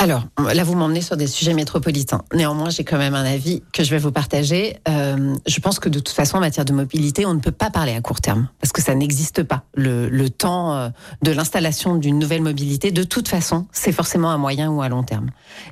Alors, 0.00 0.22
là, 0.38 0.62
vous 0.62 0.76
m'emmenez 0.76 1.00
sur 1.00 1.16
des 1.16 1.26
sujets 1.26 1.54
métropolitains. 1.54 2.22
Néanmoins, 2.32 2.70
j'ai 2.70 2.84
quand 2.84 2.98
même 2.98 3.16
un 3.16 3.24
avis 3.24 3.64
que 3.72 3.82
je 3.82 3.90
vais 3.90 3.98
vous 3.98 4.12
partager. 4.12 4.76
Euh, 4.88 5.34
je 5.44 5.58
pense 5.58 5.80
que 5.80 5.88
de 5.88 5.98
toute 5.98 6.14
façon, 6.14 6.36
en 6.36 6.40
matière 6.40 6.64
de 6.64 6.72
mobilité, 6.72 7.26
on 7.26 7.34
ne 7.34 7.40
peut 7.40 7.50
pas 7.50 7.68
parler 7.68 7.96
à 7.96 8.00
court 8.00 8.20
terme, 8.20 8.48
parce 8.60 8.72
que 8.72 8.80
ça 8.80 8.94
n'existe 8.94 9.42
pas. 9.42 9.64
Le, 9.74 10.08
le 10.08 10.30
temps 10.30 10.72
euh, 10.72 10.88
de 11.22 11.32
l'installation 11.32 11.96
d'une 11.96 12.16
nouvelle 12.16 12.42
mobilité, 12.42 12.92
de 12.92 13.02
toute 13.02 13.26
façon, 13.26 13.66
c'est 13.72 13.90
forcément 13.90 14.30
à 14.30 14.36
moyen 14.36 14.70
ou 14.70 14.82
à 14.82 14.88
long 14.88 15.02
terme. 15.02 15.30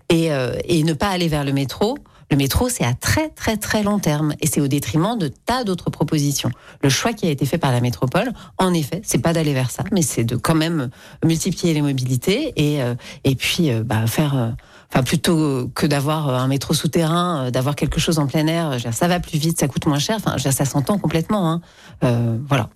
Et, 0.08 0.32
euh, 0.32 0.56
et 0.64 0.82
ne 0.82 0.92
pas 0.92 1.08
aller 1.10 1.28
vers 1.28 1.44
le 1.44 1.52
métro, 1.52 1.96
le 2.30 2.36
métro, 2.36 2.68
c'est 2.68 2.84
à 2.84 2.92
très 2.92 3.28
très 3.30 3.56
très 3.56 3.82
long 3.82 3.98
terme 3.98 4.34
et 4.40 4.46
c'est 4.46 4.60
au 4.60 4.66
détriment 4.66 5.16
de 5.16 5.28
tas 5.28 5.62
d'autres 5.64 5.90
propositions. 5.90 6.50
Le 6.82 6.88
choix 6.88 7.12
qui 7.12 7.26
a 7.26 7.30
été 7.30 7.46
fait 7.46 7.58
par 7.58 7.70
la 7.70 7.80
métropole, 7.80 8.32
en 8.58 8.74
effet, 8.74 9.00
c'est 9.04 9.18
pas 9.18 9.32
d'aller 9.32 9.54
vers 9.54 9.70
ça, 9.70 9.84
mais 9.92 10.02
c'est 10.02 10.24
de 10.24 10.34
quand 10.34 10.54
même 10.54 10.90
multiplier 11.24 11.72
les 11.72 11.82
mobilités 11.82 12.52
et 12.56 12.82
euh, 12.82 12.94
et 13.24 13.36
puis 13.36 13.70
euh, 13.70 13.84
bah, 13.84 14.06
faire. 14.06 14.36
Euh, 14.36 14.50
enfin, 14.92 15.04
plutôt 15.04 15.70
que 15.74 15.86
d'avoir 15.86 16.28
un 16.28 16.48
métro 16.48 16.74
souterrain, 16.74 17.50
d'avoir 17.50 17.76
quelque 17.76 18.00
chose 18.00 18.18
en 18.18 18.26
plein 18.26 18.46
air, 18.46 18.76
ça 18.92 19.08
va 19.08 19.20
plus 19.20 19.38
vite, 19.38 19.58
ça 19.58 19.68
coûte 19.68 19.86
moins 19.86 19.98
cher. 19.98 20.18
Ça 20.38 20.64
s'entend 20.64 20.98
complètement. 20.98 21.60
Hein. 22.02 22.38
Voilà. 22.48 22.70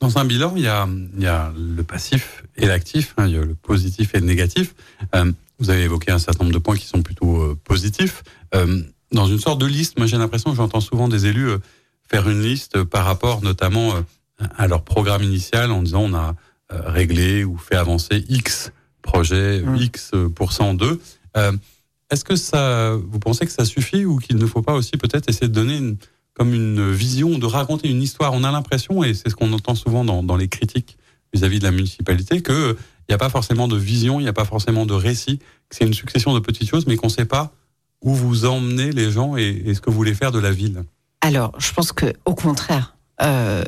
Dans 0.00 0.18
un 0.18 0.26
bilan, 0.26 0.52
il 0.56 0.62
y 0.62 0.68
a, 0.68 1.52
le 1.56 1.82
passif 1.82 2.44
et 2.56 2.66
l'actif, 2.66 3.14
hein, 3.16 3.26
il 3.26 3.34
y 3.34 3.38
a 3.38 3.40
le 3.40 3.54
positif 3.54 4.14
et 4.14 4.20
le 4.20 4.26
négatif. 4.26 4.74
Vous 5.58 5.70
avez 5.70 5.82
évoqué 5.82 6.10
un 6.10 6.18
certain 6.18 6.44
nombre 6.44 6.54
de 6.54 6.60
points 6.60 6.76
qui 6.76 6.86
sont 6.86 7.02
plutôt 7.02 7.40
euh, 7.40 7.58
positifs. 7.64 8.22
Euh, 8.54 8.82
dans 9.12 9.26
une 9.26 9.38
sorte 9.38 9.60
de 9.60 9.66
liste, 9.66 9.98
moi 9.98 10.06
j'ai 10.06 10.18
l'impression 10.18 10.50
que 10.50 10.56
j'entends 10.56 10.80
souvent 10.80 11.08
des 11.08 11.26
élus 11.26 11.48
euh, 11.48 11.58
faire 12.08 12.28
une 12.28 12.42
liste 12.42 12.84
par 12.84 13.04
rapport 13.04 13.42
notamment 13.42 13.94
à 14.56 14.68
leur 14.68 14.84
programme 14.84 15.22
initial 15.22 15.72
en 15.72 15.82
disant 15.82 16.02
on 16.02 16.14
a 16.14 16.36
réglé 16.70 17.42
ou 17.42 17.56
fait 17.56 17.74
avancer 17.74 18.24
X 18.28 18.70
projets, 19.02 19.60
mmh. 19.60 19.76
X 19.76 20.10
pourcent 20.36 20.74
d'eux. 20.74 21.00
Est-ce 22.10 22.24
que 22.24 22.36
ça, 22.36 22.94
vous 22.94 23.18
pensez 23.18 23.44
que 23.44 23.50
ça 23.50 23.64
suffit 23.64 24.04
ou 24.04 24.18
qu'il 24.18 24.36
ne 24.36 24.46
faut 24.46 24.62
pas 24.62 24.74
aussi 24.74 24.92
peut-être 24.92 25.28
essayer 25.28 25.48
de 25.48 25.52
donner 25.52 25.76
une, 25.76 25.96
comme 26.34 26.54
une 26.54 26.92
vision, 26.92 27.38
de 27.38 27.46
raconter 27.46 27.88
une 27.88 28.02
histoire? 28.02 28.32
On 28.34 28.44
a 28.44 28.52
l'impression, 28.52 29.02
et 29.02 29.12
c'est 29.14 29.28
ce 29.28 29.34
qu'on 29.34 29.52
entend 29.52 29.74
souvent 29.74 30.04
dans, 30.04 30.22
dans 30.22 30.36
les 30.36 30.46
critiques 30.46 30.96
vis-à-vis 31.32 31.58
de 31.58 31.64
la 31.64 31.72
municipalité, 31.72 32.40
que 32.42 32.76
il 33.08 33.12
n'y 33.12 33.14
a 33.14 33.18
pas 33.18 33.28
forcément 33.28 33.68
de 33.68 33.76
vision, 33.76 34.18
il 34.18 34.24
n'y 34.24 34.28
a 34.28 34.32
pas 34.32 34.44
forcément 34.44 34.86
de 34.86 34.94
récit, 34.94 35.38
c'est 35.70 35.84
une 35.84 35.94
succession 35.94 36.34
de 36.34 36.40
petites 36.40 36.68
choses, 36.68 36.86
mais 36.86 36.96
qu'on 36.96 37.06
ne 37.06 37.12
sait 37.12 37.24
pas 37.24 37.52
où 38.02 38.14
vous 38.14 38.44
emmenez 38.44 38.90
les 38.90 39.10
gens 39.10 39.36
et, 39.36 39.74
ce 39.74 39.80
que 39.80 39.90
vous 39.90 39.96
voulez 39.96 40.14
faire 40.14 40.32
de 40.32 40.38
la 40.38 40.50
ville. 40.50 40.84
Alors, 41.20 41.52
je 41.58 41.72
pense 41.72 41.92
que 41.92 42.12
au 42.24 42.34
contraire, 42.34 42.96
euh, 43.22 43.64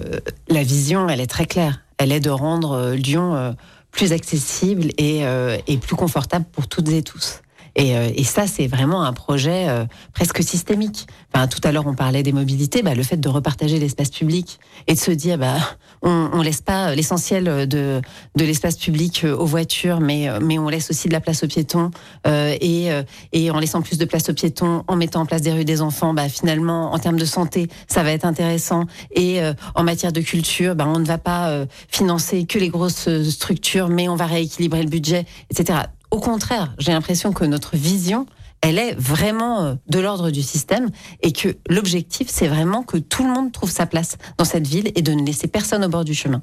la 0.48 0.62
vision, 0.62 1.08
elle 1.08 1.20
est 1.20 1.26
très 1.26 1.46
claire. 1.46 1.80
Elle 1.98 2.12
est 2.12 2.20
de 2.20 2.30
rendre 2.30 2.72
euh, 2.72 2.94
Lyon 2.94 3.34
euh, 3.34 3.52
plus 3.90 4.12
accessible 4.12 4.90
et, 4.98 5.22
et, 5.66 5.78
plus 5.78 5.96
confortable 5.96 6.44
pour 6.52 6.68
toutes 6.68 6.88
et 6.90 7.02
tous. 7.02 7.40
Et, 7.78 7.92
et 7.92 8.24
ça, 8.24 8.46
c'est 8.46 8.66
vraiment 8.66 9.04
un 9.04 9.12
projet 9.12 9.66
presque 10.12 10.42
systémique. 10.42 11.06
Enfin, 11.32 11.46
tout 11.46 11.60
à 11.62 11.72
l'heure, 11.72 11.86
on 11.86 11.94
parlait 11.94 12.22
des 12.22 12.32
mobilités. 12.32 12.82
Bah, 12.82 12.94
le 12.94 13.02
fait 13.02 13.16
de 13.16 13.28
repartager 13.28 13.78
l'espace 13.78 14.10
public 14.10 14.58
et 14.86 14.94
de 14.94 14.98
se 14.98 15.12
dire, 15.12 15.38
bah, 15.38 15.54
on, 16.02 16.30
on 16.32 16.42
laisse 16.42 16.60
pas 16.60 16.94
l'essentiel 16.94 17.68
de, 17.68 18.02
de 18.34 18.44
l'espace 18.44 18.76
public 18.76 19.24
aux 19.24 19.46
voitures, 19.46 20.00
mais, 20.00 20.28
mais 20.40 20.58
on 20.58 20.68
laisse 20.68 20.90
aussi 20.90 21.08
de 21.08 21.12
la 21.12 21.20
place 21.20 21.44
aux 21.44 21.46
piétons. 21.46 21.90
Euh, 22.26 22.56
et, 22.60 22.90
et 23.32 23.50
en 23.50 23.58
laissant 23.58 23.82
plus 23.82 23.98
de 23.98 24.04
place 24.04 24.28
aux 24.28 24.34
piétons, 24.34 24.84
en 24.86 24.96
mettant 24.96 25.20
en 25.20 25.26
place 25.26 25.42
des 25.42 25.52
rues 25.52 25.64
des 25.64 25.80
enfants, 25.80 26.14
bah, 26.14 26.28
finalement, 26.28 26.92
en 26.92 26.98
termes 26.98 27.18
de 27.18 27.24
santé, 27.24 27.68
ça 27.86 28.02
va 28.02 28.12
être 28.12 28.24
intéressant. 28.24 28.86
Et 29.12 29.40
euh, 29.40 29.52
en 29.74 29.84
matière 29.84 30.12
de 30.12 30.20
culture, 30.20 30.74
bah, 30.74 30.86
on 30.88 30.98
ne 30.98 31.06
va 31.06 31.18
pas 31.18 31.50
euh, 31.50 31.66
financer 31.88 32.44
que 32.44 32.58
les 32.58 32.68
grosses 32.68 33.08
structures, 33.22 33.88
mais 33.88 34.08
on 34.08 34.16
va 34.16 34.26
rééquilibrer 34.26 34.82
le 34.82 34.90
budget, 34.90 35.26
etc. 35.50 35.80
Au 36.10 36.20
contraire, 36.20 36.74
j'ai 36.78 36.92
l'impression 36.92 37.32
que 37.32 37.44
notre 37.44 37.76
vision, 37.76 38.26
elle 38.60 38.78
est 38.78 38.94
vraiment 38.94 39.64
euh, 39.64 39.74
de 39.88 39.98
l'ordre 39.98 40.30
du 40.30 40.42
système 40.42 40.90
et 41.22 41.32
que 41.32 41.56
l'objectif, 41.68 42.28
c'est 42.30 42.48
vraiment 42.48 42.82
que 42.82 42.96
tout 42.96 43.24
le 43.24 43.30
monde 43.30 43.52
trouve 43.52 43.70
sa 43.70 43.86
place 43.86 44.16
dans 44.36 44.44
cette 44.44 44.66
ville 44.66 44.90
et 44.94 45.02
de 45.02 45.12
ne 45.12 45.24
laisser 45.24 45.48
personne 45.48 45.84
au 45.84 45.88
bord 45.88 46.04
du 46.04 46.14
chemin. 46.14 46.42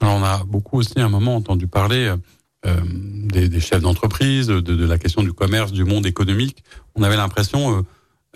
on 0.00 0.22
a 0.22 0.44
beaucoup 0.44 0.78
aussi 0.78 0.98
à 0.98 1.04
un 1.04 1.08
moment 1.08 1.36
entendu 1.36 1.66
parler 1.66 2.14
euh, 2.66 2.76
des, 2.84 3.60
chefs 3.60 3.82
d'entreprise, 3.82 4.46
de, 4.46 4.84
la 4.86 4.98
question 4.98 5.22
du 5.22 5.32
commerce, 5.32 5.70
du 5.70 5.84
monde 5.84 6.06
économique. 6.06 6.64
On 6.94 7.02
avait 7.02 7.16
l'impression, 7.16 7.84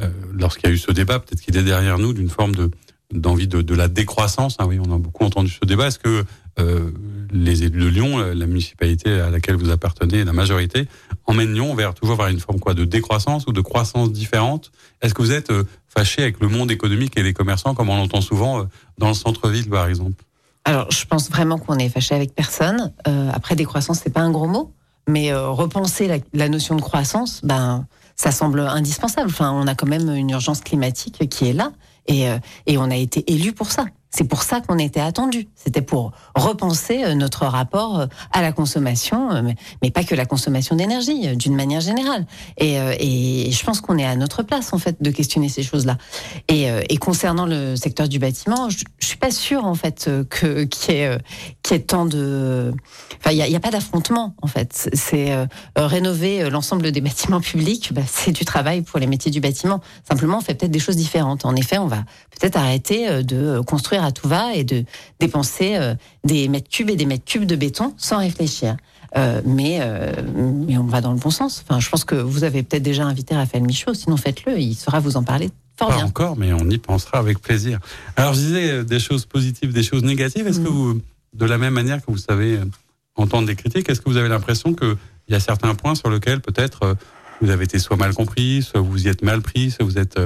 euh, 0.00 0.08
lorsqu'il 0.32 0.68
y 0.68 0.72
a 0.72 0.74
eu 0.74 0.78
ce 0.78 0.92
débat, 0.92 1.18
peut-être 1.18 1.40
qu'il 1.40 1.56
est 1.56 1.62
derrière 1.62 1.98
nous, 1.98 2.12
d'une 2.12 2.28
forme 2.28 2.54
de 2.54 2.70
d'envie 3.12 3.48
de, 3.48 3.74
la 3.74 3.88
décroissance. 3.88 4.56
Ah 4.58 4.66
oui, 4.66 4.78
on 4.78 4.92
a 4.94 4.98
beaucoup 4.98 5.24
entendu 5.24 5.50
ce 5.50 5.66
débat. 5.66 5.86
Est-ce 5.86 5.98
que 5.98 6.24
les 7.30 7.62
élus 7.62 7.80
de 7.80 7.88
Lyon, 7.88 8.18
la 8.18 8.46
municipalité 8.46 9.20
à 9.20 9.30
laquelle 9.30 9.56
vous 9.56 9.70
appartenez, 9.70 10.24
la 10.24 10.32
majorité, 10.32 10.88
emmène 11.28 11.52
Lyon 11.52 11.74
vers 11.74 11.94
toujours 11.94 12.16
vers 12.16 12.28
une 12.28 12.40
forme 12.40 12.58
de 12.74 12.84
décroissance 12.84 13.46
ou 13.46 13.52
de 13.52 13.60
croissance 13.60 14.10
différente. 14.10 14.72
Est-ce 15.02 15.14
que 15.14 15.22
vous 15.22 15.32
êtes 15.32 15.50
euh, 15.50 15.64
fâché 15.88 16.22
avec 16.22 16.40
le 16.40 16.48
monde 16.48 16.70
économique 16.70 17.18
et 17.18 17.22
les 17.22 17.34
commerçants, 17.34 17.74
comme 17.74 17.90
on 17.90 17.96
l'entend 17.96 18.20
souvent 18.20 18.60
euh, 18.60 18.64
dans 18.96 19.08
le 19.08 19.14
centre-ville, 19.14 19.68
par 19.68 19.86
exemple? 19.86 20.24
Alors, 20.64 20.90
je 20.90 21.04
pense 21.04 21.30
vraiment 21.30 21.58
qu'on 21.58 21.78
est 21.78 21.88
fâché 21.88 22.14
avec 22.14 22.34
personne. 22.34 22.92
Euh, 23.06 23.30
après, 23.32 23.54
décroissance, 23.54 24.00
c'est 24.02 24.12
pas 24.12 24.20
un 24.20 24.30
gros 24.30 24.48
mot, 24.48 24.72
mais 25.06 25.32
repenser 25.32 26.08
la, 26.08 26.18
la, 26.34 26.48
notion 26.48 26.74
de 26.74 26.82
croissance, 26.82 27.40
ben, 27.42 27.86
ça 28.16 28.30
semble 28.30 28.60
indispensable. 28.60 29.28
Enfin, 29.30 29.52
on 29.52 29.66
a 29.66 29.74
quand 29.74 29.86
même 29.86 30.10
une 30.10 30.30
urgence 30.30 30.60
climatique 30.60 31.28
qui 31.30 31.48
est 31.48 31.54
là, 31.54 31.72
et, 32.06 32.26
et 32.66 32.76
on 32.76 32.90
a 32.90 32.96
été 32.96 33.24
élu 33.32 33.52
pour 33.52 33.70
ça. 33.70 33.86
C'est 34.10 34.24
pour 34.24 34.42
ça 34.42 34.60
qu'on 34.60 34.78
était 34.78 35.00
attendu. 35.00 35.48
C'était 35.54 35.82
pour 35.82 36.12
repenser 36.34 37.04
euh, 37.04 37.14
notre 37.14 37.44
rapport 37.44 38.00
euh, 38.00 38.06
à 38.32 38.40
la 38.40 38.52
consommation, 38.52 39.30
euh, 39.32 39.42
mais 39.82 39.90
pas 39.90 40.02
que 40.02 40.14
la 40.14 40.24
consommation 40.24 40.76
d'énergie, 40.76 41.36
d'une 41.36 41.54
manière 41.54 41.80
générale. 41.80 42.26
Et, 42.56 42.78
je 43.50 43.64
pense 43.64 43.80
qu'on 43.80 43.98
est 43.98 44.04
à 44.04 44.16
notre 44.16 44.42
place 44.42 44.72
en 44.72 44.78
fait 44.78 45.02
de 45.02 45.10
questionner 45.10 45.48
ces 45.48 45.62
choses-là. 45.62 45.98
Et, 46.48 46.96
concernant 46.98 47.46
le 47.46 47.76
secteur 47.76 48.08
du 48.08 48.18
bâtiment, 48.18 48.70
je, 48.70 48.84
je 48.98 49.06
suis 49.06 49.16
pas 49.16 49.30
sûre 49.30 49.64
en 49.64 49.74
fait 49.74 50.10
que 50.30 50.64
qu'il 50.64 50.94
y 50.94 51.74
ait 51.74 51.78
tant 51.80 52.04
de, 52.04 52.72
enfin 53.18 53.30
il 53.30 53.36
y 53.36 53.42
a, 53.42 53.48
y 53.48 53.56
a, 53.56 53.60
pas 53.60 53.70
d'affrontement 53.70 54.34
en 54.42 54.46
fait. 54.46 54.90
C'est 54.92 55.32
rénover 55.76 56.50
l'ensemble 56.50 56.92
des 56.92 57.00
bâtiments 57.08 57.40
publics, 57.40 57.92
bah, 57.92 58.02
c'est 58.06 58.32
du 58.32 58.44
travail 58.44 58.82
pour 58.82 58.98
les 58.98 59.06
métiers 59.06 59.30
du 59.30 59.40
bâtiment. 59.40 59.80
Simplement, 60.08 60.38
on 60.38 60.42
fait 60.42 60.54
peut-être 60.54 60.70
des 60.70 60.78
choses 60.78 60.96
différentes. 60.96 61.44
En 61.44 61.56
effet, 61.56 61.78
on 61.78 61.86
va 61.86 62.04
peut-être 62.38 62.56
arrêter 62.56 63.22
de 63.22 63.60
construire 63.60 63.97
à 64.04 64.12
tout 64.12 64.28
va 64.28 64.54
et 64.54 64.64
de 64.64 64.84
dépenser 65.20 65.76
euh, 65.76 65.94
des 66.24 66.48
mètres 66.48 66.68
cubes 66.68 66.90
et 66.90 66.96
des 66.96 67.06
mètres 67.06 67.24
cubes 67.24 67.46
de 67.46 67.56
béton 67.56 67.94
sans 67.96 68.18
réfléchir. 68.18 68.76
Euh, 69.16 69.40
mais, 69.44 69.78
euh, 69.80 70.12
mais 70.66 70.76
on 70.76 70.84
va 70.84 71.00
dans 71.00 71.12
le 71.12 71.18
bon 71.18 71.30
sens. 71.30 71.64
Enfin, 71.64 71.80
je 71.80 71.88
pense 71.88 72.04
que 72.04 72.14
vous 72.14 72.44
avez 72.44 72.62
peut-être 72.62 72.82
déjà 72.82 73.04
invité 73.04 73.34
Raphaël 73.34 73.64
Michaud, 73.64 73.94
sinon 73.94 74.16
faites-le, 74.16 74.58
il 74.58 74.74
saura 74.74 75.00
vous 75.00 75.16
en 75.16 75.22
parler 75.22 75.50
fort 75.78 75.88
Pas 75.88 76.04
encore, 76.04 76.36
mais 76.36 76.52
on 76.52 76.68
y 76.68 76.78
pensera 76.78 77.18
avec 77.18 77.38
plaisir. 77.40 77.78
Alors, 78.16 78.34
je 78.34 78.40
disais 78.40 78.84
des 78.84 79.00
choses 79.00 79.24
positives, 79.24 79.72
des 79.72 79.82
choses 79.82 80.02
négatives. 80.02 80.46
Est-ce 80.46 80.60
que 80.60 80.68
mm. 80.68 80.72
vous, 80.72 81.00
de 81.34 81.44
la 81.46 81.56
même 81.56 81.72
manière 81.72 82.04
que 82.04 82.10
vous 82.10 82.18
savez 82.18 82.58
entendre 83.16 83.46
des 83.46 83.56
critiques, 83.56 83.88
est-ce 83.88 84.00
que 84.00 84.10
vous 84.10 84.16
avez 84.16 84.28
l'impression 84.28 84.74
qu'il 84.74 84.96
y 85.28 85.34
a 85.34 85.40
certains 85.40 85.74
points 85.74 85.94
sur 85.94 86.10
lesquels 86.10 86.40
peut-être 86.40 86.96
vous 87.40 87.50
avez 87.50 87.64
été 87.64 87.78
soit 87.78 87.96
mal 87.96 88.14
compris, 88.14 88.62
soit 88.62 88.80
vous 88.80 89.06
y 89.06 89.08
êtes 89.08 89.22
mal 89.22 89.40
pris, 89.40 89.70
soit 89.70 89.84
vous 89.84 89.98
êtes 89.98 90.20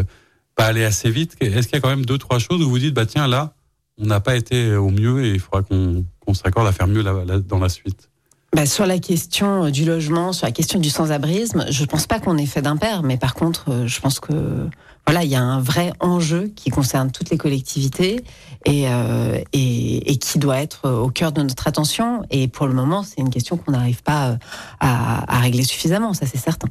pas 0.56 0.66
allé 0.66 0.84
assez 0.84 1.10
vite? 1.10 1.36
Est-ce 1.40 1.68
qu'il 1.68 1.76
y 1.76 1.78
a 1.78 1.80
quand 1.80 1.88
même 1.88 2.04
deux, 2.04 2.18
trois 2.18 2.38
choses 2.38 2.62
où 2.62 2.68
vous 2.68 2.78
dites, 2.78 2.94
bah 2.94 3.06
tiens, 3.06 3.26
là, 3.26 3.54
on 3.98 4.06
n'a 4.06 4.20
pas 4.20 4.36
été 4.36 4.74
au 4.74 4.90
mieux 4.90 5.24
et 5.24 5.30
il 5.32 5.40
faudra 5.40 5.62
qu'on 5.62 6.34
s'accorde 6.34 6.66
à 6.66 6.72
faire 6.72 6.86
mieux 6.86 7.02
dans 7.02 7.58
la 7.58 7.68
suite. 7.68 8.08
bah, 8.54 8.66
sur 8.66 8.86
la 8.86 8.98
question 8.98 9.70
du 9.70 9.84
logement, 9.84 10.32
sur 10.32 10.46
la 10.46 10.52
question 10.52 10.78
du 10.78 10.90
sans-abrisme, 10.90 11.64
je 11.70 11.84
pense 11.84 12.06
pas 12.06 12.20
qu'on 12.20 12.36
ait 12.38 12.46
fait 12.46 12.62
d'impair, 12.62 13.02
mais 13.02 13.16
par 13.16 13.34
contre, 13.34 13.86
je 13.86 14.00
pense 14.00 14.20
que 14.20 14.68
voilà, 15.06 15.24
il 15.24 15.30
y 15.30 15.34
a 15.34 15.42
un 15.42 15.60
vrai 15.60 15.92
enjeu 16.00 16.52
qui 16.54 16.70
concerne 16.70 17.10
toutes 17.10 17.30
les 17.30 17.36
collectivités 17.38 18.24
et, 18.64 18.88
euh, 18.88 19.42
qui 19.52 20.38
doit 20.38 20.58
être 20.58 20.88
au 20.88 21.10
cœur 21.10 21.32
de 21.32 21.42
notre 21.42 21.66
attention. 21.66 22.22
Et 22.30 22.46
pour 22.46 22.66
le 22.66 22.74
moment, 22.74 23.02
c'est 23.02 23.20
une 23.20 23.30
question 23.30 23.56
qu'on 23.56 23.72
n'arrive 23.72 24.02
pas 24.02 24.30
euh, 24.30 24.36
à, 24.80 25.40
régler 25.40 25.64
suffisamment, 25.64 26.14
ça 26.14 26.26
c'est 26.26 26.38
certain. 26.38 26.68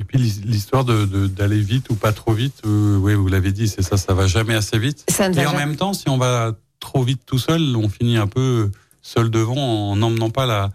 Et 0.00 0.04
puis 0.04 0.18
l'histoire 0.18 0.84
d'aller 0.84 1.58
de, 1.58 1.62
vite 1.62 1.90
ou 1.90 1.94
pas 1.94 2.12
trop 2.12 2.32
vite, 2.32 2.62
euh, 2.64 2.96
oui, 2.96 3.14
vous 3.14 3.28
l'avez 3.28 3.52
dit, 3.52 3.68
c'est 3.68 3.82
ça, 3.82 3.98
ça 3.98 4.14
va 4.14 4.26
jamais 4.26 4.54
assez 4.54 4.78
vite. 4.78 5.04
Ça 5.10 5.30
et 5.30 5.46
en 5.46 5.54
même 5.54 5.76
temps, 5.76 5.92
si 5.92 6.08
on 6.08 6.16
va 6.16 6.52
trop 6.80 7.02
vite 7.02 7.20
tout 7.26 7.38
seul, 7.38 7.76
on 7.76 7.90
finit 7.90 8.16
un 8.16 8.26
peu 8.26 8.70
seul 9.02 9.30
devant 9.30 9.90
en 9.90 9.96
n'emmenant 9.96 10.30
pas 10.30 10.46
la, 10.46 10.70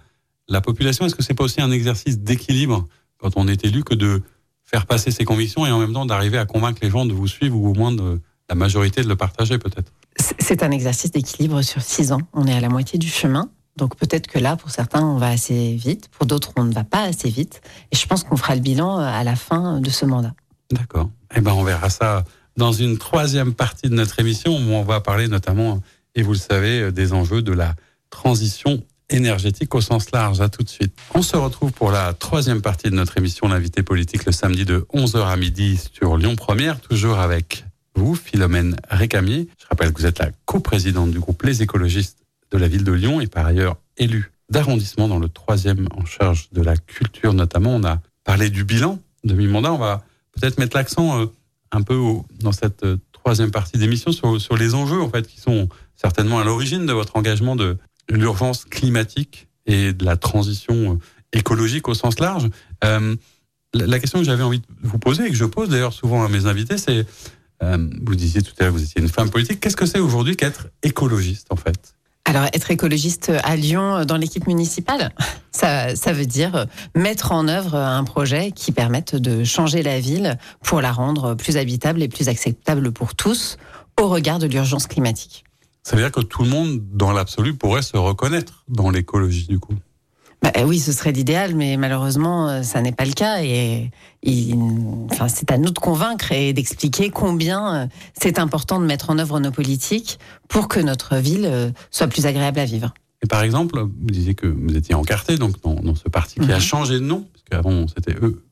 la 0.48 0.62
population. 0.62 1.08
Est-ce 1.08 1.16
que 1.16 1.24
c'est 1.24 1.34
pas 1.34 1.44
aussi 1.44 1.60
un 1.60 1.72
exercice 1.72 2.20
d'équilibre 2.20 2.88
quand 3.18 3.32
on 3.36 3.48
est 3.48 3.66
élu 3.66 3.84
que 3.84 3.96
de 3.96 4.22
faire 4.64 4.86
passer 4.86 5.10
ses 5.10 5.26
convictions 5.26 5.66
et 5.66 5.72
en 5.72 5.80
même 5.80 5.94
temps 5.94 6.06
d'arriver 6.06 6.38
à 6.38 6.46
convaincre 6.46 6.80
les 6.84 6.92
gens 6.92 7.06
de 7.06 7.14
vous 7.14 7.28
suivre 7.28 7.58
ou 7.58 7.70
au 7.70 7.74
moins 7.74 7.92
de 7.92 8.22
la 8.48 8.56
majorité 8.56 9.02
de 9.02 9.08
le 9.08 9.16
partager 9.16 9.58
peut-être? 9.58 9.92
C'est 10.40 10.62
un 10.62 10.70
exercice 10.70 11.12
d'équilibre 11.12 11.64
sur 11.64 11.82
six 11.82 12.12
ans. 12.12 12.22
On 12.34 12.46
est 12.46 12.54
à 12.54 12.60
la 12.60 12.70
moitié 12.70 13.00
du 13.00 13.08
chemin. 13.08 13.50
Donc 13.78 13.96
peut-être 13.98 14.28
que 14.28 14.40
là, 14.40 14.56
pour 14.56 14.72
certains, 14.72 15.04
on 15.04 15.18
va 15.18 15.30
assez 15.30 15.76
vite, 15.76 16.08
pour 16.10 16.26
d'autres, 16.26 16.52
on 16.56 16.64
ne 16.64 16.74
va 16.74 16.84
pas 16.84 17.02
assez 17.02 17.30
vite. 17.30 17.62
Et 17.92 17.96
je 17.96 18.08
pense 18.08 18.24
qu'on 18.24 18.38
fera 18.38 18.56
le 18.56 18.62
bilan 18.62 18.98
à 18.98 19.24
la 19.24 19.36
fin 19.36 19.82
de 19.82 19.90
ce 19.90 20.06
mandat. 20.06 20.34
D'accord. 20.72 21.10
Eh 21.36 21.42
ben, 21.42 21.52
on 21.52 21.64
verra 21.64 21.90
ça 21.90 22.24
dans 22.58 22.72
une 22.72 22.98
troisième 22.98 23.54
partie 23.54 23.90
de 23.90 23.96
notre 23.96 24.20
émission 24.20 24.56
où 24.56 24.72
on 24.72 24.84
va 24.84 25.02
parler 25.02 25.28
notamment, 25.28 25.82
et 26.16 26.24
vous 26.24 26.32
le 26.32 26.38
savez, 26.38 26.92
des 26.92 27.12
enjeux 27.12 27.42
de 27.42 27.52
la 27.52 27.76
transition 28.10 28.82
énergétique 29.10 29.76
au 29.76 29.82
sens 29.82 30.12
large. 30.12 30.42
À 30.42 30.50
tout 30.50 30.64
de 30.64 30.70
suite. 30.70 30.98
On 31.14 31.22
se 31.22 31.36
retrouve 31.36 31.72
pour 31.72 31.92
la 31.92 32.14
troisième 32.14 32.62
partie 32.62 32.90
de 32.90 32.96
notre 32.96 33.18
émission 33.18 33.48
L'invité 33.48 33.84
politique 33.84 34.26
le 34.26 34.32
samedi 34.32 34.66
de 34.66 34.88
11h 34.94 35.28
à 35.28 35.36
midi 35.38 35.80
sur 35.94 36.18
Lyon 36.18 36.36
Première, 36.36 36.80
toujours 36.80 37.20
avec 37.20 37.66
vous, 37.96 38.16
Philomène 38.16 38.76
Récamier. 38.90 39.48
Je 39.60 39.68
rappelle 39.70 39.94
que 39.94 40.00
vous 40.00 40.06
êtes 40.06 40.20
la 40.20 40.32
coprésidente 40.46 41.12
du 41.12 41.20
groupe 41.20 41.44
Les 41.44 41.62
écologistes 41.62 42.25
de 42.56 42.62
la 42.62 42.68
ville 42.68 42.84
de 42.84 42.92
Lyon 42.92 43.20
et 43.22 43.28
par 43.28 43.46
ailleurs 43.46 43.78
élue 43.98 44.32
d'arrondissement 44.50 45.08
dans 45.08 45.20
le 45.20 45.28
troisième 45.28 45.88
en 45.92 46.06
charge 46.06 46.50
de 46.52 46.62
la 46.62 46.78
culture 46.78 47.34
notamment. 47.34 47.76
On 47.76 47.84
a 47.84 48.00
parlé 48.24 48.50
du 48.50 48.64
bilan 48.64 49.00
de 49.24 49.34
mi-mandat. 49.34 49.74
On 49.74 49.78
va 49.78 50.04
peut-être 50.32 50.58
mettre 50.58 50.78
l'accent 50.78 51.22
euh, 51.22 51.26
un 51.72 51.82
peu 51.82 52.00
dans 52.40 52.52
cette 52.52 52.84
euh, 52.84 52.98
troisième 53.12 53.52
partie 53.52 53.78
d'émission 53.78 54.12
sur, 54.12 54.40
sur 54.40 54.56
les 54.56 54.74
enjeux 54.74 55.02
en 55.02 55.10
fait 55.10 55.28
qui 55.28 55.40
sont 55.40 55.68
certainement 55.96 56.40
à 56.40 56.44
l'origine 56.44 56.86
de 56.86 56.94
votre 56.94 57.18
engagement 57.18 57.56
de 57.56 57.78
l'urgence 58.10 58.66
climatique 58.66 59.48
et 59.66 59.94
de 59.94 60.06
la 60.06 60.16
transition 60.16 60.94
euh, 60.94 60.98
écologique 61.34 61.88
au 61.88 61.94
sens 61.94 62.20
large. 62.20 62.50
La 63.74 64.00
question 64.00 64.20
que 64.20 64.26
j'avais 64.26 64.44
envie 64.44 64.60
de 64.60 64.66
vous 64.84 65.00
poser 65.00 65.26
et 65.26 65.30
que 65.30 65.36
je 65.36 65.44
pose 65.44 65.68
d'ailleurs 65.68 65.92
souvent 65.92 66.24
à 66.24 66.30
mes 66.30 66.46
invités, 66.46 66.78
c'est 66.78 67.06
vous 67.60 68.16
disiez 68.16 68.42
tout 68.42 68.54
à 68.60 68.64
l'heure 68.64 68.74
vous 68.74 68.84
étiez 68.84 69.02
une 69.02 69.10
femme 69.10 69.30
politique. 69.30 69.60
Qu'est-ce 69.60 69.76
que 69.76 69.86
c'est 69.86 70.00
aujourd'hui 70.00 70.38
qu'être 70.38 70.68
écologiste 70.82 71.48
en 71.50 71.58
fait? 71.58 71.95
Alors, 72.28 72.46
être 72.54 72.72
écologiste 72.72 73.32
à 73.44 73.56
Lyon 73.56 74.04
dans 74.04 74.18
l'équipe 74.18 74.48
municipale, 74.48 75.14
ça, 75.52 75.96
ça 75.96 76.12
veut 76.12 76.26
dire 76.26 76.66
mettre 76.96 77.32
en 77.32 77.48
œuvre 77.48 77.76
un 77.76 78.04
projet 78.04 78.52
qui 78.52 78.72
permette 78.72 79.16
de 79.16 79.44
changer 79.44 79.84
la 79.84 80.00
ville 80.00 80.38
pour 80.64 80.82
la 80.82 80.92
rendre 80.92 81.36
plus 81.36 81.56
habitable 81.56 82.02
et 82.02 82.08
plus 82.08 82.28
acceptable 82.28 82.92
pour 82.92 83.14
tous 83.14 83.58
au 84.02 84.10
regard 84.10 84.40
de 84.40 84.48
l'urgence 84.48 84.88
climatique. 84.88 85.46
Ça 85.84 85.96
veut 85.96 86.02
dire 86.02 86.12
que 86.12 86.22
tout 86.22 86.42
le 86.42 86.50
monde, 86.50 86.82
dans 86.94 87.12
l'absolu, 87.12 87.54
pourrait 87.54 87.84
se 87.84 87.96
reconnaître 87.96 88.64
dans 88.68 88.90
l'écologie, 88.90 89.46
du 89.48 89.60
coup. 89.60 89.76
Bah, 90.46 90.52
oui, 90.64 90.80
ce 90.80 90.92
serait 90.92 91.12
l'idéal, 91.12 91.56
mais 91.56 91.76
malheureusement, 91.76 92.48
euh, 92.48 92.62
ça 92.62 92.80
n'est 92.80 92.92
pas 92.92 93.06
le 93.06 93.14
cas. 93.14 93.42
Et, 93.42 93.90
enfin, 95.10 95.28
c'est 95.28 95.52
à 95.52 95.58
nous 95.58 95.72
de 95.72 95.80
convaincre 95.80 96.32
et 96.32 96.54
d'expliquer 96.54 97.10
combien 97.10 97.76
euh, 97.76 97.88
c'est 98.14 98.38
important 98.38 98.80
de 98.80 98.86
mettre 98.86 99.10
en 99.10 99.18
œuvre 99.18 99.40
nos 99.40 99.50
politiques 99.50 100.20
pour 100.48 100.68
que 100.68 100.80
notre 100.80 101.16
ville 101.16 101.48
euh, 101.48 101.72
soit 101.90 102.06
plus 102.08 102.28
agréable 102.28 102.60
à 102.60 102.66
vivre. 102.66 102.94
Et 103.24 103.28
par 103.28 103.42
exemple, 103.42 103.80
vous 103.80 104.12
disiez 104.12 104.36
que 104.36 104.46
vous 104.46 104.78
étiez 104.78 104.94
encarté 104.94 105.40
donc 105.40 105.60
dans, 105.64 105.74
dans 105.74 105.96
ce 105.96 106.10
parti 106.10 106.40
qui 106.40 106.52
a 106.52 106.58
mhm. 106.58 106.62
changé 106.62 106.94
de 106.96 107.06
nom, 107.06 107.28
parce 107.34 107.44
qu'avant 107.50 107.88
c'était 107.88 108.14
E, 108.14 108.44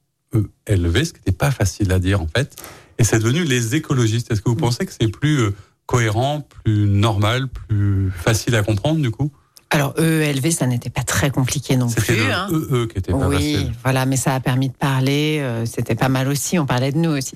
ELV, 0.65 1.03
ce 1.03 1.13
qui 1.13 1.19
n'était 1.19 1.31
pas 1.31 1.51
facile 1.51 1.91
à 1.91 1.99
dire 1.99 2.21
en 2.21 2.27
fait. 2.27 2.55
Et 2.97 3.03
c'est 3.03 3.19
devenu 3.19 3.43
les 3.43 3.75
écologistes. 3.75 4.31
Est-ce 4.31 4.41
que 4.41 4.49
vous 4.49 4.55
mhm. 4.55 4.61
pensez 4.61 4.87
que 4.87 4.93
c'est 4.99 5.09
plus 5.09 5.51
cohérent, 5.85 6.41
plus 6.63 6.87
normal, 6.87 7.47
plus 7.49 8.09
facile 8.09 8.55
à 8.55 8.63
comprendre 8.63 8.99
du 8.99 9.11
coup? 9.11 9.31
Alors 9.73 9.95
EELV, 9.97 10.51
ça 10.51 10.67
n'était 10.67 10.91
pas 10.91 11.01
très 11.01 11.31
compliqué 11.31 11.75
non 11.77 11.89
plus. 11.89 12.05
C'était 12.05 12.31
hein. 12.31 12.47
EE 12.51 12.85
qui 12.85 12.99
était 12.99 13.11
pas 13.11 13.27
oui, 13.27 13.71
voilà, 13.83 14.05
mais 14.05 14.17
ça 14.17 14.35
a 14.35 14.39
permis 14.39 14.69
de 14.69 14.75
parler. 14.75 15.39
Euh, 15.41 15.65
c'était 15.65 15.95
pas 15.95 16.09
mal 16.09 16.27
aussi. 16.27 16.59
On 16.59 16.67
parlait 16.67 16.91
de 16.91 16.99
nous 16.99 17.09
aussi. 17.09 17.35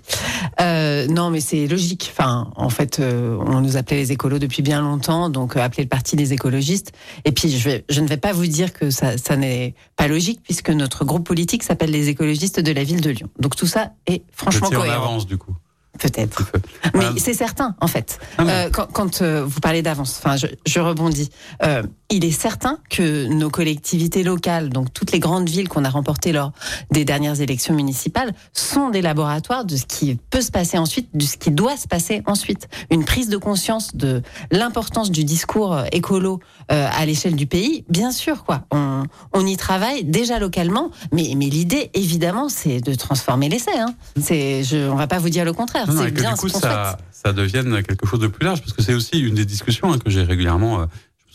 Euh, 0.62 1.08
non, 1.08 1.32
mais 1.32 1.40
c'est 1.40 1.66
logique. 1.66 2.14
Enfin, 2.16 2.52
en 2.56 2.70
fait, 2.70 3.00
euh, 3.00 3.38
on 3.48 3.60
nous 3.62 3.76
appelait 3.76 3.98
les 3.98 4.12
écolos 4.12 4.38
depuis 4.38 4.62
bien 4.62 4.82
longtemps, 4.82 5.32
donc 5.32 5.58
appeler 5.58 5.82
le 5.82 5.90
parti 5.90 6.16
des 6.16 6.32
écologistes. 6.32 6.92
Et 7.26 7.32
puis, 7.32 7.50
je, 7.50 7.68
vais, 7.68 7.86
je 7.90 8.02
ne 8.02 8.08
vais 8.08 8.18
pas 8.18 8.34
vous 8.34 8.46
dire 8.46 8.72
que 8.72 8.92
ça, 8.92 9.18
ça 9.18 9.36
n'est 9.36 9.74
pas 9.96 10.08
logique, 10.08 10.42
puisque 10.44 10.70
notre 10.70 11.06
groupe 11.06 11.26
politique 11.26 11.64
s'appelle 11.64 11.90
les 11.90 12.10
écologistes 12.10 12.60
de 12.60 12.72
la 12.72 12.84
ville 12.84 13.02
de 13.02 13.10
Lyon. 13.10 13.30
Donc 13.40 13.56
tout 13.56 13.68
ça 13.68 13.94
est 14.06 14.22
franchement 14.32 14.70
cohérent. 14.70 15.06
en 15.06 15.06
avance 15.08 15.26
du 15.26 15.40
coup. 15.40 15.56
Peut-être. 16.00 16.52
Mais 16.94 17.06
c'est 17.18 17.34
certain, 17.34 17.76
en 17.82 17.88
fait. 17.88 18.20
Euh, 18.40 18.70
quand, 18.70 18.88
quand 18.92 19.22
euh, 19.22 19.44
vous 19.46 19.60
parlez 19.60 19.82
d'avance, 19.82 20.22
enfin, 20.24 20.38
je, 20.38 20.48
je 20.66 20.80
rebondis. 20.80 21.30
Euh, 21.64 21.84
il 22.10 22.24
est 22.24 22.32
certain 22.32 22.80
que 22.90 23.28
nos 23.28 23.50
collectivités 23.50 24.24
locales, 24.24 24.70
donc 24.70 24.94
toutes 24.94 25.12
les 25.12 25.20
grandes 25.20 25.50
villes 25.50 25.68
qu'on 25.68 25.84
a 25.84 25.90
remportées 25.90 26.32
lors 26.32 26.54
des 26.92 27.04
dernières 27.04 27.42
élections 27.42 27.74
municipales, 27.74 28.34
sont 28.54 28.90
des 28.90 29.02
laboratoires 29.02 29.66
de 29.66 29.76
ce 29.76 29.86
qui 29.86 30.16
peut 30.30 30.42
se 30.42 30.52
passer 30.52 30.78
ensuite, 30.78 31.10
de 31.14 31.26
ce 31.26 31.36
qui 31.38 31.52
doit 31.52 31.76
se 31.76 31.88
passer 31.88 32.22
ensuite. 32.26 32.70
Une 32.92 33.04
prise 33.04 33.28
de 33.28 33.38
conscience 33.38 33.96
de 33.96 34.22
l'importance 34.52 35.12
du 35.12 35.26
discours 35.26 35.74
euh, 35.74 35.84
écolo 35.92 36.40
euh, 36.72 36.90
à 36.92 37.06
l'échelle 37.06 37.36
du 37.36 37.48
pays, 37.48 37.86
bien 37.90 38.12
sûr, 38.12 38.44
quoi. 38.44 38.66
On, 38.72 39.04
on 39.34 39.46
y 39.46 39.56
travaille 39.58 40.04
déjà 40.04 40.40
localement, 40.40 40.92
mais, 41.14 41.34
mais 41.36 41.46
l'idée, 41.46 41.90
évidemment, 41.94 42.50
c'est 42.50 42.82
de 42.82 42.94
transformer 42.94 43.50
l'essai. 43.50 43.78
Hein. 43.78 43.96
C'est, 44.20 44.64
je, 44.64 44.90
on 44.90 44.96
va 44.96 45.08
pas 45.08 45.20
vous 45.20 45.30
dire 45.30 45.46
le 45.46 45.54
contraire. 45.54 45.88
C'est 45.90 46.12
bien 46.12 46.34
du 46.34 46.40
coup, 46.40 46.50
ça, 46.50 46.98
ça 47.12 47.34
devienne 47.34 47.84
quelque 47.84 48.06
chose 48.06 48.20
de 48.20 48.28
plus 48.28 48.46
large, 48.46 48.62
parce 48.62 48.74
que 48.74 48.82
c'est 48.82 48.94
aussi 48.94 49.20
une 49.20 49.36
des 49.36 49.46
discussions 49.46 49.92
hein, 49.92 49.98
que 49.98 50.10
j'ai 50.10 50.24
régulièrement. 50.24 50.82
Euh, 50.82 50.86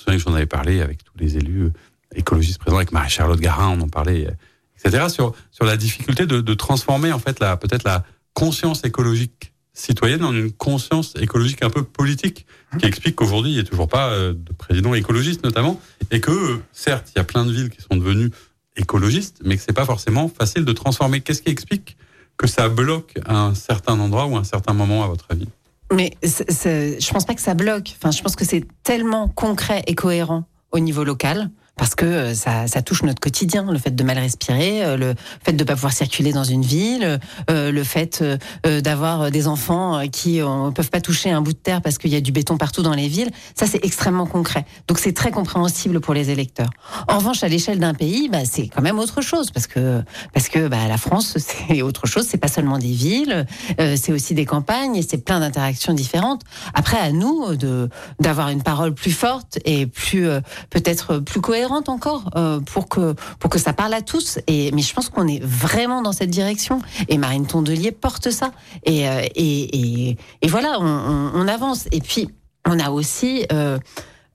souviens 0.03 0.19
que 0.19 0.25
j'en 0.25 0.35
avais 0.35 0.47
parlé 0.47 0.81
avec 0.81 1.05
tous 1.05 1.17
les 1.19 1.37
élus 1.37 1.65
euh, 1.65 1.73
écologistes 2.15 2.59
présents, 2.59 2.77
avec 2.77 2.93
Marie-Charlotte 2.93 3.41
Garin, 3.41 3.77
on 3.79 3.81
en 3.81 3.89
parlait, 3.89 4.27
euh, 4.27 4.85
etc., 4.85 5.09
sur, 5.09 5.35
sur 5.51 5.65
la 5.65 5.77
difficulté 5.77 6.27
de, 6.27 6.41
de 6.41 6.55
transformer, 6.55 7.13
en 7.13 7.19
fait, 7.19 7.41
la, 7.41 7.57
peut-être 7.57 7.85
la 7.85 8.05
conscience 8.35 8.85
écologique 8.85 9.52
citoyenne 9.75 10.25
en 10.25 10.35
une 10.35 10.53
conscience 10.53 11.15
écologique 11.21 11.63
un 11.63 11.71
peu 11.71 11.83
politique, 11.83 12.47
qui 12.79 12.87
explique 12.87 13.17
qu'aujourd'hui, 13.17 13.53
il 13.53 13.55
n'y 13.55 13.61
a 13.61 13.65
toujours 13.65 13.89
pas 13.89 14.11
euh, 14.11 14.35
de 14.35 14.53
président 14.53 14.95
écologiste, 14.95 15.45
notamment, 15.45 15.81
et 16.11 16.21
que, 16.21 16.61
certes, 16.73 17.11
il 17.15 17.19
y 17.19 17.21
a 17.21 17.25
plein 17.25 17.45
de 17.45 17.53
villes 17.53 17.71
qui 17.71 17.81
sont 17.81 17.97
devenues 17.97 18.31
écologistes, 18.77 19.41
mais 19.45 19.57
que 19.57 19.63
c'est 19.63 19.73
pas 19.73 19.85
forcément 19.85 20.29
facile 20.29 20.65
de 20.65 20.73
transformer. 20.73 21.21
Qu'est-ce 21.21 21.43
qui 21.43 21.51
explique 21.51 21.97
que 22.37 22.47
ça 22.47 22.69
bloque 22.69 23.19
à 23.27 23.39
un 23.39 23.55
certain 23.55 23.99
endroit 24.01 24.27
ou 24.27 24.37
à 24.37 24.41
un 24.41 24.45
certain 24.45 24.73
moment, 24.73 25.05
à 25.05 25.07
votre 25.07 25.27
avis? 25.31 25.49
Mais 25.93 26.13
je 26.23 27.13
pense 27.13 27.27
pas 27.27 27.35
que 27.35 27.43
ça 27.43 27.53
bloque. 27.55 27.95
Enfin, 27.99 28.11
je 28.11 28.23
pense 28.23 28.35
que 28.35 28.47
c'est 28.47 28.65
tellement 28.83 29.29
concret 29.29 29.83
et 29.87 29.95
cohérent 29.95 30.45
au 30.71 30.79
niveau 30.79 31.05
local 31.05 31.51
parce 31.77 31.95
que 31.95 32.05
euh, 32.05 32.35
ça, 32.35 32.67
touche 32.83 33.03
notre 33.03 33.21
quotidien, 33.21 33.65
le 33.71 33.79
fait 33.79 33.95
de 33.95 34.05
mal 34.05 34.19
respirer, 34.19 34.85
euh, 34.85 34.97
le 34.97 35.15
fait 35.43 35.53
de 35.53 35.63
ne 35.63 35.67
pas 35.67 35.75
pouvoir 35.75 35.93
circuler 35.93 36.33
dans 36.33 36.45
une 36.45 36.63
ville, 36.63 37.19
euh, 37.51 37.73
le 37.73 37.85
fait 37.85 38.23
d'avoir 38.65 39.31
des 39.31 39.49
enfants 39.49 40.03
qui 40.11 40.39
ne 40.39 40.71
peuvent 40.71 40.91
pas 40.91 41.01
toucher 41.01 41.31
un 41.31 41.41
bout 41.41 41.53
de 41.53 41.59
terre 41.59 41.81
parce 41.81 41.99
qu'il 41.99 42.11
y 42.11 42.17
a 42.17 42.21
du 42.21 42.33
béton 42.33 42.57
partout 42.57 42.83
dans 42.83 42.95
les 42.95 43.09
villes, 43.09 43.31
ça 43.55 43.67
c'est 43.67 43.85
extrêmement 43.85 44.27
concret. 44.27 44.67
Donc 44.89 44.99
c'est 44.99 45.13
très 45.13 45.31
compréhensible 45.31 46.01
pour 46.01 46.15
les 46.15 46.31
électeurs. 46.31 46.71
En 47.09 47.19
revanche, 47.19 47.43
à 47.43 47.49
l'échelle 47.49 47.79
d'un 47.79 47.95
pays, 47.95 48.29
bah, 48.29 48.45
c'est 48.45 48.69
quand 48.69 48.83
même 48.83 48.99
autre 48.99 49.23
chose 49.23 49.51
parce 49.51 49.67
que 49.67 50.03
parce 50.35 50.49
que 50.49 50.69
bah, 50.69 50.89
la 50.89 50.99
France 50.99 51.37
c'est 51.69 51.83
autre 51.83 52.07
chose, 52.07 52.27
c'est 52.29 52.39
pas 52.39 52.49
seulement 52.49 52.79
des 52.79 52.93
villes, 52.93 53.47
c'est 53.79 54.13
aussi 54.13 54.35
des 54.35 54.45
campagnes 54.45 54.97
et 54.97 55.03
c'est 55.03 55.25
plein 55.25 55.41
d'interactions 55.41 55.95
différentes. 55.95 56.43
Après, 56.75 56.99
à 56.99 57.13
nous 57.13 57.57
de 57.57 57.89
d'avoir 58.21 58.51
une 58.51 58.63
parole 58.63 58.95
plus 58.95 59.13
forte 59.13 59.59
et 59.65 59.87
plus 59.87 60.29
peut-être 60.71 61.19
plus 61.19 61.41
cohérente 61.41 61.62
encore 61.71 62.31
euh, 62.37 62.61
pour 62.61 62.89
que 62.89 63.15
pour 63.39 63.51
que 63.51 63.59
ça 63.59 63.73
parle 63.73 63.95
à 63.95 64.03
tous. 64.03 64.39
Et 64.47 64.71
mais 64.73 64.83
je 64.83 64.93
pense 64.93 65.09
qu'on 65.09 65.29
est 65.29 65.43
vraiment 65.43 66.03
dans 66.03 66.13
cette 66.13 66.31
direction. 66.31 66.81
Et 67.09 67.19
Marine 67.19 67.47
Tondelier 67.47 67.93
porte 67.93 68.31
ça. 68.31 68.53
Et 68.85 69.09
euh, 69.09 69.23
et, 69.35 70.17
et, 70.43 70.49
voilà, 70.49 70.79
on, 70.81 71.49
avance. 71.49 71.87
Et 71.93 72.01
puis 72.01 72.29
on 72.67 72.79
a 72.79 72.91
aussi 72.91 73.47
euh, 73.53 73.79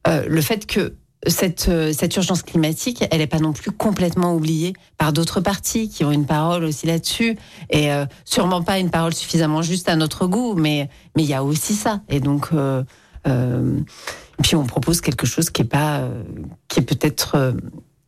le 0.05 0.41
fait 0.41 0.65
que 0.65 0.95
cette, 1.25 1.69
cette 1.93 2.15
urgence 2.15 2.43
climatique, 2.43 3.03
elle 3.11 3.19
n'est 3.19 3.27
pas 3.27 3.39
non 3.39 3.51
plus 3.51 3.71
complètement 3.71 4.35
oubliée 4.35 4.73
par 4.97 5.11
d'autres 5.13 5.41
partis 5.41 5.89
qui 5.89 6.05
ont 6.05 6.11
une 6.11 6.25
parole 6.25 6.63
aussi 6.63 6.85
là-dessus, 6.85 7.37
et 7.69 7.89
sûrement 8.23 8.61
pas 8.61 8.77
une 8.77 8.91
parole 8.91 9.13
suffisamment 9.13 9.61
juste 9.61 9.89
à 9.89 9.95
notre 9.95 10.27
goût, 10.27 10.53
mais 10.53 10.89
mais 11.15 11.23
il 11.23 11.29
y 11.29 11.33
a 11.33 11.43
aussi 11.43 11.73
ça. 11.73 12.01
Et 12.07 12.19
donc, 12.19 12.51
puis 14.43 14.55
on 14.55 14.65
propose 14.65 15.01
quelque 15.01 15.25
chose 15.25 15.49
qui 15.49 15.63
est 15.63 15.65
pas, 15.65 15.99
euh, 15.99 16.23
qui 16.67 16.79
est 16.79 16.83
peut-être 16.83 17.35
euh, 17.35 17.53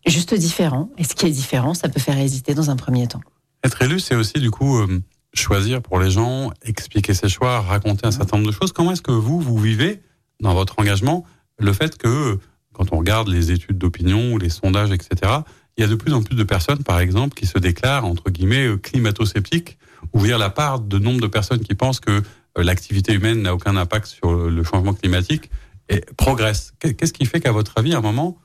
juste 0.05 0.33
différent. 0.33 0.89
Et 0.97 1.03
ce 1.03 1.15
qui 1.15 1.25
est 1.25 1.31
différent, 1.31 1.73
ça 1.73 1.89
peut 1.89 1.99
faire 1.99 2.17
hésiter 2.17 2.53
dans 2.53 2.69
un 2.69 2.75
premier 2.75 3.07
temps. 3.07 3.21
Être 3.63 3.81
élu, 3.81 3.99
c'est 3.99 4.15
aussi 4.15 4.39
du 4.39 4.51
coup 4.51 4.77
euh, 4.77 5.01
choisir 5.33 5.81
pour 5.81 5.99
les 5.99 6.11
gens, 6.11 6.51
expliquer 6.63 7.13
ses 7.13 7.29
choix, 7.29 7.61
raconter 7.61 8.05
un 8.05 8.11
certain 8.11 8.37
nombre 8.37 8.49
de 8.49 8.55
choses. 8.55 8.71
Comment 8.71 8.91
est-ce 8.91 9.01
que 9.01 9.11
vous, 9.11 9.39
vous 9.39 9.57
vivez 9.57 10.01
dans 10.39 10.53
votre 10.53 10.79
engagement 10.79 11.25
le 11.57 11.73
fait 11.73 11.97
que 11.97 12.39
quand 12.73 12.93
on 12.93 12.97
regarde 12.97 13.27
les 13.27 13.51
études 13.51 13.77
d'opinion 13.77 14.33
ou 14.33 14.37
les 14.37 14.49
sondages, 14.49 14.91
etc., 14.91 15.33
il 15.77 15.81
y 15.81 15.83
a 15.83 15.87
de 15.87 15.95
plus 15.95 16.13
en 16.13 16.21
plus 16.21 16.35
de 16.35 16.43
personnes, 16.43 16.83
par 16.83 16.99
exemple, 16.99 17.35
qui 17.35 17.45
se 17.45 17.57
déclarent, 17.57 18.05
entre 18.05 18.29
guillemets, 18.29 18.77
climato-sceptiques, 18.81 19.77
ou 20.13 20.23
dire 20.23 20.37
la 20.37 20.49
part 20.49 20.79
de 20.79 20.97
nombre 20.99 21.19
de 21.19 21.27
personnes 21.27 21.59
qui 21.59 21.75
pensent 21.75 21.99
que 21.99 22.21
l'activité 22.55 23.13
humaine 23.13 23.41
n'a 23.41 23.53
aucun 23.53 23.75
impact 23.75 24.07
sur 24.07 24.33
le 24.33 24.63
changement 24.63 24.93
climatique 24.93 25.49
et 25.89 26.01
progresse. 26.17 26.73
Qu'est-ce 26.79 27.13
qui 27.13 27.25
fait 27.25 27.39
qu'à 27.39 27.51
votre 27.51 27.73
avis, 27.77 27.93
à 27.93 27.97
un 27.97 28.01
moment, 28.01 28.37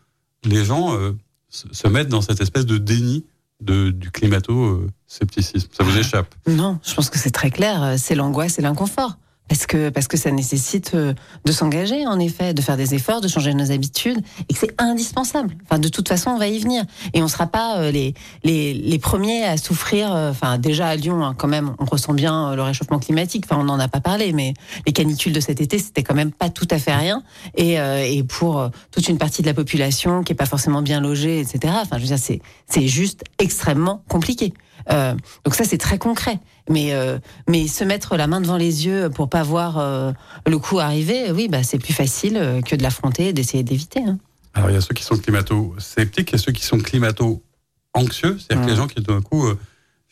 les 0.44 0.64
gens 0.64 0.94
euh, 0.94 1.12
se 1.48 1.86
mettent 1.88 2.08
dans 2.08 2.22
cette 2.22 2.40
espèce 2.40 2.66
de 2.66 2.78
déni 2.78 3.24
de, 3.60 3.90
du 3.90 4.10
climato-scepticisme 4.10 5.68
Ça 5.72 5.84
vous 5.84 5.96
échappe? 5.96 6.34
Non, 6.46 6.78
je 6.82 6.94
pense 6.94 7.10
que 7.10 7.18
c'est 7.18 7.30
très 7.30 7.50
clair. 7.50 7.94
C'est 7.98 8.14
l'angoisse 8.14 8.58
et 8.58 8.62
l'inconfort. 8.62 9.18
Parce 9.48 9.66
que, 9.66 9.90
parce 9.90 10.08
que 10.08 10.16
ça 10.16 10.30
nécessite 10.30 10.92
euh, 10.94 11.12
de 11.44 11.52
s'engager, 11.52 12.06
en 12.06 12.18
effet, 12.18 12.54
de 12.54 12.62
faire 12.62 12.78
des 12.78 12.94
efforts, 12.94 13.20
de 13.20 13.28
changer 13.28 13.52
nos 13.52 13.72
habitudes, 13.72 14.22
et 14.48 14.54
que 14.54 14.58
c'est 14.58 14.74
indispensable. 14.78 15.54
Enfin, 15.64 15.78
de 15.78 15.88
toute 15.88 16.08
façon, 16.08 16.30
on 16.30 16.38
va 16.38 16.48
y 16.48 16.58
venir. 16.58 16.82
Et 17.12 17.20
on 17.20 17.24
ne 17.24 17.30
sera 17.30 17.46
pas 17.46 17.76
euh, 17.76 17.90
les, 17.90 18.14
les, 18.42 18.72
les, 18.72 18.98
premiers 18.98 19.44
à 19.44 19.58
souffrir. 19.58 20.14
Euh, 20.14 20.30
enfin, 20.30 20.56
déjà 20.56 20.88
à 20.88 20.96
Lyon, 20.96 21.22
hein, 21.22 21.34
quand 21.36 21.46
même, 21.46 21.74
on 21.78 21.84
ressent 21.84 22.14
bien 22.14 22.56
le 22.56 22.62
réchauffement 22.62 22.98
climatique. 22.98 23.44
Enfin, 23.46 23.60
on 23.60 23.64
n'en 23.64 23.78
a 23.78 23.88
pas 23.88 24.00
parlé, 24.00 24.32
mais 24.32 24.54
les 24.86 24.94
canicules 24.94 25.34
de 25.34 25.40
cet 25.40 25.60
été, 25.60 25.78
c'était 25.78 26.02
quand 26.02 26.14
même 26.14 26.32
pas 26.32 26.48
tout 26.48 26.68
à 26.70 26.78
fait 26.78 26.94
rien. 26.94 27.22
Et, 27.54 27.74
et 27.74 28.24
pour 28.24 28.70
toute 28.90 29.08
une 29.08 29.18
partie 29.18 29.42
de 29.42 29.46
la 29.46 29.54
population 29.54 30.22
qui 30.22 30.32
est 30.32 30.36
pas 30.36 30.46
forcément 30.46 30.80
bien 30.80 31.00
logée, 31.00 31.40
etc. 31.40 31.74
Enfin, 31.82 31.98
je 31.98 32.02
veux 32.02 32.16
dire, 32.16 32.18
c'est 32.18 32.88
juste 32.88 33.24
extrêmement 33.38 34.02
compliqué. 34.08 34.54
Euh, 34.90 35.14
donc 35.44 35.54
ça, 35.54 35.64
c'est 35.64 35.78
très 35.78 35.98
concret. 35.98 36.38
Mais 36.70 36.94
euh, 36.94 37.18
mais 37.48 37.66
se 37.66 37.84
mettre 37.84 38.16
la 38.16 38.26
main 38.26 38.40
devant 38.40 38.56
les 38.56 38.86
yeux 38.86 39.10
pour 39.10 39.28
pas 39.28 39.42
voir 39.42 39.78
euh, 39.78 40.12
le 40.46 40.58
coup 40.58 40.78
arriver, 40.78 41.30
oui, 41.30 41.48
bah 41.48 41.62
c'est 41.62 41.78
plus 41.78 41.92
facile 41.92 42.62
que 42.64 42.74
de 42.74 42.82
l'affronter 42.82 43.28
et 43.28 43.32
d'essayer 43.32 43.62
d'éviter. 43.62 44.00
Hein. 44.00 44.18
Alors 44.54 44.70
il 44.70 44.74
y 44.74 44.76
a 44.76 44.80
ceux 44.80 44.94
qui 44.94 45.02
sont 45.02 45.16
climato-sceptiques 45.16 46.32
et 46.32 46.38
ceux 46.38 46.52
qui 46.52 46.64
sont 46.64 46.78
climato-anxieux, 46.78 48.38
c'est-à-dire 48.38 48.64
que 48.64 48.70
les 48.70 48.76
gens 48.76 48.86
qui 48.86 49.02
d'un 49.02 49.20
coup, 49.20 49.46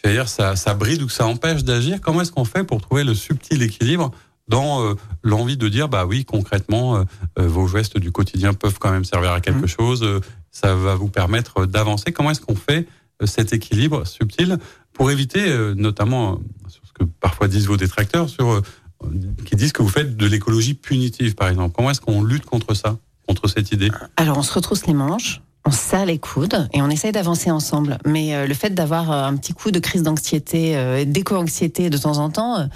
dire 0.05 0.29
ça, 0.29 0.57
ça 0.57 0.75
bride 0.75 1.01
ou 1.03 1.07
que 1.07 1.13
ça 1.13 1.27
empêche 1.27 1.65
d'agir. 1.65 2.01
Comment 2.03 2.21
est-ce 2.21 2.33
qu'on 2.33 2.45
fait 2.45 2.65
pour 2.65 2.83
trouver 2.83 3.05
le 3.05 3.15
subtil 3.15 3.63
équilibre 3.63 4.11
dans 4.49 4.95
l'envie 5.23 5.57
de 5.57 5.69
dire 5.69 5.89
bah 5.89 6.05
oui 6.05 6.25
concrètement 6.25 7.05
vos 7.37 7.69
gestes 7.69 7.97
du 7.97 8.11
quotidien 8.11 8.53
peuvent 8.53 8.79
quand 8.79 8.91
même 8.91 9.05
servir 9.05 9.33
à 9.33 9.41
quelque 9.41 9.65
mmh. 9.65 9.69
chose, 9.69 10.21
ça 10.51 10.75
va 10.75 10.97
vous 10.97 11.09
permettre 11.09 11.65
d'avancer. 11.65 12.13
Comment 12.13 12.33
est-ce 12.33 12.41
qu'on 12.41 12.57
fait 12.57 12.87
cet 13.27 13.53
équilibre 13.53 14.07
subtil 14.07 14.59
pour 14.93 15.11
éviter, 15.11 15.49
euh, 15.49 15.75
notamment, 15.75 16.41
sur 16.69 16.83
ce 16.87 16.93
que 16.93 17.05
parfois 17.05 17.49
disent 17.49 17.67
vos 17.67 17.77
détracteurs, 17.77 18.29
sur, 18.29 18.51
euh, 18.51 18.63
qui 19.45 19.57
disent 19.57 19.73
que 19.73 19.83
vous 19.83 19.89
faites 19.89 20.17
de 20.17 20.27
l'écologie 20.27 20.75
punitive, 20.75 21.35
par 21.35 21.49
exemple. 21.49 21.75
Comment 21.75 21.91
est-ce 21.91 22.01
qu'on 22.01 22.23
lutte 22.23 22.45
contre 22.45 22.75
ça, 22.75 22.99
contre 23.27 23.49
cette 23.49 23.73
idée? 23.73 23.91
Alors, 24.17 24.39
on 24.39 24.43
se 24.43 24.53
retrousse 24.53 24.87
les 24.87 24.95
manches 24.95 25.41
on 25.65 25.71
serre 25.71 26.07
les 26.07 26.19
coudes 26.19 26.69
et 26.73 26.83
on 26.83 26.91
essaye 26.91 27.13
d'avancer 27.13 27.51
ensemble. 27.51 27.99
Mais 28.05 28.35
euh, 28.35 28.47
le 28.47 28.55
fait 28.55 28.71
d'avoir 28.71 29.13
euh, 29.13 29.25
un 29.25 29.37
petit 29.37 29.53
coup 29.53 29.71
de 29.71 29.79
crise 29.79 30.03
d'anxiété, 30.03 30.77
euh, 30.77 31.05
d'éco-anxiété 31.05 31.91
de 31.91 31.99
temps 31.99 32.19
en 32.19 32.31
temps, 32.31 32.69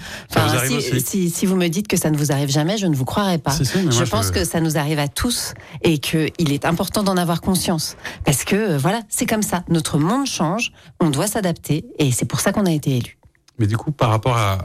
si, 0.65 1.01
si, 1.01 1.29
si, 1.29 1.45
vous 1.45 1.55
me 1.55 1.67
dites 1.67 1.87
que 1.87 1.97
ça 1.97 2.09
ne 2.09 2.17
vous 2.17 2.31
arrive 2.31 2.49
jamais, 2.49 2.77
je 2.77 2.87
ne 2.87 2.95
vous 2.95 3.05
croirai 3.05 3.37
pas. 3.37 3.51
je 3.51 4.03
pense 4.09 4.31
que 4.31 4.45
ça 4.45 4.61
nous 4.61 4.77
arrive 4.77 4.99
à 4.99 5.07
tous 5.07 5.53
et 5.81 5.97
qu'il 5.97 6.51
est 6.51 6.65
important 6.65 7.03
d'en 7.03 7.17
avoir 7.17 7.41
conscience. 7.41 7.97
Parce 8.23 8.43
que 8.43 8.77
voilà, 8.77 9.01
c'est 9.09 9.25
comme 9.25 9.43
ça. 9.43 9.63
Notre 9.69 9.97
monde 9.97 10.25
change, 10.25 10.71
on 10.99 11.09
doit 11.09 11.27
s'adapter 11.27 11.85
et 11.99 12.11
c'est 12.11 12.25
pour 12.25 12.39
ça 12.39 12.53
qu'on 12.53 12.65
a 12.65 12.71
été 12.71 12.97
élu. 12.97 13.16
Mais 13.59 13.67
du 13.67 13.77
coup, 13.77 13.91
par 13.91 14.09
rapport 14.09 14.37
à, 14.37 14.57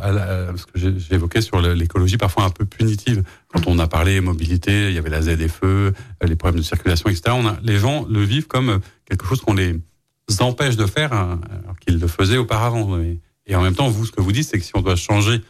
ce 0.57 0.66
que 0.66 0.98
j'évoquais 0.98 1.40
sur 1.40 1.61
l'écologie 1.61 2.18
parfois 2.18 2.44
un 2.44 2.50
peu 2.50 2.64
punitive, 2.64 3.22
quand 3.48 3.66
on 3.66 3.78
a 3.78 3.87
parlé 3.87 4.20
mobilité, 4.20 4.88
il 4.88 4.94
y 4.94 4.98
avait 4.98 5.11
la 5.11 5.22
ZFE, 5.22 5.64
euh, 5.64 5.92
les 6.22 6.37
problèmes 6.37 6.61
de 6.61 6.64
circulation, 6.64 7.09
etc. 7.09 7.22
On 7.31 7.57
les 7.62 7.78
gens 7.78 8.07
le 8.09 8.22
vivent 8.22 8.46
comme 8.46 8.81
quelque 9.07 9.26
chose 9.26 9.40
qu'on 9.40 9.55
les 9.55 9.81
empêche 10.40 10.76
de 10.76 10.87
faire 10.87 11.12
hein, 11.12 11.40
alors 11.62 11.78
qu'ils 11.78 11.98
le 11.98 12.07
faisaient 12.07 12.38
auparavant. 12.38 12.98
Et, 13.46 13.57
en 13.57 13.62
même 13.62 13.74
temps, 13.74 13.88
vous, 13.88 14.07
ce 14.07 14.12
que 14.12 14.20
vous 14.20 14.33
dites, 14.33 14.48
c'est 14.48 14.59
que 14.59 14.64
si 14.64 14.72
on 14.74 14.83
doit 14.83 14.96
changer 14.96 15.40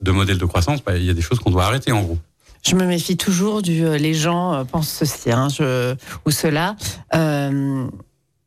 de 0.00 0.10
modèle 0.10 0.38
de 0.38 0.44
croissance, 0.44 0.82
bah, 0.82 0.96
il 0.96 1.04
y 1.04 1.10
a 1.10 1.14
des 1.14 1.22
choses 1.22 1.38
qu'on 1.38 1.50
doit 1.50 1.64
arrêter 1.64 1.92
en 1.92 2.02
gros. 2.02 2.18
Je 2.64 2.76
me 2.76 2.86
méfie 2.86 3.16
toujours 3.16 3.60
du 3.60 3.84
euh, 3.84 3.98
les 3.98 4.14
gens 4.14 4.54
euh, 4.54 4.64
pensent 4.64 4.88
ceci 4.88 5.32
hein, 5.32 5.48
ou 6.24 6.30
cela. 6.30 6.76
Euh, 7.14 7.86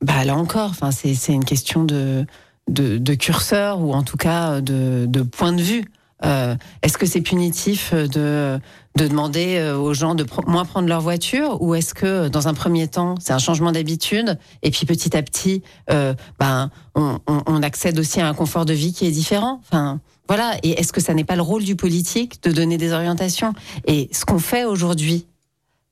bah 0.01 0.23
là 0.23 0.35
encore, 0.35 0.73
c'est 0.91 1.33
une 1.33 1.45
question 1.45 1.83
de 1.83 2.25
de, 2.69 3.13
curseur 3.13 3.79
ou 3.81 3.93
en 3.93 4.03
tout 4.03 4.17
cas 4.17 4.61
de, 4.61 5.05
de 5.07 5.21
point 5.21 5.53
de 5.53 5.61
vue. 5.61 5.85
Euh, 6.23 6.55
est-ce 6.81 6.97
que 6.97 7.05
c'est 7.05 7.21
punitif 7.21 7.93
de, 7.93 8.59
de 8.95 9.07
demander 9.07 9.57
euh, 9.57 9.77
aux 9.77 9.93
gens 9.93 10.15
de 10.15 10.25
moins 10.47 10.63
prendre 10.63 10.87
leur 10.87 11.01
voiture 11.01 11.61
ou 11.61 11.75
est-ce 11.75 11.93
que 11.93 12.29
dans 12.29 12.47
un 12.47 12.53
premier 12.53 12.87
temps 12.87 13.15
c'est 13.19 13.33
un 13.33 13.37
changement 13.37 13.73
d'habitude 13.73 14.39
et 14.63 14.71
puis 14.71 14.85
petit 14.85 15.15
à 15.17 15.21
petit 15.21 15.61
euh, 15.91 16.13
ben 16.39 16.71
on, 16.95 17.19
on, 17.27 17.61
accède 17.61 17.99
aussi 17.99 18.21
à 18.21 18.29
un 18.29 18.33
confort 18.33 18.65
de 18.65 18.73
vie 18.73 18.93
qui 18.93 19.05
est 19.05 19.11
différent? 19.11 19.59
Enfin 19.65 19.99
voilà. 20.27 20.57
Et 20.63 20.71
est-ce 20.79 20.93
que 20.93 21.01
ça 21.01 21.13
n'est 21.13 21.25
pas 21.25 21.35
le 21.35 21.41
rôle 21.41 21.63
du 21.63 21.75
politique 21.75 22.41
de 22.43 22.51
donner 22.51 22.77
des 22.77 22.93
orientations? 22.93 23.53
Et 23.85 24.09
ce 24.13 24.25
qu'on 24.25 24.39
fait 24.39 24.63
aujourd'hui 24.63 25.27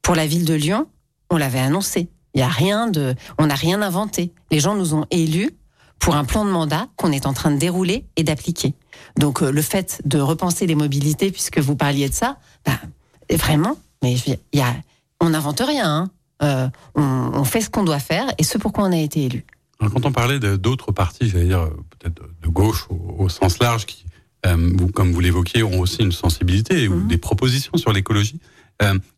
pour 0.01 0.15
la 0.15 0.25
ville 0.25 0.45
de 0.45 0.53
Lyon, 0.53 0.87
on 1.29 1.37
l'avait 1.37 1.59
annoncé. 1.59 2.07
Il 2.33 2.39
y 2.39 2.43
a 2.43 2.47
rien 2.47 2.87
de, 2.87 3.13
on 3.37 3.47
n'a 3.47 3.55
rien 3.55 3.81
inventé. 3.81 4.33
Les 4.51 4.59
gens 4.59 4.75
nous 4.75 4.95
ont 4.95 5.05
élus 5.11 5.51
pour 5.99 6.15
un 6.15 6.25
plan 6.25 6.45
de 6.45 6.49
mandat 6.51 6.87
qu'on 6.97 7.11
est 7.11 7.25
en 7.25 7.33
train 7.33 7.51
de 7.51 7.57
dérouler 7.57 8.05
et 8.15 8.23
d'appliquer. 8.23 8.73
Donc 9.17 9.41
euh, 9.41 9.51
le 9.51 9.61
fait 9.61 10.01
de 10.05 10.19
repenser 10.19 10.67
les 10.67 10.75
mobilités, 10.75 11.31
puisque 11.31 11.59
vous 11.59 11.75
parliez 11.75 12.09
de 12.09 12.13
ça, 12.13 12.37
bah, 12.65 12.79
vraiment, 13.31 13.77
mais 14.01 14.15
y 14.53 14.61
a, 14.61 14.75
on 15.19 15.29
n'invente 15.29 15.61
rien. 15.61 15.89
Hein. 15.89 16.09
Euh, 16.41 16.67
on, 16.95 17.43
fait 17.45 17.61
ce 17.61 17.69
qu'on 17.69 17.83
doit 17.83 17.99
faire 17.99 18.25
et 18.37 18.43
ce 18.43 18.57
pourquoi 18.57 18.83
on 18.85 18.91
a 18.91 18.97
été 18.97 19.25
élu. 19.25 19.45
quand 19.79 20.05
on 20.05 20.11
parlait 20.11 20.39
d'autres 20.39 20.91
partis, 20.91 21.29
j'allais 21.29 21.45
dire 21.45 21.69
peut-être 21.91 22.21
de 22.41 22.47
gauche 22.49 22.87
au, 22.89 23.29
sens 23.29 23.59
large, 23.59 23.85
qui, 23.85 24.05
euh, 24.45 24.75
comme 24.93 25.13
vous 25.13 25.19
l'évoquiez, 25.21 25.63
ont 25.63 25.79
aussi 25.79 26.01
une 26.01 26.11
sensibilité 26.11 26.89
ou 26.89 26.95
mhm. 26.95 27.07
des 27.07 27.17
propositions 27.17 27.77
sur 27.77 27.93
l'écologie, 27.93 28.39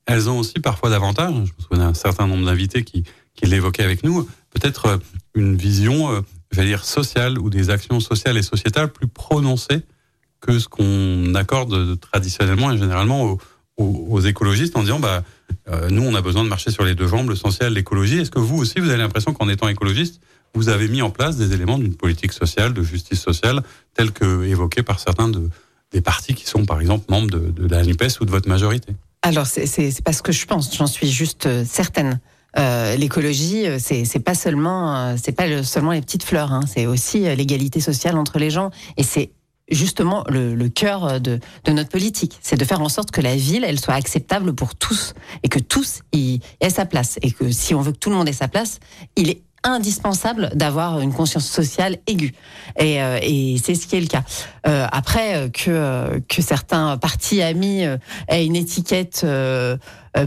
elles 0.06 0.30
ont 0.30 0.38
aussi 0.38 0.60
parfois 0.60 0.92
davantage. 0.92 1.34
Je 1.34 1.40
me 1.40 1.62
souviens 1.62 1.88
d'un 1.88 1.94
certain 1.96 2.28
nombre 2.28 2.46
d'invités 2.46 2.84
qui, 2.84 3.04
qui 3.34 3.48
l'évoquaient 3.48 3.84
avec 3.84 4.04
nous. 4.04 4.28
Peut-être 4.52 5.00
une 5.34 5.56
vision 5.56 6.24
j'allais 6.56 6.70
dire, 6.70 6.86
sociales 6.86 7.38
ou 7.38 7.50
des 7.50 7.70
actions 7.70 8.00
sociales 8.00 8.38
et 8.38 8.42
sociétales 8.42 8.92
plus 8.92 9.08
prononcées 9.08 9.82
que 10.42 10.60
ce 10.60 10.68
qu'on 10.68 11.36
accorde 11.36 12.00
traditionnellement 12.00 12.72
et 12.72 12.78
généralement 12.78 13.38
aux, 13.78 14.20
écologistes 14.22 14.78
en 14.78 14.84
disant 14.84 15.00
bah 15.00 15.24
euh, 15.70 15.90
nous 15.90 16.02
on 16.02 16.16
a 16.16 16.22
besoin 16.22 16.44
de 16.44 16.50
marcher 16.50 16.72
sur 16.72 16.86
les 16.86 16.96
deux 16.96 17.08
jambes, 17.08 17.30
le 17.30 17.36
social, 17.36 17.74
l'écologie. 17.74 18.20
Est-ce 18.20 18.32
que 18.32 18.40
vous 18.40 18.58
aussi 18.58 18.80
vous 18.80 18.90
avez 18.90 18.98
l'impression 18.98 19.34
qu'en 19.34 19.50
étant 19.50 19.68
écologiste 19.68 20.22
vous 20.54 20.70
avez 20.70 20.88
mis 20.88 21.02
en 21.02 21.10
place 21.10 21.36
des 21.36 21.52
éléments 21.52 21.78
d'une 21.78 21.96
politique 21.96 22.32
sociale, 22.32 22.74
de 22.74 22.82
justice 22.82 23.20
sociale, 23.20 23.62
tels 23.94 24.14
que 24.14 24.46
évoqués 24.46 24.84
par 24.84 25.02
certains 25.02 25.28
de, 25.28 25.50
des 25.92 26.00
partis 26.00 26.34
qui 26.34 26.46
sont 26.46 26.66
par 26.66 26.80
exemple 26.80 27.06
membres 27.10 27.30
de, 27.30 27.52
de 27.52 27.68
la 27.68 27.84
NUPES 27.84 28.22
ou 28.22 28.26
de 28.26 28.32
votre 28.32 28.48
majorité? 28.48 28.94
Alors 29.22 29.48
c'est 29.48 30.04
pas 30.04 30.14
ce 30.14 30.22
que 30.22 30.32
je 30.32 30.46
pense, 30.46 30.74
j'en 30.76 30.88
suis 30.88 31.12
juste 31.12 31.48
euh, 31.48 31.66
certaine. 31.66 32.20
Euh, 32.58 32.96
l'écologie, 32.96 33.68
euh, 33.68 33.78
c'est 33.80 34.06
c'est 34.06 34.20
pas 34.20 34.36
seulement 34.36 34.96
euh, 34.96 35.16
c'est 35.22 35.34
pas 35.34 35.64
seulement 35.64 35.92
les 35.92 36.02
petites 36.02 36.24
fleurs, 36.24 36.54
hein, 36.54 36.62
c'est 36.68 36.86
aussi 36.86 37.20
l'égalité 37.36 37.80
sociale 37.80 38.18
entre 38.18 38.40
les 38.40 38.50
gens. 38.50 38.72
Et 38.98 39.04
c'est 39.04 39.32
justement 39.70 40.24
le, 40.30 40.68
cœur 40.70 41.20
de, 41.20 41.40
de, 41.64 41.72
notre 41.72 41.90
politique, 41.90 42.38
c'est 42.42 42.56
de 42.56 42.64
faire 42.66 42.82
en 42.82 42.90
sorte 42.90 43.10
que 43.10 43.20
la 43.20 43.36
ville, 43.36 43.64
elle 43.64 43.80
soit 43.80 43.96
acceptable 43.96 44.54
pour 44.54 44.76
tous. 44.76 45.14
Et 45.44 45.50
que 45.50 45.60
tous 45.60 46.02
y 46.14 46.40
aient 46.62 46.70
sa 46.70 46.86
place. 46.86 47.18
Et 47.24 47.32
que 47.32 47.52
si 47.52 47.74
on 47.74 47.82
veut 47.82 47.92
que 47.92 47.98
tout 47.98 48.12
le 48.12 48.16
monde 48.16 48.30
ait 48.30 48.34
sa 48.34 48.48
place, 48.48 48.80
il 49.16 49.30
est 49.32 49.42
indispensable 49.66 50.52
d'avoir 50.56 51.02
une 51.02 51.12
conscience 51.12 51.46
sociale 51.46 51.98
aiguë. 52.08 52.34
Et, 52.78 53.02
euh, 53.02 53.20
et 53.22 53.58
c'est 53.62 53.76
ce 53.76 53.88
qui 53.88 53.98
est 53.98 54.02
le 54.02 54.08
cas. 54.08 54.24
Euh, 54.68 54.88
après, 54.92 55.36
euh, 55.36 55.50
que, 55.50 56.20
que 56.28 56.42
certains 56.42 56.98
partis 56.98 57.42
amis 57.42 57.84
aient 58.28 58.46
une 58.46 58.56
étiquette 58.56 59.26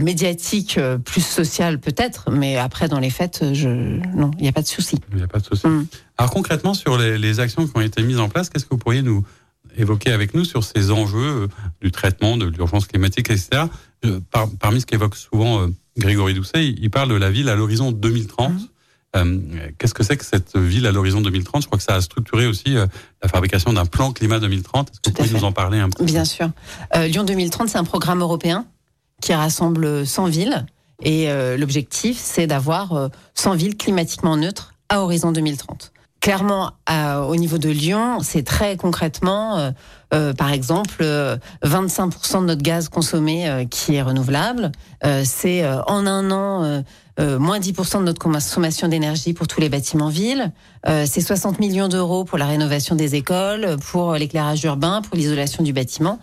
médiatique 0.01 0.79
plus 1.03 1.25
sociale 1.25 1.79
peut-être, 1.79 2.29
mais 2.29 2.57
après, 2.57 2.87
dans 2.87 2.99
les 2.99 3.09
faits, 3.09 3.53
je... 3.53 3.69
non, 4.15 4.29
il 4.37 4.43
n'y 4.43 4.47
a 4.47 4.51
pas 4.51 4.61
de 4.61 4.67
souci. 4.67 4.99
Il 5.11 5.17
n'y 5.17 5.23
a 5.23 5.27
pas 5.27 5.39
de 5.39 5.45
souci. 5.45 5.67
Mm. 5.67 5.87
Alors 6.17 6.31
concrètement, 6.31 6.75
sur 6.75 6.97
les, 6.97 7.17
les, 7.17 7.39
actions 7.39 7.65
qui 7.65 7.71
ont 7.75 7.81
été 7.81 8.03
mises 8.03 8.19
en 8.19 8.29
place, 8.29 8.49
qu'est-ce 8.49 8.65
que 8.65 8.71
vous 8.71 8.77
pourriez 8.77 9.01
nous 9.01 9.25
évoquer 9.77 10.11
avec 10.11 10.35
nous 10.35 10.45
sur 10.45 10.63
ces 10.63 10.91
enjeux 10.91 11.47
du 11.81 11.91
traitement 11.91 12.37
de 12.37 12.45
l'urgence 12.45 12.85
climatique, 12.85 13.31
etc. 13.31 13.63
parmi 14.59 14.81
ce 14.81 14.85
qu'évoque 14.85 15.15
souvent 15.15 15.67
Grégory 15.99 16.33
Doucet, 16.33 16.67
il, 16.67 16.89
parle 16.89 17.09
de 17.09 17.15
la 17.15 17.29
ville 17.29 17.49
à 17.49 17.55
l'horizon 17.55 17.91
2030. 17.91 18.51
Euh, 18.51 18.55
qu'est-ce 19.77 19.93
que 19.93 20.03
c'est 20.03 20.17
que 20.17 20.25
cette 20.25 20.55
ville 20.57 20.85
à 20.87 20.91
l'horizon 20.91 21.21
2030 21.21 21.63
Je 21.63 21.67
crois 21.67 21.77
que 21.77 21.83
ça 21.83 21.95
a 21.95 22.01
structuré 22.01 22.45
aussi 22.47 22.77
euh, 22.77 22.85
la 23.23 23.29
fabrication 23.29 23.73
d'un 23.73 23.85
plan 23.85 24.11
climat 24.11 24.39
2030. 24.39 24.89
Est-ce 24.89 24.99
que 25.01 25.09
vous 25.09 25.27
pouvez 25.27 25.39
nous 25.39 25.45
en 25.45 25.51
parler 25.51 25.79
un 25.79 25.89
peu? 25.89 26.03
Bien 26.05 26.25
sûr. 26.25 26.49
Euh, 26.95 27.07
Lyon 27.07 27.23
2030, 27.23 27.69
c'est 27.69 27.77
un 27.77 27.83
programme 27.83 28.21
européen 28.21 28.65
qui 29.21 29.33
rassemble 29.33 30.05
100 30.05 30.25
villes 30.27 30.65
Et 31.01 31.29
euh, 31.31 31.57
l'objectif, 31.57 32.17
c'est 32.21 32.47
d'avoir 32.47 32.93
euh, 32.93 33.07
100 33.35 33.53
villes 33.55 33.77
climatiquement 33.77 34.37
neutres 34.37 34.73
à 34.89 35.01
horizon 35.01 35.31
2030. 35.31 35.91
Clairement, 36.21 36.73
à- 36.85 37.21
au 37.23 37.35
niveau 37.37 37.57
de 37.57 37.69
Lyon, 37.69 38.19
c'est 38.21 38.43
très 38.43 38.75
concrètement, 38.75 39.57
euh, 39.57 39.71
euh, 40.13 40.33
par 40.33 40.51
exemple, 40.51 40.97
euh, 41.01 41.37
25% 41.63 42.41
de 42.41 42.45
notre 42.47 42.61
gaz 42.61 42.89
consommé 42.89 43.49
euh, 43.49 43.63
qui 43.65 43.95
est 43.95 44.01
renouvelable. 44.01 44.71
Euh, 45.05 45.23
c'est 45.25 45.63
euh, 45.63 45.81
en 45.83 46.05
un 46.05 46.29
an 46.31 46.83
euh, 47.19 47.37
moins 47.37 47.59
10% 47.59 47.99
de 47.99 48.03
notre 48.03 48.19
consommation 48.19 48.87
d'énergie 48.87 49.33
pour 49.33 49.47
tous 49.47 49.59
les 49.59 49.67
bâtiments 49.67 50.09
villes. 50.09 50.53
Euh, 50.87 51.05
c'est 51.05 51.21
60 51.21 51.59
millions 51.59 51.89
d'euros 51.89 52.23
pour 52.23 52.37
la 52.37 52.45
rénovation 52.45 52.95
des 52.95 53.15
écoles, 53.15 53.75
pour 53.91 54.13
l'éclairage 54.13 54.63
urbain, 54.63 55.01
pour 55.01 55.17
l'isolation 55.17 55.63
du 55.63 55.73
bâtiment. 55.73 56.19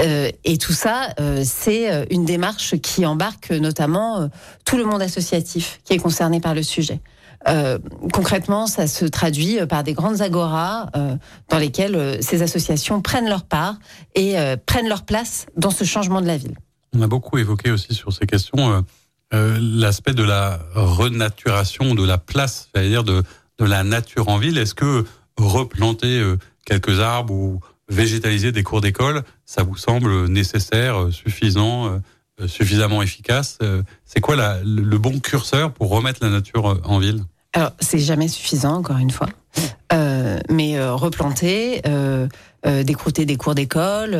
Euh, 0.00 0.30
et 0.44 0.56
tout 0.56 0.72
ça, 0.72 1.14
c'est 1.44 2.06
une 2.10 2.24
démarche 2.24 2.76
qui 2.78 3.04
embarque 3.04 3.50
notamment 3.50 4.30
tout 4.64 4.76
le 4.76 4.84
monde 4.84 5.02
associatif 5.02 5.80
qui 5.84 5.94
est 5.94 5.98
concerné 5.98 6.40
par 6.40 6.54
le 6.54 6.62
sujet. 6.62 7.00
Concrètement, 8.12 8.66
ça 8.66 8.86
se 8.86 9.04
traduit 9.04 9.58
par 9.66 9.82
des 9.82 9.92
grandes 9.92 10.22
agoras 10.22 10.86
dans 11.48 11.58
lesquelles 11.58 12.18
ces 12.22 12.42
associations 12.42 13.02
prennent 13.02 13.28
leur 13.28 13.44
part 13.44 13.78
et 14.14 14.36
prennent 14.64 14.88
leur 14.88 15.02
place 15.02 15.46
dans 15.56 15.70
ce 15.70 15.84
changement 15.84 16.22
de 16.22 16.26
la 16.26 16.36
ville. 16.36 16.56
On 16.96 17.02
a 17.02 17.06
beaucoup 17.06 17.36
évoqué 17.36 17.70
aussi 17.70 17.92
sur 17.92 18.12
ces 18.12 18.26
questions 18.26 18.84
euh, 19.32 19.58
l'aspect 19.60 20.14
de 20.14 20.22
la 20.24 20.60
renaturation, 20.74 21.94
de 21.94 22.04
la 22.04 22.18
place, 22.18 22.68
c'est-à-dire 22.72 23.04
de, 23.04 23.22
de 23.58 23.64
la 23.64 23.84
nature 23.84 24.28
en 24.28 24.38
ville. 24.38 24.58
Est-ce 24.58 24.74
que 24.74 25.04
replanter 25.36 26.18
euh, 26.18 26.36
quelques 26.66 27.00
arbres 27.00 27.32
ou 27.32 27.60
végétaliser 27.88 28.52
des 28.52 28.62
cours 28.62 28.80
d'école, 28.80 29.22
ça 29.44 29.62
vous 29.62 29.76
semble 29.76 30.26
nécessaire, 30.28 31.00
euh, 31.02 31.10
suffisant, 31.10 32.00
suffisamment 32.46 33.02
efficace 33.02 33.58
C'est 34.06 34.20
quoi 34.20 34.34
la- 34.36 34.60
le 34.64 34.96
bon 34.98 35.18
curseur 35.20 35.72
pour 35.72 35.90
remettre 35.90 36.20
la 36.22 36.30
nature 36.30 36.80
en 36.84 36.98
ville? 36.98 37.22
Alors, 37.52 37.72
c'est 37.80 37.98
jamais 37.98 38.28
suffisant, 38.28 38.74
encore 38.76 38.96
une 38.98 39.10
fois. 39.10 39.28
Euh, 39.92 40.38
mais 40.48 40.78
euh, 40.78 40.94
replanter, 40.94 41.82
euh, 41.86 42.28
décrouter 42.84 43.26
des 43.26 43.36
cours 43.36 43.54
d'école, 43.56 44.16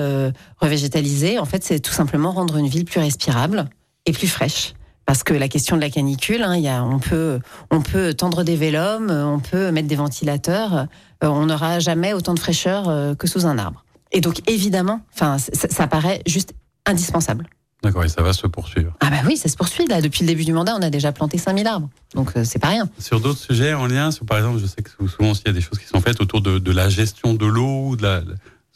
revégétaliser, 0.60 1.38
en 1.38 1.44
fait, 1.44 1.62
c'est 1.64 1.80
tout 1.80 1.92
simplement 1.92 2.32
rendre 2.32 2.56
une 2.56 2.66
ville 2.66 2.84
plus 2.84 3.00
respirable 3.00 3.68
et 4.06 4.12
plus 4.12 4.26
fraîche. 4.28 4.74
Parce 5.10 5.24
que 5.24 5.34
la 5.34 5.48
question 5.48 5.74
de 5.74 5.80
la 5.80 5.90
canicule, 5.90 6.40
hein, 6.44 6.54
il 6.54 6.62
y 6.62 6.68
a, 6.68 6.84
on, 6.84 7.00
peut, 7.00 7.40
on 7.72 7.80
peut 7.80 8.14
tendre 8.14 8.44
des 8.44 8.54
vélums, 8.54 9.10
euh, 9.10 9.26
on 9.26 9.40
peut 9.40 9.72
mettre 9.72 9.88
des 9.88 9.96
ventilateurs, 9.96 10.86
euh, 11.24 11.26
on 11.26 11.46
n'aura 11.46 11.80
jamais 11.80 12.12
autant 12.12 12.32
de 12.32 12.38
fraîcheur 12.38 12.88
euh, 12.88 13.16
que 13.16 13.26
sous 13.26 13.44
un 13.44 13.58
arbre. 13.58 13.84
Et 14.12 14.20
donc, 14.20 14.48
évidemment, 14.48 15.00
enfin, 15.12 15.38
ça, 15.38 15.66
ça 15.68 15.88
paraît 15.88 16.22
juste 16.28 16.54
indispensable. 16.86 17.48
D'accord, 17.82 18.04
et 18.04 18.08
ça 18.08 18.22
va 18.22 18.32
se 18.32 18.46
poursuivre. 18.46 18.92
Ah 19.00 19.10
bah 19.10 19.16
oui, 19.26 19.36
ça 19.36 19.48
se 19.48 19.56
poursuit. 19.56 19.84
Là, 19.88 20.00
depuis 20.00 20.20
le 20.20 20.28
début 20.28 20.44
du 20.44 20.52
mandat, 20.52 20.76
on 20.78 20.82
a 20.82 20.90
déjà 20.90 21.10
planté 21.10 21.38
5000 21.38 21.66
arbres. 21.66 21.90
Donc, 22.14 22.36
euh, 22.36 22.44
c'est 22.44 22.60
pas 22.60 22.68
rien. 22.68 22.88
Sur 23.00 23.18
d'autres 23.18 23.40
sujets 23.40 23.74
en 23.74 23.88
lien, 23.88 24.12
sur, 24.12 24.24
par 24.24 24.38
exemple, 24.38 24.60
je 24.60 24.66
sais 24.66 24.80
que 24.80 24.90
souvent 25.08 25.32
il 25.32 25.42
y 25.44 25.50
a 25.50 25.52
des 25.52 25.60
choses 25.60 25.80
qui 25.80 25.86
sont 25.86 26.00
faites 26.00 26.20
autour 26.20 26.40
de, 26.40 26.60
de 26.60 26.70
la 26.70 26.88
gestion 26.88 27.34
de 27.34 27.46
l'eau, 27.46 27.96
de 27.96 28.02
la, 28.02 28.22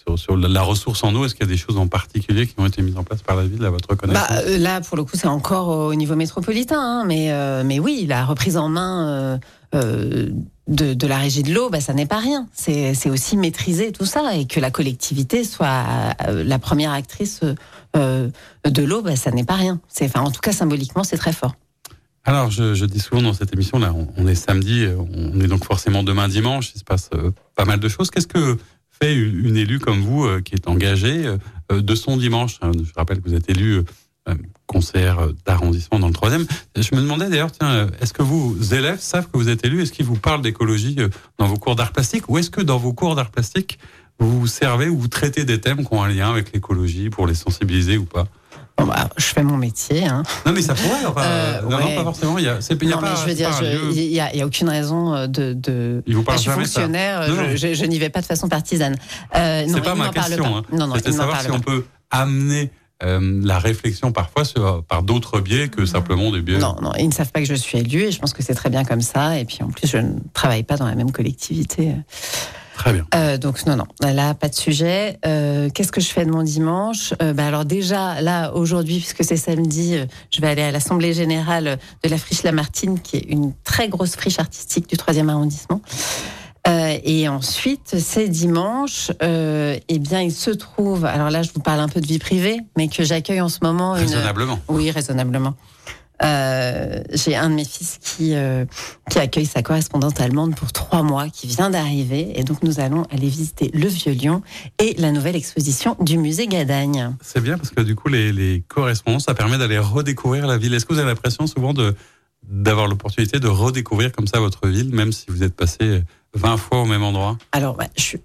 sur, 0.06 0.18
sur 0.18 0.36
la, 0.36 0.62
ressource 0.62 1.02
en 1.04 1.14
eau. 1.14 1.24
Est-ce 1.24 1.34
qu'il 1.34 1.46
y 1.46 1.48
a 1.48 1.52
des 1.52 1.58
choses 1.58 1.78
en 1.78 1.86
particulier 1.86 2.46
qui 2.46 2.54
ont 2.58 2.66
été 2.66 2.82
mises 2.82 2.96
en 2.96 3.04
place 3.04 3.22
par 3.22 3.36
la 3.36 3.44
ville, 3.44 3.64
à 3.64 3.70
votre 3.70 3.94
connaissance? 3.94 4.28
Bah, 4.28 4.42
euh, 4.46 4.58
là, 4.58 4.80
pour 4.80 4.96
le 4.96 5.04
coup, 5.04 5.16
c'est 5.16 5.26
encore 5.26 5.68
au 5.68 5.94
niveau 5.94 6.16
métropolitain, 6.16 6.80
hein, 6.80 7.04
mais, 7.06 7.32
euh, 7.32 7.62
mais 7.64 7.78
oui, 7.78 8.06
la 8.08 8.24
reprise 8.24 8.56
en 8.56 8.68
main 8.68 9.38
euh, 9.74 10.28
de, 10.68 10.94
de 10.94 11.06
la 11.06 11.18
régie 11.18 11.42
de 11.42 11.52
l'eau, 11.52 11.70
bah, 11.70 11.80
ça 11.80 11.94
n'est 11.94 12.06
pas 12.06 12.18
rien. 12.18 12.46
C'est 12.52 13.10
aussi 13.10 13.36
maîtriser 13.36 13.92
tout 13.92 14.06
ça 14.06 14.34
et 14.34 14.46
que 14.46 14.60
la 14.60 14.70
collectivité 14.70 15.44
soit 15.44 15.84
la 16.28 16.58
première 16.58 16.92
actrice 16.92 17.40
de 17.94 18.82
l'eau, 18.82 19.02
bah, 19.02 19.16
ça 19.16 19.30
n'est 19.30 19.44
pas 19.44 19.56
rien. 19.56 19.80
Enfin, 20.02 20.20
en 20.20 20.30
tout 20.30 20.40
cas, 20.40 20.52
symboliquement, 20.52 21.04
c'est 21.04 21.18
très 21.18 21.32
fort. 21.32 21.54
Alors, 22.26 22.50
je, 22.50 22.72
je 22.72 22.86
dis 22.86 23.00
souvent 23.00 23.20
dans 23.20 23.34
cette 23.34 23.52
émission, 23.52 23.78
là, 23.78 23.92
on, 23.94 24.08
on 24.16 24.26
est 24.26 24.34
samedi, 24.34 24.86
on 24.96 25.38
est 25.40 25.46
donc 25.46 25.64
forcément 25.64 26.02
demain 26.02 26.26
dimanche, 26.26 26.72
il 26.74 26.78
se 26.78 26.84
passe 26.84 27.10
euh, 27.14 27.32
pas 27.54 27.66
mal 27.66 27.80
de 27.80 27.88
choses. 27.88 28.10
Qu'est-ce 28.10 28.26
que 28.26 28.56
fait 29.00 29.14
une, 29.14 29.56
élue 29.56 29.78
comme 29.78 30.00
vous, 30.00 30.24
euh, 30.24 30.40
qui 30.40 30.54
est 30.54 30.68
engagée, 30.68 31.26
euh, 31.26 31.36
euh, 31.72 31.80
de 31.80 31.94
son 31.94 32.16
dimanche. 32.16 32.58
Hein, 32.62 32.72
Je 32.76 32.92
rappelle 32.94 33.20
que 33.20 33.28
vous 33.28 33.34
êtes 33.34 33.48
élu 33.50 33.82
euh, 34.28 34.34
d'arrondissement 35.46 35.98
dans 35.98 36.08
le 36.08 36.12
troisième. 36.12 36.46
Je 36.76 36.94
me 36.96 37.00
demandais 37.00 37.28
d'ailleurs, 37.28 37.52
tiens, 37.52 37.88
est-ce 38.00 38.12
que 38.12 38.22
vos 38.22 38.56
élèves 38.56 38.98
savent 38.98 39.26
que 39.26 39.36
vous 39.36 39.48
êtes 39.48 39.64
élu 39.64 39.82
Est-ce 39.82 39.92
qu'ils 39.92 40.06
vous 40.06 40.16
parlent 40.16 40.42
d'écologie 40.42 40.96
dans 41.38 41.46
vos 41.46 41.56
cours 41.56 41.76
d'art 41.76 41.92
plastique? 41.92 42.28
Ou 42.28 42.38
est-ce 42.38 42.50
que 42.50 42.60
dans 42.60 42.78
vos 42.78 42.92
cours 42.92 43.14
d'art 43.14 43.30
plastique, 43.30 43.78
vous 44.18 44.40
vous 44.40 44.46
servez 44.46 44.88
ou 44.88 44.98
vous 44.98 45.08
traitez 45.08 45.44
des 45.44 45.60
thèmes 45.60 45.86
qui 45.86 45.94
ont 45.94 46.02
un 46.02 46.08
lien 46.08 46.30
avec 46.30 46.52
l'écologie 46.52 47.10
pour 47.10 47.26
les 47.26 47.34
sensibiliser 47.34 47.98
ou 47.98 48.04
pas? 48.04 48.26
Bon, 48.76 48.86
bah, 48.86 49.08
je 49.16 49.24
fais 49.26 49.42
mon 49.44 49.56
métier. 49.56 50.04
Hein. 50.04 50.24
Non, 50.44 50.52
mais 50.52 50.60
ça 50.62 50.74
pourrait, 50.74 51.04
enfin, 51.06 51.22
Euh, 51.22 51.62
non, 51.62 51.78
non, 51.78 51.94
pas 51.94 52.02
forcément. 52.02 52.38
Il 52.38 52.44
y 52.44 52.48
a, 52.48 52.60
c'est, 52.60 52.74
il 52.82 52.88
y 52.88 52.92
a 52.92 52.96
non, 52.96 53.02
pas, 53.02 53.10
mais 53.10 53.16
je 53.20 53.26
veux 53.28 53.34
dire, 53.34 53.50
il 53.94 54.08
n'y 54.10 54.20
a, 54.42 54.46
aucune 54.46 54.68
raison 54.68 55.14
euh, 55.14 55.26
de. 55.28 55.52
de... 55.52 56.02
Il 56.06 56.16
vous 56.16 56.24
parle 56.24 56.38
je 56.38 56.42
suis 56.42 56.50
fonctionnaire, 56.50 57.22
je, 57.22 57.56
je- 57.56 57.74
je 57.74 57.84
n'y 57.84 57.98
vais 58.00 58.10
pas 58.10 58.20
de 58.20 58.26
façon 58.26 58.48
partisane. 58.48 58.96
Euh, 59.36 59.64
C'est 59.68 59.80
pas 59.80 59.94
ma 59.94 60.08
question. 60.08 60.42
pas. 60.42 60.48
Hein. 60.58 60.62
Non, 60.72 60.86
non, 60.88 60.94
C'était 60.96 61.12
savoir 61.12 61.40
si 61.40 61.48
pas. 61.48 61.54
on 61.54 61.60
peut 61.60 61.84
amener 62.10 62.70
euh, 63.04 63.40
la 63.44 63.58
réflexion 63.60 64.10
parfois 64.10 64.44
sur- 64.44 64.82
par 64.84 65.04
d'autres 65.04 65.40
biais 65.40 65.68
que 65.68 65.86
simplement 65.86 66.32
des 66.32 66.40
biais. 66.42 66.58
Non, 66.58 66.74
non, 66.82 66.92
ils 66.98 67.06
ne 67.06 67.12
savent 67.12 67.30
pas 67.30 67.40
que 67.40 67.46
je 67.46 67.54
suis 67.54 67.78
élue 67.78 68.02
et 68.02 68.10
je 68.12 68.18
pense 68.18 68.32
que 68.32 68.42
c'est 68.42 68.54
très 68.54 68.70
bien 68.70 68.84
comme 68.84 69.02
ça. 69.02 69.38
Et 69.38 69.44
puis 69.44 69.58
en 69.62 69.68
plus, 69.68 69.86
je 69.86 69.98
ne 69.98 70.14
travaille 70.32 70.64
pas 70.64 70.76
dans 70.76 70.86
la 70.86 70.96
même 70.96 71.12
collectivité. 71.12 71.92
Très 72.74 72.92
bien. 72.92 73.06
Euh, 73.14 73.38
donc 73.38 73.64
non, 73.66 73.76
non, 73.76 73.86
là, 74.02 74.34
pas 74.34 74.48
de 74.48 74.54
sujet. 74.54 75.18
Euh, 75.26 75.70
Qu'est-ce 75.72 75.92
que 75.92 76.00
je 76.00 76.08
fais 76.08 76.24
de 76.24 76.30
mon 76.30 76.42
dimanche 76.42 77.14
Euh, 77.22 77.32
bah, 77.32 77.46
Alors 77.46 77.64
déjà, 77.64 78.20
là, 78.20 78.52
aujourd'hui, 78.52 78.98
puisque 78.98 79.24
c'est 79.24 79.36
samedi, 79.36 79.94
euh, 79.96 80.06
je 80.34 80.40
vais 80.40 80.48
aller 80.48 80.62
à 80.62 80.70
l'Assemblée 80.72 81.12
Générale 81.12 81.78
de 82.02 82.08
la 82.08 82.18
Friche 82.18 82.42
Lamartine, 82.42 83.00
qui 83.00 83.16
est 83.16 83.26
une 83.28 83.52
très 83.64 83.88
grosse 83.88 84.16
friche 84.16 84.38
artistique 84.38 84.88
du 84.88 84.96
3e 84.96 85.28
arrondissement. 85.28 85.80
Euh, 86.66 86.96
et 87.04 87.28
ensuite, 87.28 87.96
c'est 87.98 88.28
dimanche. 88.28 89.12
Euh, 89.22 89.78
eh 89.88 89.98
bien, 89.98 90.22
il 90.22 90.32
se 90.32 90.50
trouve, 90.50 91.04
alors 91.04 91.30
là, 91.30 91.42
je 91.42 91.50
vous 91.54 91.60
parle 91.60 91.80
un 91.80 91.88
peu 91.88 92.00
de 92.00 92.06
vie 92.06 92.18
privée, 92.18 92.58
mais 92.76 92.88
que 92.88 93.04
j'accueille 93.04 93.42
en 93.42 93.50
ce 93.50 93.58
moment 93.62 93.96
une, 93.96 94.02
Raisonnablement. 94.02 94.58
oui, 94.68 94.90
raisonnablement. 94.90 95.54
Euh, 96.22 97.02
J'ai 97.12 97.34
un 97.36 97.50
de 97.50 97.54
mes 97.54 97.64
fils 97.64 97.98
qui, 98.00 98.34
euh, 98.34 98.64
qui 99.10 99.18
accueille 99.18 99.46
sa 99.46 99.62
correspondante 99.62 100.20
allemande 100.20 100.54
pour 100.54 100.72
trois 100.72 101.02
mois, 101.02 101.28
qui 101.28 101.46
vient 101.46 101.70
d'arriver. 101.70 102.38
Et 102.38 102.44
donc, 102.44 102.62
nous 102.62 102.78
allons 102.80 103.02
aller 103.10 103.28
visiter 103.28 103.70
le 103.74 103.88
Vieux 103.88 104.12
Lyon 104.12 104.42
et 104.78 104.94
la 104.98 105.10
nouvelle 105.10 105.36
exposition 105.36 105.96
du 106.00 106.16
musée 106.18 106.46
Gadagne. 106.46 107.14
C'est 107.20 107.40
bien 107.42 107.58
parce 107.58 107.70
que 107.70 107.80
du 107.80 107.96
coup, 107.96 108.08
les, 108.08 108.32
les 108.32 108.62
correspondances, 108.68 109.24
ça 109.24 109.34
permet 109.34 109.58
d'aller 109.58 109.78
redécouvrir 109.78 110.46
la 110.46 110.56
ville. 110.56 110.72
Est-ce 110.74 110.86
que 110.86 110.92
vous 110.94 111.00
avez 111.00 111.08
l'impression 111.08 111.46
souvent 111.46 111.72
de 111.74 111.94
d'avoir 112.46 112.88
l'opportunité 112.88 113.40
de 113.40 113.48
redécouvrir 113.48 114.12
comme 114.12 114.26
ça 114.26 114.38
votre 114.38 114.68
ville, 114.68 114.94
même 114.94 115.12
si 115.12 115.24
vous 115.28 115.42
êtes 115.42 115.54
passé 115.56 116.02
20 116.34 116.58
fois 116.58 116.82
au 116.82 116.84
même 116.84 117.02
endroit? 117.02 117.38
Alors, 117.52 117.74
bah, 117.74 117.86
je 117.96 118.02
suis- 118.02 118.18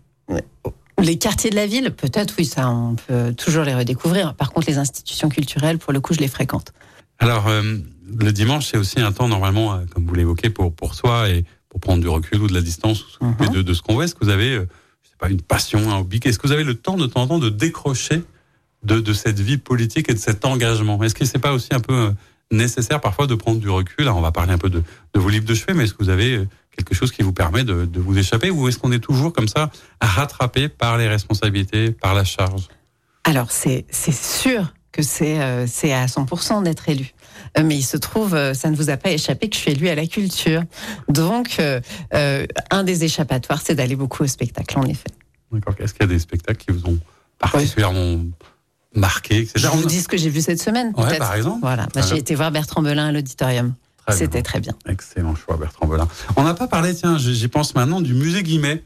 les 1.02 1.18
quartiers 1.18 1.50
de 1.50 1.56
la 1.56 1.66
ville, 1.66 1.92
peut-être, 1.92 2.34
oui, 2.38 2.44
ça, 2.44 2.70
on 2.70 2.96
peut 2.96 3.34
toujours 3.34 3.64
les 3.64 3.74
redécouvrir. 3.74 4.34
Par 4.34 4.52
contre, 4.52 4.68
les 4.68 4.78
institutions 4.78 5.30
culturelles, 5.30 5.78
pour 5.78 5.94
le 5.94 6.02
coup, 6.02 6.14
je 6.14 6.20
les 6.20 6.28
fréquente. 6.28 6.74
Alors, 7.20 7.48
euh, 7.48 7.62
le 8.20 8.32
dimanche, 8.32 8.66
c'est 8.68 8.78
aussi 8.78 9.00
un 9.00 9.12
temps 9.12 9.28
normalement, 9.28 9.74
euh, 9.74 9.80
comme 9.94 10.06
vous 10.06 10.16
l'évoquez, 10.16 10.50
pour, 10.50 10.74
pour 10.74 10.94
soi 10.96 11.30
et 11.30 11.46
pour 11.70 11.80
prendre 11.80 12.02
du 12.02 12.08
recul 12.08 12.42
ou 12.42 12.48
de 12.48 12.54
la 12.54 12.62
distance, 12.62 13.04
ou 13.22 13.26
Mhm. 13.26 13.50
de, 13.54 13.62
de 13.62 13.74
ce 13.74 13.82
qu'on 13.82 13.96
veut. 13.98 14.06
Est-ce 14.06 14.16
que 14.16 14.24
vous 14.24 14.32
avez, 14.32 14.56
euh, 14.56 14.68
je 15.04 15.10
sais 15.10 15.16
pas, 15.20 15.30
une 15.30 15.42
passion, 15.42 15.92
un 15.92 16.00
hobby? 16.00 16.20
Est-ce 16.24 16.40
que 16.40 16.48
vous 16.48 16.54
avez 16.54 16.64
le 16.64 16.76
temps 16.76 16.98
de 16.98 17.06
temps 17.06 17.22
en 17.24 17.28
temps 17.28 17.40
de 17.40 17.50
décrocher 17.50 18.24
de, 18.84 19.00
de 19.00 19.14
cette 19.14 19.40
vie 19.40 19.58
politique 19.58 20.10
et 20.10 20.14
de 20.14 20.20
cet 20.20 20.46
engagement? 20.46 21.02
Est-ce 21.04 21.14
que 21.16 21.26
c'est 21.26 21.40
pas 21.40 21.54
aussi 21.54 21.70
un 21.74 21.80
peu 21.82 21.94
euh, 21.94 22.12
nécessaire 22.52 23.02
parfois 23.02 23.28
de 23.28 23.36
prendre 23.36 23.60
du 23.60 23.70
recul? 23.70 23.96
Alors, 24.06 24.18
on 24.18 24.22
va 24.22 24.32
parler 24.32 24.54
un 24.54 24.58
peu 24.58 24.70
de, 24.70 24.82
de 25.14 25.20
vos 25.20 25.30
livres 25.30 25.46
de 25.46 25.54
chevet, 25.54 25.74
mais 25.74 25.84
est-ce 25.84 25.94
que 25.94 26.04
vous 26.04 26.10
avez 26.10 26.48
quelque 26.76 26.96
chose 26.96 27.12
qui 27.12 27.22
vous 27.22 27.34
permet 27.34 27.64
de, 27.66 27.86
de 27.86 28.00
vous 28.00 28.18
échapper 28.18 28.50
ou 28.50 28.68
est-ce 28.70 28.80
qu'on 28.80 28.92
est 28.94 29.00
toujours 29.00 29.34
comme 29.34 29.50
ça 29.50 29.70
rattrapé 30.02 30.70
par 30.70 30.98
les 30.98 31.08
responsabilités, 31.10 31.92
par 31.92 32.14
la 32.16 32.24
charge? 32.24 32.70
Alors, 33.26 33.52
c'est 33.52 33.86
c'est 33.92 34.14
sûr 34.16 34.74
que 34.92 35.02
c'est 35.02 35.40
euh, 35.40 35.66
c'est 35.68 35.94
à 35.94 36.06
100% 36.06 36.64
d'être 36.64 36.90
élu. 36.90 37.14
Euh, 37.58 37.64
mais 37.64 37.78
il 37.78 37.84
se 37.84 37.98
trouve, 37.98 38.36
euh, 38.36 38.54
ça 38.54 38.70
ne 38.70 38.76
vous 38.76 38.90
a 38.90 38.98
pas 38.98 39.12
échappé 39.12 39.50
que 39.50 39.56
je 39.56 39.62
suis 39.62 39.72
élu 39.72 39.88
à 39.90 39.96
la 39.96 40.08
culture. 40.08 40.64
Donc, 41.08 41.62
un 42.72 42.84
des 42.84 43.04
échappatoires, 43.04 43.62
c'est 43.64 43.76
d'aller 43.76 43.96
beaucoup 43.96 44.24
au 44.24 44.28
spectacle, 44.28 44.78
en 44.78 44.84
effet. 44.84 45.10
D'accord. 45.52 45.76
Est-ce 45.80 45.94
qu'il 45.94 46.04
y 46.04 46.10
a 46.10 46.12
des 46.14 46.20
spectacles 46.20 46.64
qui 46.64 46.72
vous 46.72 46.86
ont 46.86 47.00
particulièrement 47.40 48.20
marqué 48.96 49.40
etc. 49.40 49.54
Je 49.56 49.68
On 49.68 49.78
vous 49.78 49.86
dis 49.86 50.02
ce 50.02 50.08
que 50.08 50.18
j'ai 50.18 50.30
vu 50.30 50.42
cette 50.42 50.62
semaine, 50.62 50.94
Ouais, 50.98 51.18
par 51.18 51.36
exemple. 51.36 51.60
Voilà, 51.62 51.88
Bah, 51.94 52.02
j'ai 52.08 52.18
été 52.18 52.36
voir 52.36 52.52
Bertrand 52.52 52.82
Belin 52.82 53.08
à 53.08 53.12
l'auditorium. 53.12 53.74
C'était 54.12 54.42
très 54.42 54.60
bien. 54.60 54.74
Excellent 54.88 55.36
choix, 55.36 55.56
Bertrand 55.58 55.86
Belin. 55.86 56.08
On 56.36 56.44
n'a 56.44 56.56
pas 56.56 56.68
parlé, 56.68 56.96
tiens, 56.96 57.20
j'y 57.20 57.48
pense 57.48 57.76
maintenant, 57.76 58.02
du 58.02 58.16
musée 58.16 58.42
Guimet. 58.42 58.84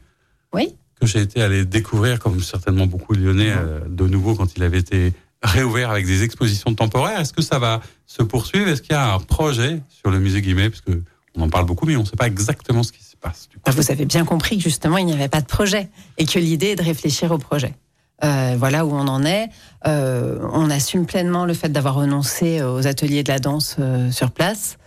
Oui. 0.52 0.74
Que 1.00 1.06
j'ai 1.06 1.20
été 1.20 1.40
allé 1.42 1.64
découvrir, 1.64 2.18
comme 2.18 2.40
certainement 2.40 2.86
beaucoup 2.86 3.16
de 3.16 3.22
Lyonnais, 3.24 3.50
euh, 3.50 3.80
de 3.88 4.06
nouveau 4.06 4.34
quand 4.34 4.54
il 4.56 4.62
avait 4.62 4.78
été 4.78 5.12
réouvert 5.44 5.90
avec 5.90 6.06
des 6.06 6.22
expositions 6.22 6.74
temporaires. 6.74 7.20
Est-ce 7.20 7.32
que 7.32 7.42
ça 7.42 7.58
va 7.58 7.80
se 8.06 8.22
poursuivre? 8.22 8.68
Est-ce 8.68 8.82
qu'il 8.82 8.92
y 8.92 8.98
a 8.98 9.14
un 9.14 9.20
projet 9.20 9.80
sur 9.88 10.10
le 10.10 10.18
musée 10.18 10.42
Guimet? 10.42 10.70
Parce 10.70 10.80
que 10.80 11.02
on 11.36 11.42
en 11.42 11.48
parle 11.48 11.66
beaucoup, 11.66 11.86
mais 11.86 11.96
on 11.96 12.00
ne 12.00 12.06
sait 12.06 12.16
pas 12.16 12.26
exactement 12.26 12.82
ce 12.82 12.92
qui 12.92 13.02
se 13.02 13.16
passe. 13.16 13.48
Vous 13.66 13.90
avez 13.90 14.04
bien 14.04 14.24
compris 14.24 14.56
que 14.56 14.62
justement, 14.62 14.98
il 14.98 15.06
n'y 15.06 15.12
avait 15.12 15.28
pas 15.28 15.40
de 15.40 15.46
projet 15.46 15.88
et 16.16 16.26
que 16.26 16.38
l'idée 16.38 16.68
est 16.68 16.76
de 16.76 16.82
réfléchir 16.82 17.32
au 17.32 17.38
projet. 17.38 17.74
voilà 18.22 18.86
où 18.86 18.92
on 18.92 19.08
en 19.08 19.24
est. 19.24 19.48
on 19.84 20.70
assume 20.70 21.06
pleinement 21.06 21.44
le 21.44 21.54
fait 21.54 21.70
d'avoir 21.70 21.96
renoncé 21.96 22.62
aux 22.62 22.86
ateliers 22.86 23.24
de 23.24 23.32
la 23.32 23.40
danse 23.40 23.76
sur 24.12 24.30
place, 24.30 24.78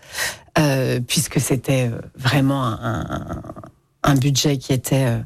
puisque 1.07 1.41
c'était 1.41 1.91
vraiment 2.15 2.63
un, 4.03 4.15
budget 4.15 4.57
qui 4.57 4.73
était 4.73 5.05
euh, 5.05 5.17
euh, 5.17 5.23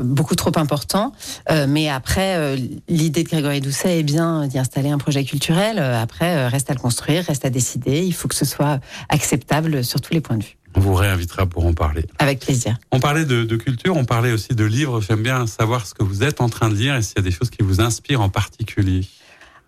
beaucoup 0.00 0.34
trop 0.34 0.52
important. 0.56 1.12
Euh, 1.50 1.66
mais 1.68 1.88
après, 1.88 2.56
l'idée 2.88 3.24
de 3.24 3.28
Grégory 3.28 3.60
Doucet 3.60 4.00
est 4.00 4.02
bien 4.02 4.46
d'y 4.46 4.58
installer 4.58 4.90
un 4.90 4.98
projet 4.98 5.24
culturel. 5.24 5.78
Après, 5.78 6.48
reste 6.48 6.70
à 6.70 6.74
le 6.74 6.80
construire, 6.80 7.24
reste 7.24 7.44
à 7.44 7.50
décider. 7.50 8.04
Il 8.04 8.12
faut 8.12 8.28
que 8.28 8.34
ce 8.34 8.44
soit 8.44 8.80
acceptable 9.08 9.84
sur 9.84 10.00
tous 10.00 10.12
les 10.12 10.20
points 10.20 10.36
de 10.36 10.44
vue. 10.44 10.56
On 10.74 10.80
vous 10.80 10.94
réinvitera 10.94 11.46
pour 11.46 11.64
en 11.64 11.72
parler. 11.72 12.04
Avec 12.18 12.40
plaisir. 12.40 12.76
On 12.92 13.00
parlait 13.00 13.24
de, 13.24 13.44
de 13.44 13.56
culture, 13.56 13.96
on 13.96 14.04
parlait 14.04 14.32
aussi 14.32 14.54
de 14.54 14.64
livres. 14.64 15.00
J'aime 15.00 15.22
bien 15.22 15.46
savoir 15.46 15.86
ce 15.86 15.94
que 15.94 16.02
vous 16.02 16.22
êtes 16.22 16.40
en 16.40 16.50
train 16.50 16.68
de 16.68 16.74
lire 16.74 16.96
et 16.96 17.02
s'il 17.02 17.16
y 17.16 17.20
a 17.20 17.22
des 17.22 17.30
choses 17.30 17.48
qui 17.48 17.62
vous 17.62 17.80
inspirent 17.80 18.20
en 18.20 18.28
particulier. 18.28 19.06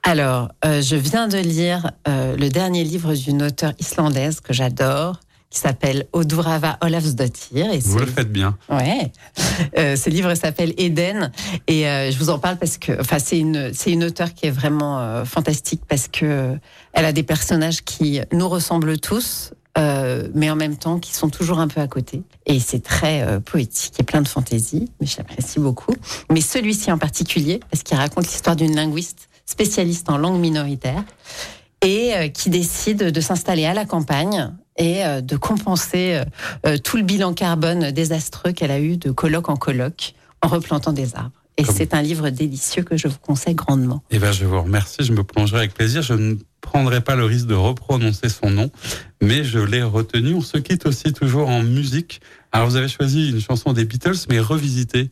Alors, 0.03 0.49
je 0.65 0.97
viens 0.97 1.29
de 1.29 1.39
lire 1.39 1.91
le 2.07 2.49
dernier 2.49 2.85
livre 2.85 3.15
d'une 3.15 3.43
auteure 3.43 3.73
islandaise 3.79 4.41
que 4.41 4.53
j'adore, 4.53 5.21
qui 5.51 5.59
s'appelle 5.59 6.07
Odurava 6.13 6.79
Olafsdottir. 6.83 7.71
Et 7.73 7.79
vous 7.79 7.99
le 7.99 8.07
faites 8.07 8.31
bien. 8.31 8.57
Ouais. 8.69 9.11
Euh, 9.79 9.97
ce 9.97 10.11
livre 10.11 10.35
s'appelle 10.35 10.75
Eden 10.77 11.33
et 11.67 11.89
euh, 11.89 12.11
je 12.11 12.19
vous 12.19 12.31
en 12.31 12.39
parle 12.39 12.59
parce 12.59 12.79
que, 12.79 13.01
enfin, 13.01 13.19
c'est 13.19 13.39
une 13.39 13.73
c'est 13.73 13.91
une 13.93 14.05
auteure 14.05 14.35
qui 14.35 14.47
est 14.47 14.51
vraiment 14.51 14.99
euh, 14.99 15.25
fantastique 15.25 15.83
parce 15.89 16.09
que 16.09 16.25
euh, 16.25 16.57
elle 16.93 17.05
a 17.05 17.13
des 17.13 17.23
personnages 17.23 17.83
qui 17.83 18.21
nous 18.33 18.49
ressemblent 18.49 18.99
tous. 18.99 19.53
mais 20.35 20.51
en 20.51 20.57
même 20.57 20.77
temps 20.77 20.99
qui 20.99 21.15
sont 21.15 21.31
toujours 21.31 21.61
un 21.61 21.69
peu 21.69 21.81
à 21.81 21.87
côté. 21.87 22.23
Et 22.47 22.59
c'est 22.59 22.83
très 22.83 23.41
poétique 23.41 23.95
et 24.01 24.03
plein 24.03 24.23
de 24.23 24.29
fantaisie, 24.29 24.91
mais 25.01 25.07
je 25.07 25.17
l'apprécie 25.19 25.61
beaucoup. 25.61 25.95
Mais 26.31 26.41
celui-ci 26.41 26.91
en 26.91 26.99
particulier, 26.99 27.61
parce 27.71 27.85
qu'il 27.85 27.97
raconte 27.97 28.27
l'histoire 28.27 28.57
d'une 28.57 28.75
linguiste 28.75 29.29
spécialiste 29.47 30.11
en 30.11 30.19
langue 30.19 30.41
minoritaire 30.41 31.05
et 31.81 32.33
qui 32.35 32.51
décide 32.51 33.13
de 33.13 33.21
s'installer 33.21 33.67
à 33.67 33.75
la 33.75 33.85
campagne 33.85 34.53
et 34.79 35.05
euh, 35.05 35.21
de 35.21 35.37
compenser 35.37 36.15
euh, 36.15 36.25
euh, 36.67 36.79
tout 36.79 36.97
le 36.97 37.03
bilan 37.03 37.35
carbone 37.35 37.91
désastreux 37.91 38.53
qu'elle 38.53 38.71
a 38.71 38.81
eu 38.81 38.97
de 38.97 39.11
colloque 39.11 39.49
en 39.49 39.57
colloque 39.57 40.15
en 40.43 40.49
replantant 40.49 40.93
des 40.93 41.15
arbres. 41.17 41.33
Et 41.57 41.65
c'est 41.65 41.93
un 41.93 42.03
livre 42.03 42.31
délicieux 42.31 42.85
que 42.85 42.97
je 42.97 43.09
vous 43.09 43.19
conseille 43.19 43.57
grandement. 43.57 44.05
Eh 44.13 44.21
ben, 44.21 44.31
je 44.31 44.45
vous 44.45 44.63
remercie, 44.63 45.03
je 45.03 45.13
me 45.13 45.25
plongerai 45.25 45.59
avec 45.59 45.75
plaisir. 45.75 46.03
Je 46.03 46.15
ne 46.15 46.37
prendrai 46.61 47.01
pas 47.01 47.17
le 47.17 47.25
risque 47.25 47.49
de 47.49 47.57
reprononcer 47.57 48.29
son 48.29 48.51
nom, 48.51 48.71
mais 49.21 49.43
je 49.43 49.59
l'ai 49.59 49.83
retenu. 49.83 50.35
On 50.35 50.41
se 50.41 50.57
quitte 50.59 50.87
aussi 50.87 51.13
toujours 51.13 51.49
en 51.49 51.65
musique. 51.65 52.21
Alors, 52.53 52.69
vous 52.69 52.77
avez 52.77 52.87
choisi 52.87 53.31
une 53.31 53.41
chanson 53.41 53.73
des 53.73 53.85
Beatles, 53.85 54.27
mais 54.29 54.39
revisitée. 54.39 55.11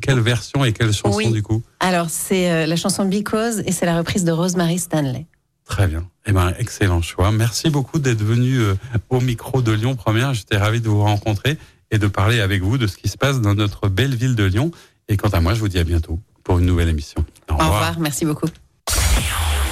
Quelle 0.00 0.20
version 0.20 0.64
et 0.64 0.72
quelle 0.72 0.92
chanson 0.92 1.30
du 1.30 1.42
coup? 1.42 1.62
Alors, 1.80 2.10
c'est 2.10 2.64
la 2.66 2.76
chanson 2.76 3.04
Because 3.04 3.64
et 3.66 3.72
c'est 3.72 3.86
la 3.86 3.98
reprise 3.98 4.22
de 4.22 4.30
Rosemary 4.30 4.78
Stanley. 4.78 5.26
Très 5.64 5.86
bien. 5.86 6.06
Eh 6.26 6.32
ben, 6.32 6.54
excellent 6.58 7.02
choix. 7.02 7.30
Merci 7.32 7.70
beaucoup 7.70 7.98
d'être 7.98 8.22
venu 8.22 8.58
euh, 8.58 8.74
au 9.10 9.20
micro 9.20 9.62
de 9.62 9.72
Lyon 9.72 9.96
Première. 9.96 10.34
J'étais 10.34 10.56
ravi 10.56 10.80
de 10.80 10.88
vous 10.88 11.02
rencontrer 11.02 11.56
et 11.90 11.98
de 11.98 12.06
parler 12.06 12.40
avec 12.40 12.62
vous 12.62 12.78
de 12.78 12.86
ce 12.86 12.96
qui 12.96 13.08
se 13.08 13.16
passe 13.16 13.40
dans 13.40 13.54
notre 13.54 13.88
belle 13.88 14.14
ville 14.14 14.34
de 14.34 14.44
Lyon. 14.44 14.70
Et 15.08 15.16
quant 15.16 15.28
à 15.28 15.40
moi, 15.40 15.54
je 15.54 15.60
vous 15.60 15.68
dis 15.68 15.78
à 15.78 15.84
bientôt 15.84 16.18
pour 16.44 16.58
une 16.58 16.66
nouvelle 16.66 16.88
émission. 16.88 17.24
Au 17.48 17.54
revoir. 17.54 17.68
Au 17.68 17.72
revoir. 17.74 18.00
Merci 18.00 18.24
beaucoup. 18.24 18.46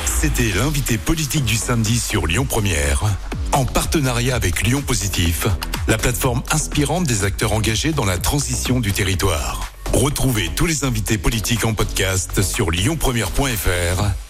C'était 0.05 0.53
l'invité 0.53 0.99
politique 0.99 1.47
du 1.47 1.57
samedi 1.57 1.99
sur 1.99 2.27
Lyon 2.27 2.45
Première, 2.45 3.05
en 3.53 3.65
partenariat 3.65 4.37
avec 4.37 4.63
Lyon 4.63 4.83
Positif, 4.83 5.47
la 5.89 5.97
plateforme 5.97 6.43
inspirante 6.51 7.05
des 7.05 7.25
acteurs 7.25 7.53
engagés 7.53 7.93
dans 7.93 8.05
la 8.05 8.19
transition 8.19 8.81
du 8.81 8.93
territoire. 8.93 9.73
Retrouvez 9.95 10.51
tous 10.55 10.67
les 10.67 10.85
invités 10.85 11.17
politiques 11.17 11.65
en 11.65 11.73
podcast 11.73 12.43
sur 12.43 12.71
lyonpremière.fr 12.71 14.30